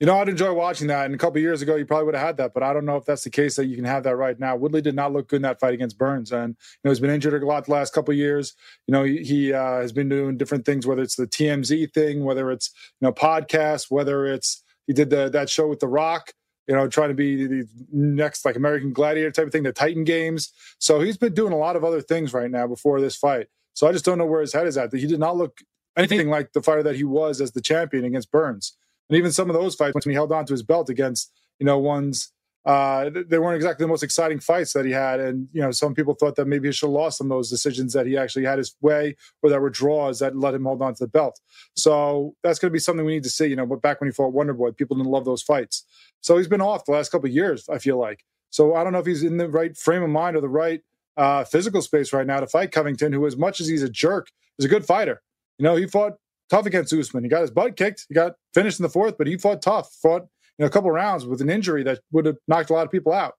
You 0.00 0.06
know, 0.06 0.18
I'd 0.18 0.30
enjoy 0.30 0.54
watching 0.54 0.86
that. 0.86 1.04
And 1.04 1.14
a 1.14 1.18
couple 1.18 1.42
years 1.42 1.60
ago, 1.60 1.76
you 1.76 1.84
probably 1.84 2.06
would 2.06 2.14
have 2.14 2.26
had 2.26 2.36
that, 2.38 2.54
but 2.54 2.62
I 2.62 2.72
don't 2.72 2.86
know 2.86 2.96
if 2.96 3.04
that's 3.04 3.22
the 3.22 3.28
case 3.28 3.56
that 3.56 3.66
you 3.66 3.76
can 3.76 3.84
have 3.84 4.02
that 4.04 4.16
right 4.16 4.38
now. 4.40 4.56
Woodley 4.56 4.80
did 4.80 4.94
not 4.94 5.12
look 5.12 5.28
good 5.28 5.36
in 5.36 5.42
that 5.42 5.60
fight 5.60 5.74
against 5.74 5.98
Burns, 5.98 6.32
and 6.32 6.56
you 6.56 6.78
know 6.84 6.90
he's 6.90 7.00
been 7.00 7.10
injured 7.10 7.42
a 7.42 7.46
lot 7.46 7.66
the 7.66 7.72
last 7.72 7.92
couple 7.92 8.14
years. 8.14 8.54
You 8.86 8.92
know, 8.92 9.04
he, 9.04 9.18
he 9.18 9.52
uh, 9.52 9.80
has 9.80 9.92
been 9.92 10.08
doing 10.08 10.38
different 10.38 10.64
things, 10.64 10.86
whether 10.86 11.02
it's 11.02 11.16
the 11.16 11.26
TMZ 11.26 11.92
thing, 11.92 12.24
whether 12.24 12.50
it's 12.50 12.70
you 12.98 13.06
know 13.06 13.12
podcasts, 13.12 13.90
whether 13.90 14.26
it's 14.26 14.64
he 14.86 14.94
did 14.94 15.10
the 15.10 15.28
that 15.28 15.50
show 15.50 15.68
with 15.68 15.80
The 15.80 15.88
Rock. 15.88 16.32
You 16.66 16.76
know, 16.76 16.88
trying 16.88 17.08
to 17.08 17.14
be 17.14 17.46
the 17.46 17.68
next 17.92 18.44
like 18.44 18.56
American 18.56 18.92
Gladiator 18.94 19.32
type 19.32 19.46
of 19.46 19.52
thing, 19.52 19.64
the 19.64 19.72
Titan 19.72 20.04
Games. 20.04 20.50
So 20.78 21.00
he's 21.00 21.18
been 21.18 21.34
doing 21.34 21.52
a 21.52 21.58
lot 21.58 21.76
of 21.76 21.84
other 21.84 22.00
things 22.00 22.32
right 22.32 22.50
now 22.50 22.66
before 22.66 23.00
this 23.00 23.16
fight. 23.16 23.48
So 23.74 23.86
I 23.88 23.92
just 23.92 24.04
don't 24.04 24.18
know 24.18 24.26
where 24.26 24.40
his 24.40 24.52
head 24.52 24.66
is 24.66 24.78
at. 24.78 24.94
He 24.94 25.06
did 25.06 25.18
not 25.18 25.36
look 25.36 25.62
anything 25.96 26.28
like 26.28 26.52
the 26.52 26.62
fighter 26.62 26.84
that 26.84 26.96
he 26.96 27.04
was 27.04 27.40
as 27.40 27.52
the 27.52 27.60
champion 27.60 28.04
against 28.04 28.30
Burns. 28.30 28.76
And 29.10 29.18
even 29.18 29.32
some 29.32 29.50
of 29.50 29.54
those 29.54 29.74
fights 29.74 29.94
when 29.94 30.10
he 30.10 30.14
held 30.14 30.32
on 30.32 30.46
to 30.46 30.52
his 30.52 30.62
belt 30.62 30.88
against, 30.88 31.30
you 31.58 31.66
know, 31.66 31.78
ones 31.78 32.32
uh, 32.66 33.08
they 33.26 33.38
weren't 33.38 33.56
exactly 33.56 33.84
the 33.84 33.88
most 33.88 34.02
exciting 34.02 34.38
fights 34.38 34.74
that 34.74 34.84
he 34.84 34.92
had. 34.92 35.18
And, 35.18 35.48
you 35.52 35.62
know, 35.62 35.70
some 35.70 35.94
people 35.94 36.14
thought 36.14 36.36
that 36.36 36.46
maybe 36.46 36.68
he 36.68 36.72
should 36.72 36.86
have 36.86 36.92
lost 36.92 37.18
some 37.18 37.30
of 37.30 37.36
those 37.36 37.48
decisions 37.48 37.94
that 37.94 38.06
he 38.06 38.18
actually 38.18 38.44
had 38.44 38.58
his 38.58 38.74
way 38.82 39.16
or 39.42 39.48
that 39.48 39.60
were 39.60 39.70
draws 39.70 40.18
that 40.18 40.36
let 40.36 40.54
him 40.54 40.64
hold 40.64 40.82
on 40.82 40.94
to 40.94 41.04
the 41.04 41.08
belt. 41.08 41.40
So 41.74 42.34
that's 42.42 42.58
going 42.58 42.70
to 42.70 42.72
be 42.72 42.78
something 42.78 43.04
we 43.04 43.14
need 43.14 43.22
to 43.24 43.30
see, 43.30 43.46
you 43.46 43.56
know, 43.56 43.64
but 43.64 43.80
back 43.80 44.00
when 44.00 44.08
he 44.08 44.12
fought 44.12 44.34
Wonder 44.34 44.52
Boy, 44.52 44.72
people 44.72 44.96
didn't 44.96 45.10
love 45.10 45.24
those 45.24 45.42
fights. 45.42 45.84
So 46.20 46.36
he's 46.36 46.48
been 46.48 46.60
off 46.60 46.84
the 46.84 46.92
last 46.92 47.10
couple 47.10 47.28
of 47.28 47.34
years, 47.34 47.66
I 47.68 47.78
feel 47.78 47.98
like. 47.98 48.24
So 48.50 48.74
I 48.74 48.84
don't 48.84 48.92
know 48.92 48.98
if 48.98 49.06
he's 49.06 49.22
in 49.22 49.38
the 49.38 49.48
right 49.48 49.74
frame 49.76 50.02
of 50.02 50.10
mind 50.10 50.36
or 50.36 50.42
the 50.42 50.48
right 50.48 50.82
uh, 51.16 51.44
physical 51.44 51.80
space 51.80 52.12
right 52.12 52.26
now 52.26 52.40
to 52.40 52.46
fight 52.46 52.72
Covington, 52.72 53.12
who, 53.12 53.26
as 53.26 53.36
much 53.36 53.60
as 53.60 53.68
he's 53.68 53.82
a 53.82 53.88
jerk, 53.88 54.30
is 54.58 54.66
a 54.66 54.68
good 54.68 54.84
fighter. 54.84 55.22
You 55.58 55.64
know, 55.64 55.76
he 55.76 55.86
fought 55.86 56.14
tough 56.50 56.66
against 56.66 56.92
Usman. 56.92 57.24
He 57.24 57.30
got 57.30 57.42
his 57.42 57.50
butt 57.50 57.76
kicked. 57.76 58.06
He 58.08 58.14
got 58.14 58.34
finished 58.52 58.78
in 58.78 58.82
the 58.82 58.90
fourth, 58.90 59.16
but 59.16 59.26
he 59.26 59.38
fought 59.38 59.62
tough. 59.62 59.92
Fought 60.02 60.26
know, 60.60 60.66
a 60.66 60.70
couple 60.70 60.90
rounds 60.90 61.26
with 61.26 61.40
an 61.40 61.50
injury 61.50 61.82
that 61.84 62.00
would 62.12 62.26
have 62.26 62.36
knocked 62.46 62.70
a 62.70 62.72
lot 62.72 62.84
of 62.84 62.92
people 62.92 63.12
out. 63.12 63.34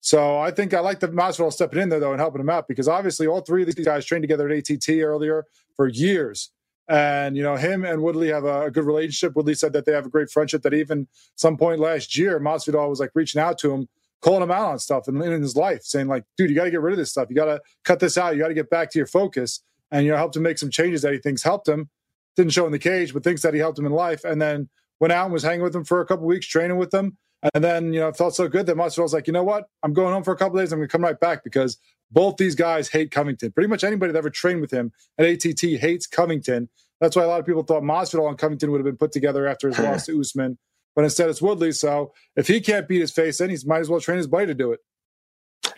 So 0.00 0.38
I 0.38 0.50
think 0.50 0.74
I 0.74 0.80
like 0.80 0.98
the 0.98 1.08
Masvidal 1.08 1.52
stepping 1.52 1.80
in 1.80 1.88
there 1.88 2.00
though 2.00 2.10
and 2.10 2.20
helping 2.20 2.40
him 2.40 2.50
out 2.50 2.66
because 2.66 2.88
obviously 2.88 3.26
all 3.26 3.40
three 3.40 3.62
of 3.62 3.72
these 3.72 3.84
guys 3.84 4.04
trained 4.04 4.24
together 4.24 4.48
at 4.48 4.70
ATT 4.70 4.88
earlier 4.88 5.44
for 5.76 5.86
years. 5.86 6.50
And 6.88 7.36
you 7.36 7.42
know 7.44 7.54
him 7.54 7.84
and 7.84 8.02
Woodley 8.02 8.28
have 8.28 8.44
a, 8.44 8.62
a, 8.62 8.70
good 8.70 8.84
relationship. 8.84 9.36
Woodley 9.36 9.54
said 9.54 9.72
that 9.74 9.84
they 9.86 9.92
have 9.92 10.06
a 10.06 10.10
great 10.10 10.30
friendship. 10.30 10.62
That 10.62 10.74
even 10.74 11.06
some 11.36 11.56
point 11.56 11.78
last 11.78 12.18
year, 12.18 12.40
Masvidal 12.40 12.88
was 12.88 12.98
like 12.98 13.12
reaching 13.14 13.40
out 13.40 13.56
to 13.58 13.72
him, 13.72 13.88
calling 14.20 14.42
him 14.42 14.50
out 14.50 14.72
on 14.72 14.78
stuff 14.80 15.06
and 15.06 15.22
in 15.22 15.40
his 15.40 15.54
life, 15.54 15.84
saying 15.84 16.08
like, 16.08 16.24
"Dude, 16.36 16.50
you 16.50 16.56
got 16.56 16.64
to 16.64 16.72
get 16.72 16.80
rid 16.80 16.92
of 16.92 16.98
this 16.98 17.10
stuff. 17.10 17.28
You 17.30 17.36
got 17.36 17.44
to 17.44 17.60
cut 17.84 18.00
this 18.00 18.18
out. 18.18 18.34
You 18.34 18.42
got 18.42 18.48
to 18.48 18.54
get 18.54 18.68
back 18.68 18.90
to 18.90 18.98
your 18.98 19.06
focus." 19.06 19.62
And 19.92 20.04
you 20.04 20.10
know, 20.10 20.18
helped 20.18 20.36
him 20.36 20.42
make 20.42 20.58
some 20.58 20.70
changes 20.70 21.02
that 21.02 21.12
he 21.12 21.20
thinks 21.20 21.44
helped 21.44 21.68
him 21.68 21.88
didn't 22.36 22.52
show 22.52 22.66
in 22.66 22.72
the 22.72 22.78
cage, 22.78 23.12
but 23.12 23.24
thinks 23.24 23.42
that 23.42 23.54
he 23.54 23.60
helped 23.60 23.78
him 23.78 23.86
in 23.86 23.92
life. 23.92 24.24
And 24.24 24.40
then 24.40 24.68
went 25.00 25.12
out 25.12 25.24
and 25.24 25.32
was 25.32 25.42
hanging 25.42 25.62
with 25.62 25.74
him 25.74 25.84
for 25.84 26.00
a 26.00 26.06
couple 26.06 26.26
weeks, 26.26 26.46
training 26.46 26.78
with 26.78 26.90
them. 26.90 27.16
And 27.54 27.64
then, 27.64 27.92
you 27.92 27.98
know, 27.98 28.12
felt 28.12 28.36
so 28.36 28.46
good 28.48 28.66
that 28.66 28.76
Masvidal 28.76 29.02
was 29.02 29.12
like, 29.12 29.26
you 29.26 29.32
know 29.32 29.42
what? 29.42 29.64
I'm 29.82 29.92
going 29.92 30.12
home 30.12 30.22
for 30.22 30.32
a 30.32 30.36
couple 30.36 30.58
days. 30.58 30.72
I'm 30.72 30.78
going 30.78 30.88
to 30.88 30.92
come 30.92 31.02
right 31.02 31.18
back 31.18 31.42
because 31.42 31.76
both 32.12 32.36
these 32.36 32.54
guys 32.54 32.88
hate 32.88 33.10
Covington. 33.10 33.50
Pretty 33.50 33.68
much 33.68 33.82
anybody 33.82 34.12
that 34.12 34.18
ever 34.18 34.30
trained 34.30 34.60
with 34.60 34.70
him 34.70 34.92
at 35.18 35.26
ATT 35.26 35.60
hates 35.80 36.06
Covington. 36.06 36.68
That's 37.00 37.16
why 37.16 37.24
a 37.24 37.26
lot 37.26 37.40
of 37.40 37.46
people 37.46 37.64
thought 37.64 37.82
Masvidal 37.82 38.28
and 38.28 38.38
Covington 38.38 38.70
would 38.70 38.78
have 38.78 38.84
been 38.84 38.96
put 38.96 39.10
together 39.10 39.48
after 39.48 39.68
his 39.68 39.78
loss 39.78 40.06
to 40.06 40.20
Usman. 40.20 40.56
But 40.94 41.04
instead, 41.04 41.28
it's 41.30 41.42
Woodley. 41.42 41.72
So 41.72 42.12
if 42.36 42.46
he 42.46 42.60
can't 42.60 42.86
beat 42.86 43.00
his 43.00 43.10
face, 43.10 43.38
then 43.38 43.50
he 43.50 43.56
might 43.66 43.80
as 43.80 43.88
well 43.88 44.00
train 44.00 44.18
his 44.18 44.28
buddy 44.28 44.46
to 44.46 44.54
do 44.54 44.72
it. 44.72 44.80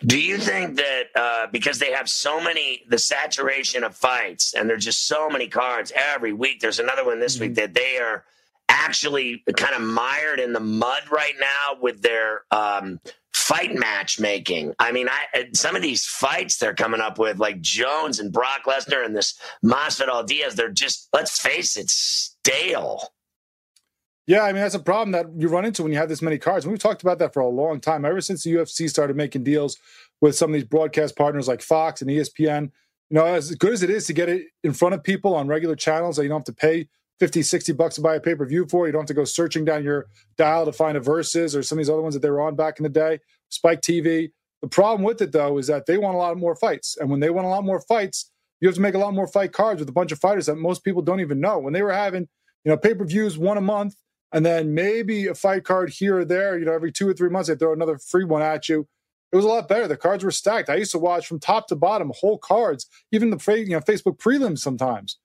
Do 0.05 0.19
you 0.19 0.37
think 0.37 0.77
that 0.77 1.03
uh, 1.15 1.47
because 1.51 1.79
they 1.79 1.91
have 1.91 2.09
so 2.09 2.41
many, 2.41 2.83
the 2.89 2.97
saturation 2.97 3.83
of 3.83 3.95
fights, 3.95 4.53
and 4.53 4.69
there's 4.69 4.85
just 4.85 5.07
so 5.07 5.29
many 5.29 5.47
cards 5.47 5.91
every 5.95 6.33
week, 6.33 6.59
there's 6.59 6.79
another 6.79 7.05
one 7.05 7.19
this 7.19 7.35
mm-hmm. 7.35 7.45
week 7.45 7.55
that 7.55 7.73
they 7.73 7.97
are 7.97 8.23
actually 8.67 9.43
kind 9.55 9.75
of 9.75 9.81
mired 9.81 10.39
in 10.39 10.53
the 10.53 10.59
mud 10.59 11.03
right 11.11 11.35
now 11.39 11.79
with 11.79 12.01
their 12.01 12.41
um, 12.51 12.99
fight 13.33 13.75
matchmaking. 13.75 14.73
I 14.79 14.91
mean, 14.91 15.07
I, 15.07 15.39
uh, 15.39 15.43
some 15.53 15.75
of 15.75 15.81
these 15.83 16.05
fights 16.05 16.57
they're 16.57 16.73
coming 16.73 17.01
up 17.01 17.19
with, 17.19 17.37
like 17.37 17.61
Jones 17.61 18.19
and 18.19 18.33
Brock 18.33 18.61
Lesnar 18.65 19.05
and 19.05 19.15
this 19.15 19.39
Masvidal 19.63 20.25
Diaz, 20.25 20.55
they're 20.55 20.71
just, 20.71 21.09
let's 21.13 21.39
face 21.39 21.77
it, 21.77 21.89
stale. 21.89 23.13
Yeah, 24.27 24.41
I 24.41 24.53
mean 24.53 24.61
that's 24.61 24.75
a 24.75 24.79
problem 24.79 25.11
that 25.11 25.27
you 25.37 25.47
run 25.47 25.65
into 25.65 25.83
when 25.83 25.91
you 25.91 25.99
have 25.99 26.09
this 26.09 26.21
many 26.21 26.39
cards. 26.39 26.65
And 26.65 26.71
we've 26.71 26.79
talked 26.79 27.03
about 27.03 27.19
that 27.19 27.33
for 27.33 27.41
a 27.41 27.47
long 27.47 27.79
time. 27.79 28.05
Ever 28.05 28.21
since 28.21 28.43
the 28.43 28.53
UFC 28.53 28.89
started 28.89 29.15
making 29.15 29.43
deals 29.43 29.77
with 30.19 30.35
some 30.35 30.49
of 30.49 30.53
these 30.53 30.63
broadcast 30.63 31.15
partners 31.15 31.47
like 31.47 31.61
Fox 31.61 32.01
and 32.01 32.09
ESPN, 32.09 32.71
you 33.09 33.15
know, 33.15 33.25
as 33.25 33.53
good 33.55 33.73
as 33.73 33.83
it 33.83 33.89
is 33.91 34.07
to 34.07 34.13
get 34.13 34.29
it 34.29 34.47
in 34.63 34.73
front 34.73 34.95
of 34.95 35.03
people 35.03 35.35
on 35.35 35.47
regular 35.47 35.75
channels 35.75 36.15
that 36.15 36.23
you 36.23 36.29
don't 36.29 36.39
have 36.39 36.45
to 36.45 36.53
pay 36.53 36.87
50, 37.19 37.43
60 37.43 37.73
bucks 37.73 37.95
to 37.95 38.01
buy 38.01 38.15
a 38.15 38.19
pay 38.19 38.33
per 38.33 38.45
view 38.45 38.65
for. 38.69 38.87
You 38.87 38.93
don't 38.93 39.01
have 39.01 39.07
to 39.07 39.13
go 39.13 39.25
searching 39.25 39.63
down 39.63 39.83
your 39.83 40.07
dial 40.37 40.65
to 40.65 40.73
find 40.73 40.97
a 40.97 40.99
versus 40.99 41.55
or 41.55 41.61
some 41.61 41.77
of 41.77 41.85
these 41.85 41.89
other 41.89 42.01
ones 42.01 42.15
that 42.15 42.21
they 42.21 42.29
were 42.29 42.41
on 42.41 42.55
back 42.55 42.79
in 42.79 42.83
the 42.83 42.89
day. 42.89 43.19
Spike 43.49 43.81
TV. 43.81 44.31
The 44.61 44.67
problem 44.67 45.03
with 45.03 45.21
it 45.21 45.31
though 45.31 45.59
is 45.59 45.67
that 45.67 45.85
they 45.85 45.97
want 45.97 46.15
a 46.15 46.17
lot 46.17 46.35
more 46.37 46.55
fights, 46.55 46.97
and 46.99 47.11
when 47.11 47.19
they 47.19 47.29
want 47.29 47.45
a 47.45 47.49
lot 47.49 47.63
more 47.63 47.79
fights, 47.81 48.31
you 48.59 48.67
have 48.67 48.75
to 48.75 48.81
make 48.81 48.95
a 48.95 48.99
lot 48.99 49.13
more 49.13 49.27
fight 49.27 49.53
cards 49.53 49.79
with 49.79 49.89
a 49.89 49.93
bunch 49.93 50.11
of 50.11 50.19
fighters 50.19 50.47
that 50.47 50.55
most 50.55 50.83
people 50.83 51.03
don't 51.03 51.19
even 51.19 51.39
know. 51.39 51.59
When 51.59 51.73
they 51.73 51.83
were 51.83 51.93
having, 51.93 52.27
you 52.63 52.71
know, 52.71 52.77
pay 52.77 52.95
per 52.95 53.05
views 53.05 53.37
one 53.37 53.57
a 53.57 53.61
month, 53.61 53.95
and 54.31 54.45
then 54.45 54.73
maybe 54.73 55.27
a 55.27 55.35
fight 55.35 55.63
card 55.63 55.89
here 55.89 56.19
or 56.19 56.25
there, 56.25 56.57
you 56.57 56.65
know, 56.65 56.73
every 56.73 56.91
two 56.91 57.07
or 57.07 57.13
three 57.13 57.29
months 57.29 57.49
they 57.49 57.55
throw 57.55 57.73
another 57.73 57.97
free 57.97 58.25
one 58.25 58.41
at 58.41 58.67
you. 58.67 58.87
It 59.31 59.35
was 59.35 59.45
a 59.45 59.49
lot 59.49 59.67
better. 59.67 59.87
The 59.87 59.97
cards 59.97 60.23
were 60.23 60.31
stacked. 60.31 60.69
I 60.69 60.75
used 60.75 60.91
to 60.91 60.99
watch 60.99 61.27
from 61.27 61.39
top 61.39 61.67
to 61.67 61.75
bottom 61.75 62.11
whole 62.15 62.37
cards, 62.37 62.87
even 63.11 63.29
the 63.29 63.53
you 63.57 63.71
know 63.71 63.79
Facebook 63.79 64.17
prelims 64.17 64.59
sometimes. 64.59 65.17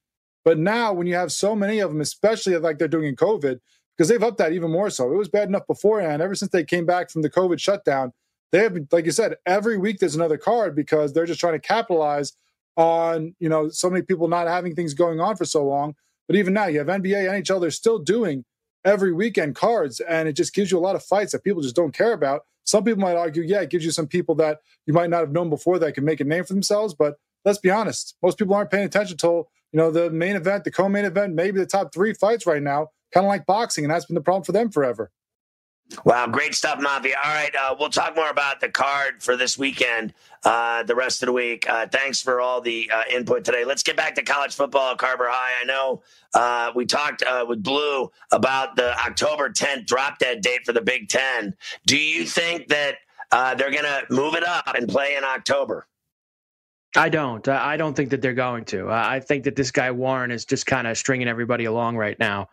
But 0.45 0.59
now, 0.59 0.93
when 0.93 1.07
you 1.07 1.15
have 1.15 1.33
so 1.33 1.55
many 1.55 1.81
of 1.81 1.91
them, 1.91 2.01
especially 2.01 2.57
like 2.57 2.79
they're 2.79 2.89
doing 2.89 3.07
in 3.07 3.17
COVID, 3.17 3.61
because 3.97 4.09
they've 4.09 4.23
upped 4.23 4.39
that 4.39 4.53
even 4.53 4.71
more 4.71 4.89
so. 4.89 5.13
It 5.13 5.17
was 5.17 5.29
bad 5.29 5.49
enough 5.49 5.67
beforehand. 5.67 6.23
Ever 6.23 6.35
since 6.35 6.51
they 6.51 6.65
came 6.65 6.87
back 6.87 7.11
from 7.11 7.21
the 7.21 7.29
COVID 7.29 7.61
shutdown, 7.61 8.13
they 8.51 8.61
have, 8.61 8.77
like 8.91 9.05
you 9.05 9.13
said, 9.13 9.37
every 9.45 9.77
week 9.77 9.99
there's 9.99 10.15
another 10.15 10.39
card 10.39 10.75
because 10.75 11.13
they're 11.13 11.27
just 11.27 11.39
trying 11.39 11.53
to 11.53 11.61
capitalize 11.61 12.33
on 12.77 13.35
you 13.39 13.49
know 13.49 13.69
so 13.69 13.91
many 13.91 14.03
people 14.03 14.29
not 14.29 14.47
having 14.47 14.75
things 14.75 14.95
going 14.95 15.21
on 15.21 15.37
for 15.37 15.45
so 15.45 15.65
long. 15.65 15.95
But 16.27 16.37
even 16.37 16.55
now, 16.55 16.67
you 16.67 16.79
have 16.79 16.87
NBA, 16.87 17.43
NHL, 17.43 17.61
they're 17.61 17.71
still 17.71 17.99
doing 17.99 18.45
every 18.85 19.13
weekend 19.13 19.55
cards, 19.55 20.01
and 20.01 20.29
it 20.29 20.33
just 20.35 20.55
gives 20.55 20.71
you 20.71 20.79
a 20.79 20.81
lot 20.81 20.97
of 20.97 21.03
fights 21.03 21.33
that 21.33 21.45
people 21.45 21.63
just 21.63 21.77
don't 21.77 21.95
care 21.95 22.13
about. 22.13 22.43
Some 22.65 22.85
people 22.85 23.01
might 23.01 23.17
argue, 23.17 23.43
yeah, 23.43 23.61
it 23.61 23.71
gives 23.71 23.85
you 23.85 23.91
some 23.91 24.07
people 24.07 24.35
that 24.37 24.61
you 24.87 24.95
might 24.95 25.11
not 25.11 25.21
have 25.21 25.33
known 25.33 25.51
before 25.51 25.79
that 25.79 25.95
can 25.95 26.05
make 26.05 26.21
a 26.21 26.25
name 26.25 26.45
for 26.45 26.53
themselves. 26.53 26.95
But 26.95 27.17
let's 27.45 27.59
be 27.59 27.71
honest, 27.71 28.17
most 28.23 28.39
people 28.39 28.55
aren't 28.55 28.71
paying 28.71 28.85
attention 28.85 29.15
until 29.15 29.49
you 29.73 29.79
know 29.79 29.91
the 29.91 30.11
main 30.11 30.37
event, 30.37 30.65
the 30.65 30.71
co-main 30.71 31.05
event, 31.05 31.35
maybe 31.35 31.59
the 31.59 31.67
top 31.67 31.93
three 31.93 32.13
fights 32.13 32.47
right 32.47 32.63
now, 32.63 32.89
kind 33.13 33.27
of 33.27 33.29
like 33.29 33.47
boxing, 33.47 33.85
and 33.85 33.93
that's 33.93 34.07
been 34.07 34.15
the 34.15 34.21
problem 34.21 34.45
for 34.45 34.53
them 34.53 34.71
forever. 34.71 35.11
Wow, 36.05 36.27
great 36.29 36.55
stuff, 36.55 36.81
Mafia. 36.81 37.17
All 37.23 37.35
right, 37.35 37.55
uh, 37.55 37.77
we'll 37.79 37.91
talk 37.91 38.17
more 38.17 38.31
about 38.31 38.61
the 38.61 38.69
card 38.71 39.23
for 39.23 39.37
this 39.37 39.59
weekend, 39.59 40.15
uh, 40.45 40.83
the 40.85 40.95
rest 40.95 41.23
of 41.23 41.27
the 41.27 41.33
week. 41.33 41.69
Uh, 41.69 41.87
thanks 41.87 42.23
for 42.23 42.41
all 42.41 42.61
the 42.61 42.91
uh, 42.93 43.03
input 43.11 43.45
today. 43.45 43.65
Let's 43.65 43.83
get 43.83 43.97
back 43.97 44.15
to 44.17 44.23
college 44.23 44.55
football, 44.55 44.97
Carver 44.97 45.29
High. 45.29 45.63
I 45.63 45.65
know 45.65 46.03
uh, 46.35 46.73
we 46.75 46.87
talked 46.87 47.23
uh, 47.23 47.45
with 47.49 47.63
Blue 47.63 48.11
about 48.33 48.77
the 48.77 48.99
October 48.99 49.51
10th 49.51 49.87
drop 49.87 50.19
dead 50.19 50.43
date 50.43 50.63
for 50.65 50.73
the 50.73 50.81
Big 50.83 51.09
Ten. 51.09 51.55
Do 51.87 51.99
you 51.99 52.25
think 52.25 52.69
that 52.69 52.97
they're 53.33 53.73
going 53.73 53.85
to 53.85 54.05
move 54.11 54.35
it 54.35 54.45
up 54.45 54.75
and 54.75 54.89
play 54.89 55.17
in 55.17 55.25
October? 55.25 55.87
I 56.97 57.09
don't. 57.09 57.47
I 57.49 57.77
don't 57.77 57.95
think 57.95 58.11
that 58.11 58.23
they're 58.23 58.35
going 58.35 58.65
to. 58.67 58.91
I 58.91 59.21
think 59.21 59.45
that 59.45 59.57
this 59.57 59.71
guy 59.71 59.91
Warren 59.93 60.31
is 60.31 60.45
just 60.45 60.67
kind 60.67 60.87
of 60.87 60.99
stringing 60.99 61.29
everybody 61.29 61.67
along 61.67 61.97
right 61.97 62.19
now. 62.19 62.49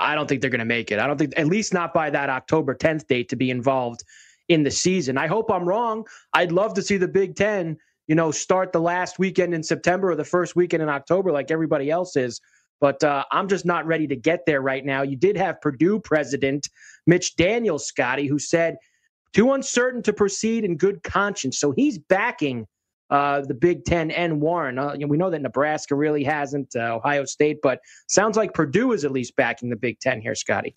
I 0.00 0.14
don't 0.14 0.28
think 0.28 0.40
they're 0.40 0.50
going 0.50 0.60
to 0.60 0.64
make 0.64 0.90
it. 0.90 0.98
I 0.98 1.06
don't 1.06 1.18
think, 1.18 1.32
at 1.36 1.46
least 1.46 1.74
not 1.74 1.92
by 1.92 2.10
that 2.10 2.30
October 2.30 2.74
10th 2.74 3.06
date, 3.06 3.28
to 3.30 3.36
be 3.36 3.50
involved 3.50 4.02
in 4.48 4.62
the 4.62 4.70
season. 4.70 5.18
I 5.18 5.26
hope 5.26 5.50
I'm 5.50 5.64
wrong. 5.68 6.04
I'd 6.32 6.52
love 6.52 6.74
to 6.74 6.82
see 6.82 6.96
the 6.96 7.08
Big 7.08 7.36
Ten, 7.36 7.76
you 8.06 8.14
know, 8.14 8.30
start 8.30 8.72
the 8.72 8.80
last 8.80 9.18
weekend 9.18 9.54
in 9.54 9.62
September 9.62 10.10
or 10.10 10.16
the 10.16 10.24
first 10.24 10.56
weekend 10.56 10.82
in 10.82 10.88
October, 10.88 11.32
like 11.32 11.50
everybody 11.50 11.90
else 11.90 12.16
is. 12.16 12.40
But 12.80 13.02
uh, 13.04 13.24
I'm 13.30 13.48
just 13.48 13.64
not 13.64 13.86
ready 13.86 14.08
to 14.08 14.16
get 14.16 14.40
there 14.44 14.60
right 14.60 14.84
now. 14.84 15.02
You 15.02 15.16
did 15.16 15.36
have 15.36 15.60
Purdue 15.60 16.00
president 16.00 16.68
Mitch 17.06 17.36
Daniels, 17.36 17.86
Scotty, 17.86 18.26
who 18.26 18.38
said, 18.38 18.76
too 19.32 19.52
uncertain 19.52 20.02
to 20.02 20.12
proceed 20.12 20.64
in 20.64 20.76
good 20.76 21.02
conscience. 21.02 21.58
So 21.58 21.72
he's 21.72 21.98
backing 21.98 22.66
uh, 23.12 23.42
the 23.42 23.54
Big 23.54 23.84
Ten 23.84 24.10
and 24.10 24.40
Warren. 24.40 24.78
Uh, 24.78 24.94
you 24.94 25.00
know, 25.00 25.06
we 25.06 25.18
know 25.18 25.28
that 25.28 25.42
Nebraska 25.42 25.94
really 25.94 26.24
hasn't, 26.24 26.74
uh, 26.74 26.96
Ohio 26.96 27.26
State, 27.26 27.58
but 27.62 27.80
sounds 28.08 28.38
like 28.38 28.54
Purdue 28.54 28.92
is 28.92 29.04
at 29.04 29.12
least 29.12 29.36
backing 29.36 29.68
the 29.68 29.76
Big 29.76 30.00
Ten 30.00 30.22
here, 30.22 30.34
Scotty. 30.34 30.72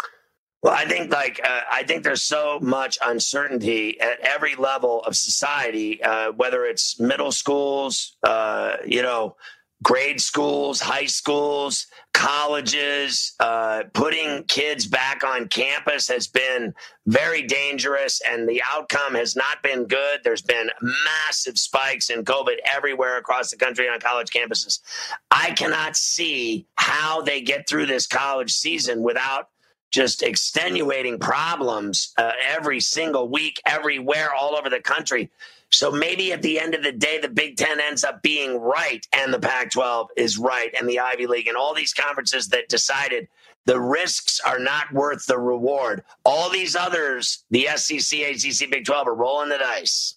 Well, 0.62 0.74
I 0.74 0.86
think 0.86 1.14
like 1.14 1.40
uh, 1.44 1.62
I 1.72 1.84
think 1.84 2.04
there's 2.04 2.24
so 2.24 2.60
much 2.60 2.98
uncertainty 3.06 4.00
at 4.02 4.20
every 4.20 4.56
level 4.56 5.02
of 5.04 5.16
society, 5.16 6.04
uh, 6.04 6.32
whether 6.32 6.66
it's 6.66 7.00
middle 7.00 7.32
schools, 7.32 8.18
uh, 8.24 8.78
you 8.86 9.02
know, 9.02 9.38
grade 9.84 10.22
schools, 10.22 10.80
high 10.80 11.06
schools, 11.06 11.88
colleges, 12.14 13.34
uh, 13.40 13.84
putting 13.94 14.44
kids 14.46 14.88
back 14.88 15.24
on 15.24 15.48
campus 15.48 16.08
has 16.08 16.28
been 16.28 16.74
very 17.06 17.42
dangerous, 17.42 18.22
and 18.28 18.48
the 18.48 18.62
outcome 18.72 19.16
has 19.16 19.36
not 19.36 19.62
been 19.62 19.86
good. 19.86 20.22
There's 20.24 20.42
been 20.42 20.70
massive 20.82 21.58
spikes 21.58 22.10
in 22.10 22.24
COVID 22.24 22.56
everywhere 22.74 23.18
across 23.18 23.52
the 23.52 23.58
country 23.58 23.88
on 23.90 24.00
college 24.00 24.30
campuses. 24.30 24.80
I 25.30 25.52
cannot 25.52 25.98
see 25.98 26.66
how 26.78 27.22
they 27.22 27.42
get 27.42 27.68
through 27.68 27.88
this 27.88 28.08
college 28.08 28.54
season 28.54 29.04
without 29.04 29.50
just 29.92 30.24
extenuating 30.24 31.20
problems 31.20 32.14
uh, 32.18 32.32
every 32.50 32.80
single 32.80 33.30
week, 33.30 33.62
everywhere, 33.66 34.34
all 34.34 34.56
over 34.56 34.70
the 34.70 34.82
country. 34.82 35.32
So 35.76 35.92
maybe 35.92 36.32
at 36.32 36.42
the 36.42 36.60
end 36.60 36.74
of 36.74 36.84
the 36.84 36.92
day, 36.92 37.20
the 37.20 37.28
Big 37.28 37.58
Ten 37.58 37.82
ends 37.82 38.04
up 38.04 38.22
being 38.22 38.58
right 38.58 39.06
and 39.14 39.34
the 39.34 39.40
Pac 39.40 39.72
12 39.72 40.10
is 40.16 40.38
right 40.38 40.74
and 40.80 40.88
the 40.88 41.00
Ivy 41.00 41.28
League 41.28 41.48
and 41.48 41.58
all 41.58 41.74
these 41.74 41.94
conferences 41.94 42.48
that 42.50 42.70
decided 42.70 43.28
the 43.66 43.80
risks 43.80 44.40
are 44.40 44.60
not 44.60 44.94
worth 44.94 45.26
the 45.26 45.38
reward. 45.38 46.04
All 46.24 46.50
these 46.50 46.76
others, 46.76 47.44
the 47.52 47.68
SEC, 47.76 48.20
ACC, 48.20 48.72
Big 48.72 48.86
12, 48.86 49.08
are 49.08 49.16
rolling 49.16 49.50
the 49.50 49.58
dice. 49.58 50.16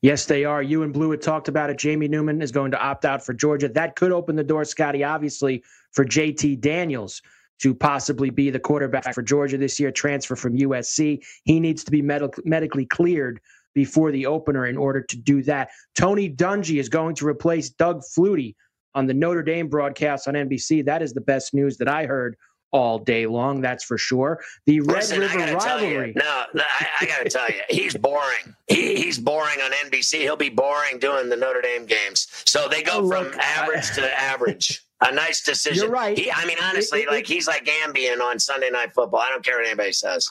Yes, 0.00 0.26
they 0.26 0.44
are. 0.44 0.62
You 0.62 0.84
and 0.84 0.92
Blue 0.92 1.10
had 1.10 1.22
talked 1.22 1.48
about 1.48 1.70
it. 1.70 1.78
Jamie 1.78 2.08
Newman 2.08 2.40
is 2.40 2.52
going 2.52 2.70
to 2.70 2.80
opt 2.80 3.04
out 3.04 3.24
for 3.24 3.34
Georgia. 3.34 3.68
That 3.68 3.96
could 3.96 4.12
open 4.12 4.36
the 4.36 4.44
door, 4.44 4.64
Scotty, 4.64 5.02
obviously, 5.02 5.64
for 5.92 6.04
JT 6.04 6.60
Daniels 6.60 7.20
to 7.58 7.74
possibly 7.74 8.30
be 8.30 8.50
the 8.50 8.60
quarterback 8.60 9.14
for 9.14 9.22
Georgia 9.22 9.56
this 9.56 9.80
year, 9.80 9.90
transfer 9.90 10.36
from 10.36 10.56
USC. 10.56 11.24
He 11.44 11.58
needs 11.58 11.84
to 11.84 11.90
be 11.90 12.02
med- 12.02 12.34
medically 12.44 12.84
cleared 12.84 13.40
before 13.76 14.10
the 14.10 14.24
opener 14.24 14.66
in 14.66 14.76
order 14.78 15.02
to 15.02 15.16
do 15.18 15.42
that. 15.42 15.68
Tony 15.94 16.30
Dungy 16.30 16.80
is 16.80 16.88
going 16.88 17.14
to 17.14 17.26
replace 17.26 17.68
Doug 17.68 18.00
Flutie 18.00 18.54
on 18.94 19.06
the 19.06 19.12
Notre 19.12 19.42
Dame 19.42 19.68
broadcast 19.68 20.26
on 20.26 20.34
NBC. 20.34 20.82
That 20.86 21.02
is 21.02 21.12
the 21.12 21.20
best 21.20 21.52
news 21.52 21.76
that 21.76 21.86
I 21.86 22.06
heard 22.06 22.36
all 22.72 22.98
day 22.98 23.26
long. 23.26 23.60
That's 23.60 23.84
for 23.84 23.98
sure. 23.98 24.40
The 24.64 24.80
Listen, 24.80 25.20
Red 25.20 25.34
River 25.34 25.56
rivalry. 25.58 26.08
You, 26.08 26.14
no, 26.14 26.44
I, 26.56 26.86
I 27.02 27.06
got 27.06 27.22
to 27.22 27.28
tell 27.28 27.48
you, 27.48 27.60
he's 27.68 27.94
boring. 27.94 28.56
He, 28.66 28.96
he's 28.96 29.18
boring 29.18 29.60
on 29.60 29.72
NBC. 29.72 30.20
He'll 30.20 30.36
be 30.36 30.48
boring 30.48 30.98
doing 30.98 31.28
the 31.28 31.36
Notre 31.36 31.60
Dame 31.60 31.84
games. 31.84 32.26
So 32.46 32.66
they 32.68 32.82
go 32.82 32.92
oh, 32.94 33.08
from 33.08 33.24
look, 33.24 33.36
average 33.36 33.90
I, 33.92 34.00
to 34.00 34.20
average. 34.20 34.82
A 35.02 35.12
nice 35.12 35.42
decision. 35.44 35.84
You're 35.84 35.92
right. 35.92 36.16
He, 36.16 36.32
I 36.32 36.46
mean, 36.46 36.56
honestly, 36.62 37.00
it, 37.00 37.08
it, 37.08 37.10
like 37.10 37.26
he's 37.26 37.46
like 37.46 37.66
Ambien 37.84 38.22
on 38.22 38.38
Sunday 38.38 38.70
Night 38.70 38.94
Football. 38.94 39.20
I 39.20 39.28
don't 39.28 39.44
care 39.44 39.58
what 39.58 39.66
anybody 39.66 39.92
says. 39.92 40.30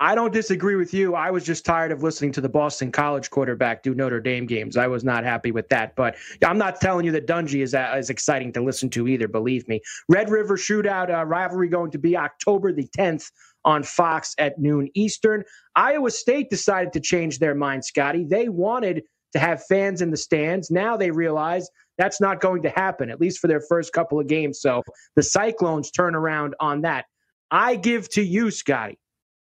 I 0.00 0.16
don't 0.16 0.32
disagree 0.32 0.74
with 0.74 0.92
you. 0.92 1.14
I 1.14 1.30
was 1.30 1.44
just 1.44 1.64
tired 1.64 1.92
of 1.92 2.02
listening 2.02 2.32
to 2.32 2.40
the 2.40 2.48
Boston 2.48 2.90
College 2.90 3.30
quarterback 3.30 3.82
do 3.84 3.94
Notre 3.94 4.20
Dame 4.20 4.44
games. 4.44 4.76
I 4.76 4.88
was 4.88 5.04
not 5.04 5.22
happy 5.22 5.52
with 5.52 5.68
that. 5.68 5.94
But 5.94 6.16
I'm 6.44 6.58
not 6.58 6.80
telling 6.80 7.06
you 7.06 7.12
that 7.12 7.28
Dungy 7.28 7.62
is 7.62 7.74
as 7.74 8.10
exciting 8.10 8.52
to 8.54 8.60
listen 8.60 8.90
to 8.90 9.06
either. 9.06 9.28
Believe 9.28 9.68
me. 9.68 9.80
Red 10.08 10.30
River 10.30 10.56
Shootout 10.56 11.14
uh, 11.14 11.24
rivalry 11.24 11.68
going 11.68 11.92
to 11.92 11.98
be 11.98 12.16
October 12.16 12.72
the 12.72 12.88
10th 12.88 13.30
on 13.64 13.84
Fox 13.84 14.34
at 14.38 14.58
noon 14.58 14.88
Eastern. 14.94 15.44
Iowa 15.76 16.10
State 16.10 16.50
decided 16.50 16.92
to 16.94 17.00
change 17.00 17.38
their 17.38 17.54
mind, 17.54 17.84
Scotty. 17.84 18.24
They 18.24 18.48
wanted 18.48 19.04
to 19.32 19.38
have 19.38 19.64
fans 19.64 20.02
in 20.02 20.10
the 20.10 20.16
stands. 20.16 20.72
Now 20.72 20.96
they 20.96 21.12
realize 21.12 21.68
that's 21.98 22.20
not 22.20 22.40
going 22.40 22.62
to 22.62 22.70
happen, 22.70 23.10
at 23.10 23.20
least 23.20 23.38
for 23.38 23.46
their 23.46 23.60
first 23.60 23.92
couple 23.92 24.18
of 24.18 24.26
games. 24.26 24.60
So 24.60 24.82
the 25.14 25.22
Cyclones 25.22 25.92
turn 25.92 26.16
around 26.16 26.56
on 26.58 26.80
that. 26.82 27.04
I 27.52 27.76
give 27.76 28.08
to 28.10 28.22
you, 28.22 28.50
Scotty 28.50 28.98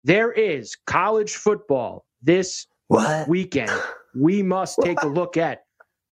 there 0.05 0.32
is 0.32 0.76
college 0.86 1.34
football 1.36 2.07
this 2.22 2.66
what? 2.88 3.28
weekend. 3.28 3.72
We 4.14 4.42
must 4.42 4.78
take 4.82 5.03
what? 5.03 5.07
a 5.07 5.14
look 5.14 5.36
at 5.36 5.64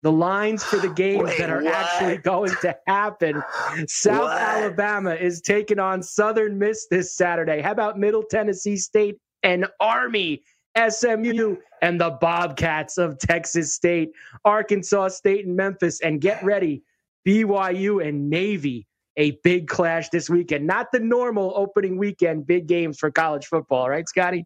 the 0.02 0.12
lines 0.12 0.62
for 0.62 0.76
the 0.76 0.88
games 0.88 1.24
Wait, 1.24 1.38
that 1.38 1.50
are 1.50 1.62
what? 1.62 1.74
actually 1.74 2.18
going 2.18 2.54
to 2.60 2.76
happen. 2.86 3.42
South 3.88 4.30
Alabama 4.30 5.14
is 5.14 5.40
taking 5.40 5.78
on 5.78 6.02
Southern 6.02 6.58
Miss 6.58 6.86
this 6.90 7.14
Saturday. 7.14 7.60
How 7.60 7.72
about 7.72 7.98
Middle 7.98 8.22
Tennessee 8.22 8.76
State 8.76 9.16
and 9.42 9.66
Army? 9.80 10.42
SMU 10.76 11.56
and 11.80 11.98
the 11.98 12.10
Bobcats 12.20 12.98
of 12.98 13.18
Texas 13.18 13.74
State, 13.74 14.10
Arkansas 14.44 15.08
State 15.08 15.46
and 15.46 15.56
Memphis, 15.56 16.00
and 16.02 16.20
get 16.20 16.44
ready, 16.44 16.82
BYU 17.26 18.06
and 18.06 18.28
Navy 18.28 18.86
a 19.16 19.32
big 19.42 19.68
clash 19.68 20.08
this 20.10 20.28
weekend. 20.28 20.66
Not 20.66 20.92
the 20.92 21.00
normal 21.00 21.52
opening 21.56 21.98
weekend 21.98 22.46
big 22.46 22.66
games 22.66 22.98
for 22.98 23.10
college 23.10 23.46
football, 23.46 23.88
right, 23.88 24.08
Scotty? 24.08 24.44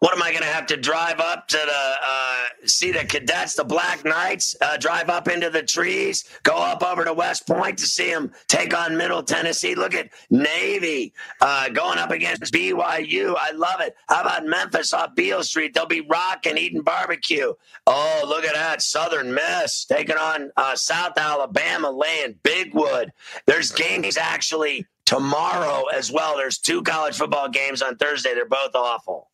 What 0.00 0.14
am 0.14 0.22
I 0.22 0.30
going 0.30 0.42
to 0.42 0.48
have 0.48 0.66
to 0.66 0.78
drive 0.78 1.20
up 1.20 1.46
to 1.48 1.58
the 1.58 1.94
uh, 2.02 2.44
see 2.64 2.90
the 2.90 3.04
cadets, 3.04 3.54
the 3.54 3.64
Black 3.64 4.04
Knights, 4.04 4.56
uh, 4.62 4.78
drive 4.78 5.10
up 5.10 5.28
into 5.28 5.50
the 5.50 5.62
trees, 5.62 6.24
go 6.42 6.56
up 6.56 6.82
over 6.82 7.04
to 7.04 7.12
West 7.12 7.46
Point 7.46 7.78
to 7.78 7.86
see 7.86 8.10
them 8.10 8.32
take 8.48 8.76
on 8.76 8.96
Middle 8.96 9.22
Tennessee. 9.22 9.74
Look 9.74 9.94
at 9.94 10.08
Navy 10.30 11.12
uh, 11.42 11.68
going 11.68 11.98
up 11.98 12.10
against 12.10 12.52
BYU. 12.52 13.36
I 13.38 13.52
love 13.52 13.80
it. 13.80 13.94
How 14.08 14.22
about 14.22 14.46
Memphis 14.46 14.94
off 14.94 15.14
Beale 15.14 15.42
Street? 15.42 15.74
They'll 15.74 15.86
be 15.86 16.00
rocking, 16.00 16.56
eating 16.56 16.82
barbecue. 16.82 17.52
Oh, 17.86 18.24
look 18.26 18.44
at 18.44 18.54
that. 18.54 18.80
Southern 18.80 19.34
Miss 19.34 19.84
taking 19.84 20.16
on 20.16 20.50
uh, 20.56 20.76
South 20.76 21.18
Alabama, 21.18 21.90
laying 21.90 22.34
Bigwood. 22.42 23.10
There's 23.46 23.70
games 23.70 24.16
actually 24.16 24.86
tomorrow 25.04 25.84
as 25.94 26.10
well. 26.10 26.36
There's 26.38 26.56
two 26.56 26.82
college 26.82 27.18
football 27.18 27.50
games 27.50 27.82
on 27.82 27.96
Thursday. 27.96 28.32
They're 28.32 28.46
both 28.46 28.74
awful. 28.74 29.29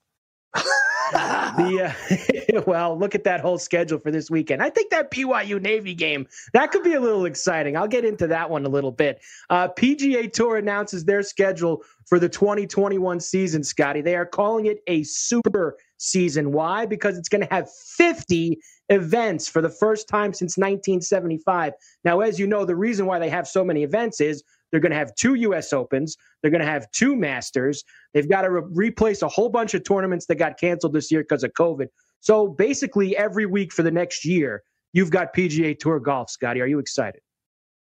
The 1.12 1.94
uh, 2.56 2.62
well, 2.66 2.98
look 2.98 3.14
at 3.14 3.24
that 3.24 3.40
whole 3.40 3.58
schedule 3.58 3.98
for 3.98 4.10
this 4.10 4.30
weekend. 4.30 4.62
I 4.62 4.70
think 4.70 4.90
that 4.90 5.10
BYU 5.10 5.60
Navy 5.60 5.94
game 5.94 6.26
that 6.52 6.72
could 6.72 6.82
be 6.82 6.94
a 6.94 7.00
little 7.00 7.24
exciting. 7.24 7.76
I'll 7.76 7.88
get 7.88 8.04
into 8.04 8.26
that 8.28 8.50
one 8.50 8.64
a 8.64 8.68
little 8.68 8.92
bit. 8.92 9.20
Uh, 9.50 9.68
PGA 9.68 10.32
Tour 10.32 10.56
announces 10.56 11.04
their 11.04 11.22
schedule 11.22 11.82
for 12.06 12.18
the 12.18 12.28
2021 12.28 13.20
season. 13.20 13.62
Scotty, 13.62 14.00
they 14.00 14.16
are 14.16 14.26
calling 14.26 14.66
it 14.66 14.78
a 14.86 15.02
super 15.04 15.76
season. 15.98 16.52
Why? 16.52 16.86
Because 16.86 17.16
it's 17.18 17.28
going 17.28 17.46
to 17.46 17.52
have 17.52 17.70
50 17.72 18.58
events 18.88 19.48
for 19.48 19.60
the 19.60 19.70
first 19.70 20.08
time 20.08 20.32
since 20.32 20.56
1975. 20.56 21.72
Now, 22.04 22.20
as 22.20 22.38
you 22.38 22.46
know, 22.46 22.64
the 22.64 22.76
reason 22.76 23.06
why 23.06 23.18
they 23.18 23.30
have 23.30 23.48
so 23.48 23.64
many 23.64 23.82
events 23.82 24.20
is 24.20 24.44
they're 24.76 24.80
going 24.82 24.92
to 24.92 24.98
have 24.98 25.14
two 25.14 25.36
U.S. 25.36 25.72
Opens. 25.72 26.18
They're 26.42 26.50
going 26.50 26.60
to 26.60 26.66
have 26.66 26.90
two 26.90 27.16
Masters. 27.16 27.82
They've 28.12 28.28
got 28.28 28.42
to 28.42 28.50
re- 28.50 28.88
replace 28.88 29.22
a 29.22 29.28
whole 29.28 29.48
bunch 29.48 29.72
of 29.72 29.84
tournaments 29.84 30.26
that 30.26 30.34
got 30.34 30.60
canceled 30.60 30.92
this 30.92 31.10
year 31.10 31.22
because 31.22 31.44
of 31.44 31.54
COVID. 31.54 31.86
So 32.20 32.46
basically, 32.46 33.16
every 33.16 33.46
week 33.46 33.72
for 33.72 33.82
the 33.82 33.90
next 33.90 34.26
year, 34.26 34.62
you've 34.92 35.10
got 35.10 35.34
PGA 35.34 35.78
Tour 35.78 35.98
golf. 35.98 36.28
Scotty, 36.28 36.60
are 36.60 36.66
you 36.66 36.78
excited? 36.78 37.22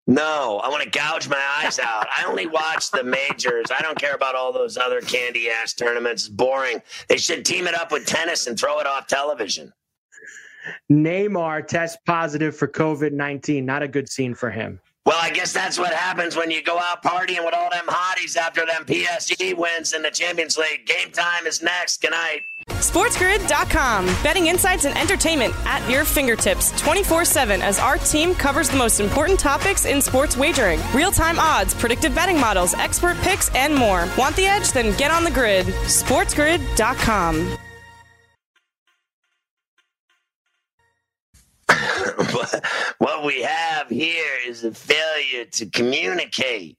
No, 0.07 0.61
I 0.63 0.69
want 0.69 0.85
to 0.85 0.89
gouge 0.89 1.29
my 1.29 1.63
eyes 1.65 1.81
out. 1.81 2.07
I 2.17 2.25
only 2.29 2.47
watch 2.47 2.93
the 2.93 3.03
majors. 3.03 3.73
I 3.77 3.83
don't 3.83 3.99
care 3.99 4.15
about 4.15 4.37
all 4.37 4.53
those 4.53 4.77
other 4.77 5.01
candy 5.01 5.51
ass 5.51 5.75
tournaments. 5.75 6.27
It's 6.27 6.33
boring. 6.33 6.81
They 7.09 7.17
should 7.17 7.45
team 7.45 7.67
it 7.67 7.75
up 7.75 7.91
with 7.91 8.07
tennis 8.07 8.47
and 8.47 8.57
throw 8.57 8.79
it 8.79 8.87
off 8.87 9.09
television. 9.09 9.73
Neymar 10.93 11.67
tests 11.67 11.99
positive 12.07 12.57
for 12.57 12.69
COVID 12.69 13.11
19. 13.11 13.67
Not 13.67 13.83
a 13.83 13.89
good 13.89 14.09
scene 14.09 14.33
for 14.33 14.49
him. 14.49 14.79
Well, 15.09 15.17
I 15.23 15.31
guess 15.31 15.55
that's 15.55 15.79
what 15.79 15.95
happens 15.95 16.37
when 16.37 16.51
you 16.51 16.63
go 16.63 16.79
out 16.79 17.03
partying 17.03 17.43
with 17.43 17.55
all 17.55 17.71
them 17.71 17.87
hotties 17.87 18.37
after 18.37 18.67
them 18.67 18.85
PSG 18.85 19.57
wins 19.57 19.95
in 19.95 20.03
the 20.03 20.11
Champions 20.11 20.59
League. 20.59 20.85
Game 20.85 21.11
time 21.11 21.47
is 21.47 21.63
next. 21.63 22.03
Good 22.03 22.11
night. 22.11 22.43
SportsGrid.com. 22.67 24.05
Betting 24.23 24.49
insights 24.49 24.85
and 24.85 24.95
entertainment 24.99 25.55
at 25.65 25.89
your 25.91 26.05
fingertips 26.05 26.79
24 26.79 27.25
7 27.25 27.63
as 27.63 27.79
our 27.79 27.97
team 27.97 28.35
covers 28.35 28.69
the 28.69 28.77
most 28.77 29.01
important 29.01 29.41
topics 29.41 29.87
in 29.87 30.03
sports 30.03 30.37
wagering 30.37 30.79
real 30.93 31.11
time 31.11 31.39
odds, 31.39 31.73
predictive 31.73 32.15
betting 32.15 32.39
models, 32.39 32.75
expert 32.75 33.17
picks, 33.23 33.49
and 33.55 33.75
more. 33.75 34.07
Want 34.19 34.37
the 34.37 34.45
edge? 34.45 34.73
Then 34.73 34.95
get 34.99 35.11
on 35.11 35.25
the 35.25 35.31
grid. 35.31 35.65
SportsGrid.com. 35.87 37.57
what 42.99 43.25
we 43.25 43.43
have 43.43 43.89
here 43.89 44.35
is 44.47 44.65
a 44.65 44.73
failure 44.73 45.45
to 45.53 45.67
communicate. 45.67 46.77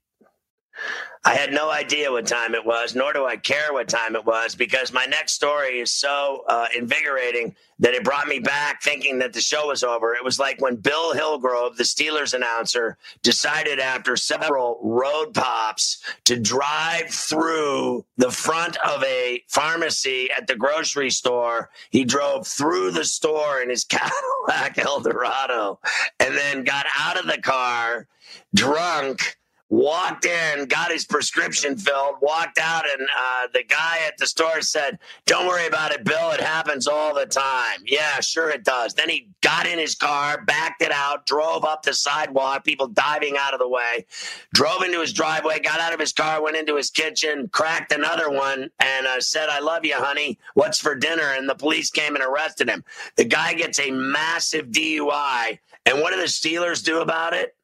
I 1.26 1.34
had 1.34 1.52
no 1.52 1.70
idea 1.70 2.12
what 2.12 2.28
time 2.28 2.56
it 2.56 2.66
was, 2.66 2.96
nor 2.96 3.12
do 3.12 3.26
I 3.26 3.36
care 3.36 3.74
what 3.74 3.90
time 3.90 4.16
it 4.16 4.26
was, 4.26 4.56
because 4.56 4.94
my 4.94 5.06
next 5.06 5.34
story 5.34 5.82
is 5.82 5.92
so 5.92 6.44
uh, 6.48 6.68
invigorating 6.76 7.56
that 7.80 7.94
it 7.94 8.06
brought 8.06 8.28
me 8.28 8.40
back 8.40 8.82
thinking 8.82 9.20
that 9.20 9.34
the 9.34 9.42
show 9.42 9.68
was 9.68 9.84
over. 9.84 10.14
It 10.14 10.24
was 10.24 10.40
like 10.40 10.62
when 10.62 10.78
Bill 10.78 11.14
Hillgrove, 11.14 11.76
the 11.76 11.84
Steelers 11.84 12.34
announcer, 12.34 12.98
decided 13.22 13.80
after 13.80 14.16
several 14.16 14.80
road 14.82 15.34
pops 15.34 16.02
to 16.24 16.40
drive 16.40 17.10
through 17.10 18.06
the 18.16 18.32
front 18.32 18.78
of 18.78 19.04
a 19.04 19.44
pharmacy 19.48 20.30
at 20.32 20.48
the 20.48 20.56
grocery 20.56 21.10
store. 21.10 21.70
He 21.90 22.06
drove 22.06 22.48
through 22.48 22.92
the 22.92 23.06
store 23.06 23.62
in 23.62 23.70
his 23.70 23.84
Cadillac 23.90 24.78
Eldorado 24.78 25.80
and 26.20 26.36
then 26.36 26.64
got 26.64 26.86
out 26.98 27.20
of 27.20 27.28
the 27.28 27.42
car 27.42 28.08
drunk 28.56 29.39
walked 29.70 30.26
in, 30.26 30.66
got 30.66 30.92
his 30.92 31.06
prescription 31.06 31.78
filled, 31.78 32.16
walked 32.22 32.58
out, 32.58 32.84
and 32.92 33.08
uh, 33.18 33.48
the 33.54 33.64
guy 33.64 34.00
at 34.08 34.18
the 34.18 34.26
store 34.26 34.62
said, 34.62 34.98
Don't 35.26 35.48
worry 35.48 35.68
about 35.68 35.92
it, 35.92 36.04
Bill. 36.04 36.32
It 36.32 36.42
happens 36.42 36.88
all 36.88 37.14
the 37.14 37.26
time. 37.26 37.80
Yeah, 37.86 38.20
sure 38.20 38.50
it 38.50 38.64
does. 38.64 38.96
Then 38.96 39.10
he 39.10 39.30
got 39.42 39.68
in 39.68 39.78
his 39.78 39.96
car, 39.96 40.44
backed 40.44 40.82
it 40.82 40.92
out, 40.92 41.26
drove 41.26 41.64
up 41.64 41.84
the 41.84 41.94
sidewalk, 41.94 42.66
people 42.66 42.88
diving 42.88 43.36
out 43.40 43.54
of 43.54 43.60
the 43.60 43.68
way, 43.70 44.06
drove 44.54 44.82
into 44.82 45.02
his 45.02 45.14
driveway, 45.14 45.60
got 45.60 45.80
out 45.80 45.94
of 45.94 46.00
his 46.00 46.14
car, 46.14 46.42
went 46.42 46.58
into 46.58 46.76
his 46.76 46.90
kitchen, 46.90 47.48
cracked 47.50 47.92
another 47.92 48.30
one, 48.30 48.70
and 48.80 49.08
uh, 49.08 49.22
said, 49.22 49.50
I 49.50 49.60
love 49.60 49.86
you, 49.86 49.96
honey. 49.96 50.40
What's 50.56 50.80
for 50.80 50.96
dinner? 50.96 51.34
And 51.38 51.48
the 51.48 51.56
police 51.56 51.92
came 51.92 52.16
and 52.16 52.24
arrested 52.24 52.70
him. 52.70 52.84
The 53.18 53.26
guy 53.26 53.54
gets 53.54 53.80
a 53.80 53.92
massive 53.92 54.68
DUI. 54.68 55.60
And 55.86 56.02
what 56.02 56.14
do 56.14 56.20
the 56.20 56.28
Steelers 56.28 56.84
do 56.84 57.02
about 57.02 57.34
it? 57.34 57.56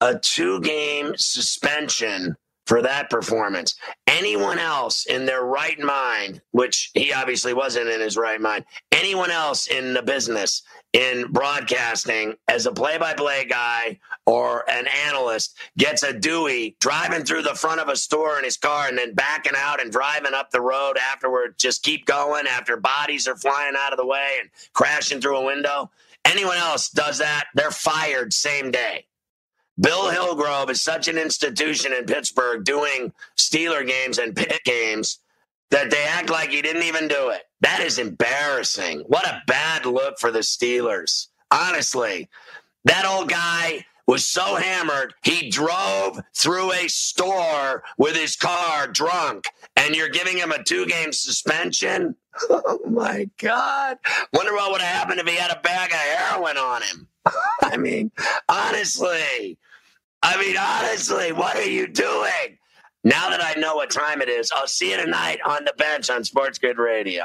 A 0.00 0.18
two 0.18 0.60
game 0.60 1.14
suspension 1.16 2.36
for 2.66 2.82
that 2.82 3.10
performance. 3.10 3.74
Anyone 4.06 4.60
else 4.60 5.04
in 5.06 5.26
their 5.26 5.42
right 5.42 5.78
mind, 5.80 6.40
which 6.52 6.90
he 6.94 7.12
obviously 7.12 7.52
wasn't 7.52 7.88
in 7.88 8.00
his 8.00 8.16
right 8.16 8.40
mind, 8.40 8.64
anyone 8.92 9.32
else 9.32 9.66
in 9.66 9.92
the 9.92 10.02
business, 10.02 10.62
in 10.92 11.30
broadcasting, 11.32 12.34
as 12.48 12.66
a 12.66 12.72
play 12.72 12.98
by 12.98 13.14
play 13.14 13.44
guy 13.44 13.98
or 14.26 14.64
an 14.70 14.86
analyst, 15.06 15.58
gets 15.78 16.02
a 16.04 16.12
Dewey 16.12 16.76
driving 16.80 17.24
through 17.24 17.42
the 17.42 17.54
front 17.56 17.80
of 17.80 17.88
a 17.88 17.96
store 17.96 18.38
in 18.38 18.44
his 18.44 18.56
car 18.56 18.88
and 18.88 18.98
then 18.98 19.14
backing 19.14 19.54
out 19.56 19.80
and 19.80 19.90
driving 19.90 20.34
up 20.34 20.50
the 20.50 20.60
road 20.60 20.96
afterward, 20.96 21.56
just 21.58 21.82
keep 21.82 22.06
going 22.06 22.46
after 22.46 22.76
bodies 22.76 23.26
are 23.26 23.36
flying 23.36 23.74
out 23.76 23.92
of 23.92 23.98
the 23.98 24.06
way 24.06 24.36
and 24.40 24.50
crashing 24.74 25.20
through 25.20 25.38
a 25.38 25.44
window. 25.44 25.90
Anyone 26.24 26.56
else 26.56 26.88
does 26.90 27.18
that, 27.18 27.46
they're 27.54 27.70
fired 27.72 28.32
same 28.32 28.70
day. 28.70 29.06
Bill 29.80 30.10
Hillgrove 30.10 30.68
is 30.70 30.82
such 30.82 31.08
an 31.08 31.16
institution 31.16 31.92
in 31.92 32.04
Pittsburgh 32.04 32.64
doing 32.64 33.12
Steeler 33.38 33.86
games 33.86 34.18
and 34.18 34.36
Pitt 34.36 34.60
games 34.64 35.20
that 35.70 35.90
they 35.90 36.04
act 36.04 36.28
like 36.28 36.50
he 36.50 36.60
didn't 36.60 36.82
even 36.82 37.08
do 37.08 37.30
it. 37.30 37.42
That 37.60 37.80
is 37.80 37.98
embarrassing. 37.98 39.00
What 39.06 39.26
a 39.26 39.42
bad 39.46 39.86
look 39.86 40.18
for 40.18 40.30
the 40.30 40.40
Steelers. 40.40 41.28
Honestly, 41.50 42.28
that 42.84 43.06
old 43.06 43.30
guy 43.30 43.86
was 44.06 44.26
so 44.26 44.56
hammered, 44.56 45.14
he 45.22 45.50
drove 45.50 46.20
through 46.34 46.72
a 46.72 46.88
store 46.88 47.84
with 47.96 48.16
his 48.16 48.34
car 48.34 48.88
drunk, 48.88 49.44
and 49.76 49.94
you're 49.94 50.08
giving 50.08 50.36
him 50.36 50.50
a 50.50 50.62
two 50.62 50.84
game 50.86 51.12
suspension? 51.12 52.16
Oh 52.48 52.80
my 52.86 53.28
God. 53.38 53.98
Wonder 54.32 54.54
what 54.54 54.70
would 54.70 54.80
have 54.80 54.96
happened 54.96 55.20
if 55.20 55.26
he 55.26 55.34
had 55.34 55.50
a 55.50 55.60
bag 55.60 55.90
of 55.90 55.98
heroin 55.98 56.56
on 56.56 56.80
him. 56.82 57.08
I 57.62 57.76
mean, 57.76 58.10
honestly, 58.48 59.58
I 60.22 60.38
mean, 60.38 60.56
honestly, 60.56 61.32
what 61.32 61.56
are 61.56 61.68
you 61.68 61.86
doing? 61.86 62.58
Now 63.04 63.30
that 63.30 63.42
I 63.42 63.58
know 63.58 63.76
what 63.76 63.90
time 63.90 64.20
it 64.20 64.28
is, 64.28 64.52
I'll 64.54 64.66
see 64.66 64.90
you 64.90 64.98
tonight 64.98 65.38
on 65.46 65.64
the 65.64 65.72
bench 65.78 66.10
on 66.10 66.22
Sports 66.24 66.58
Grid 66.58 66.78
Radio. 66.78 67.24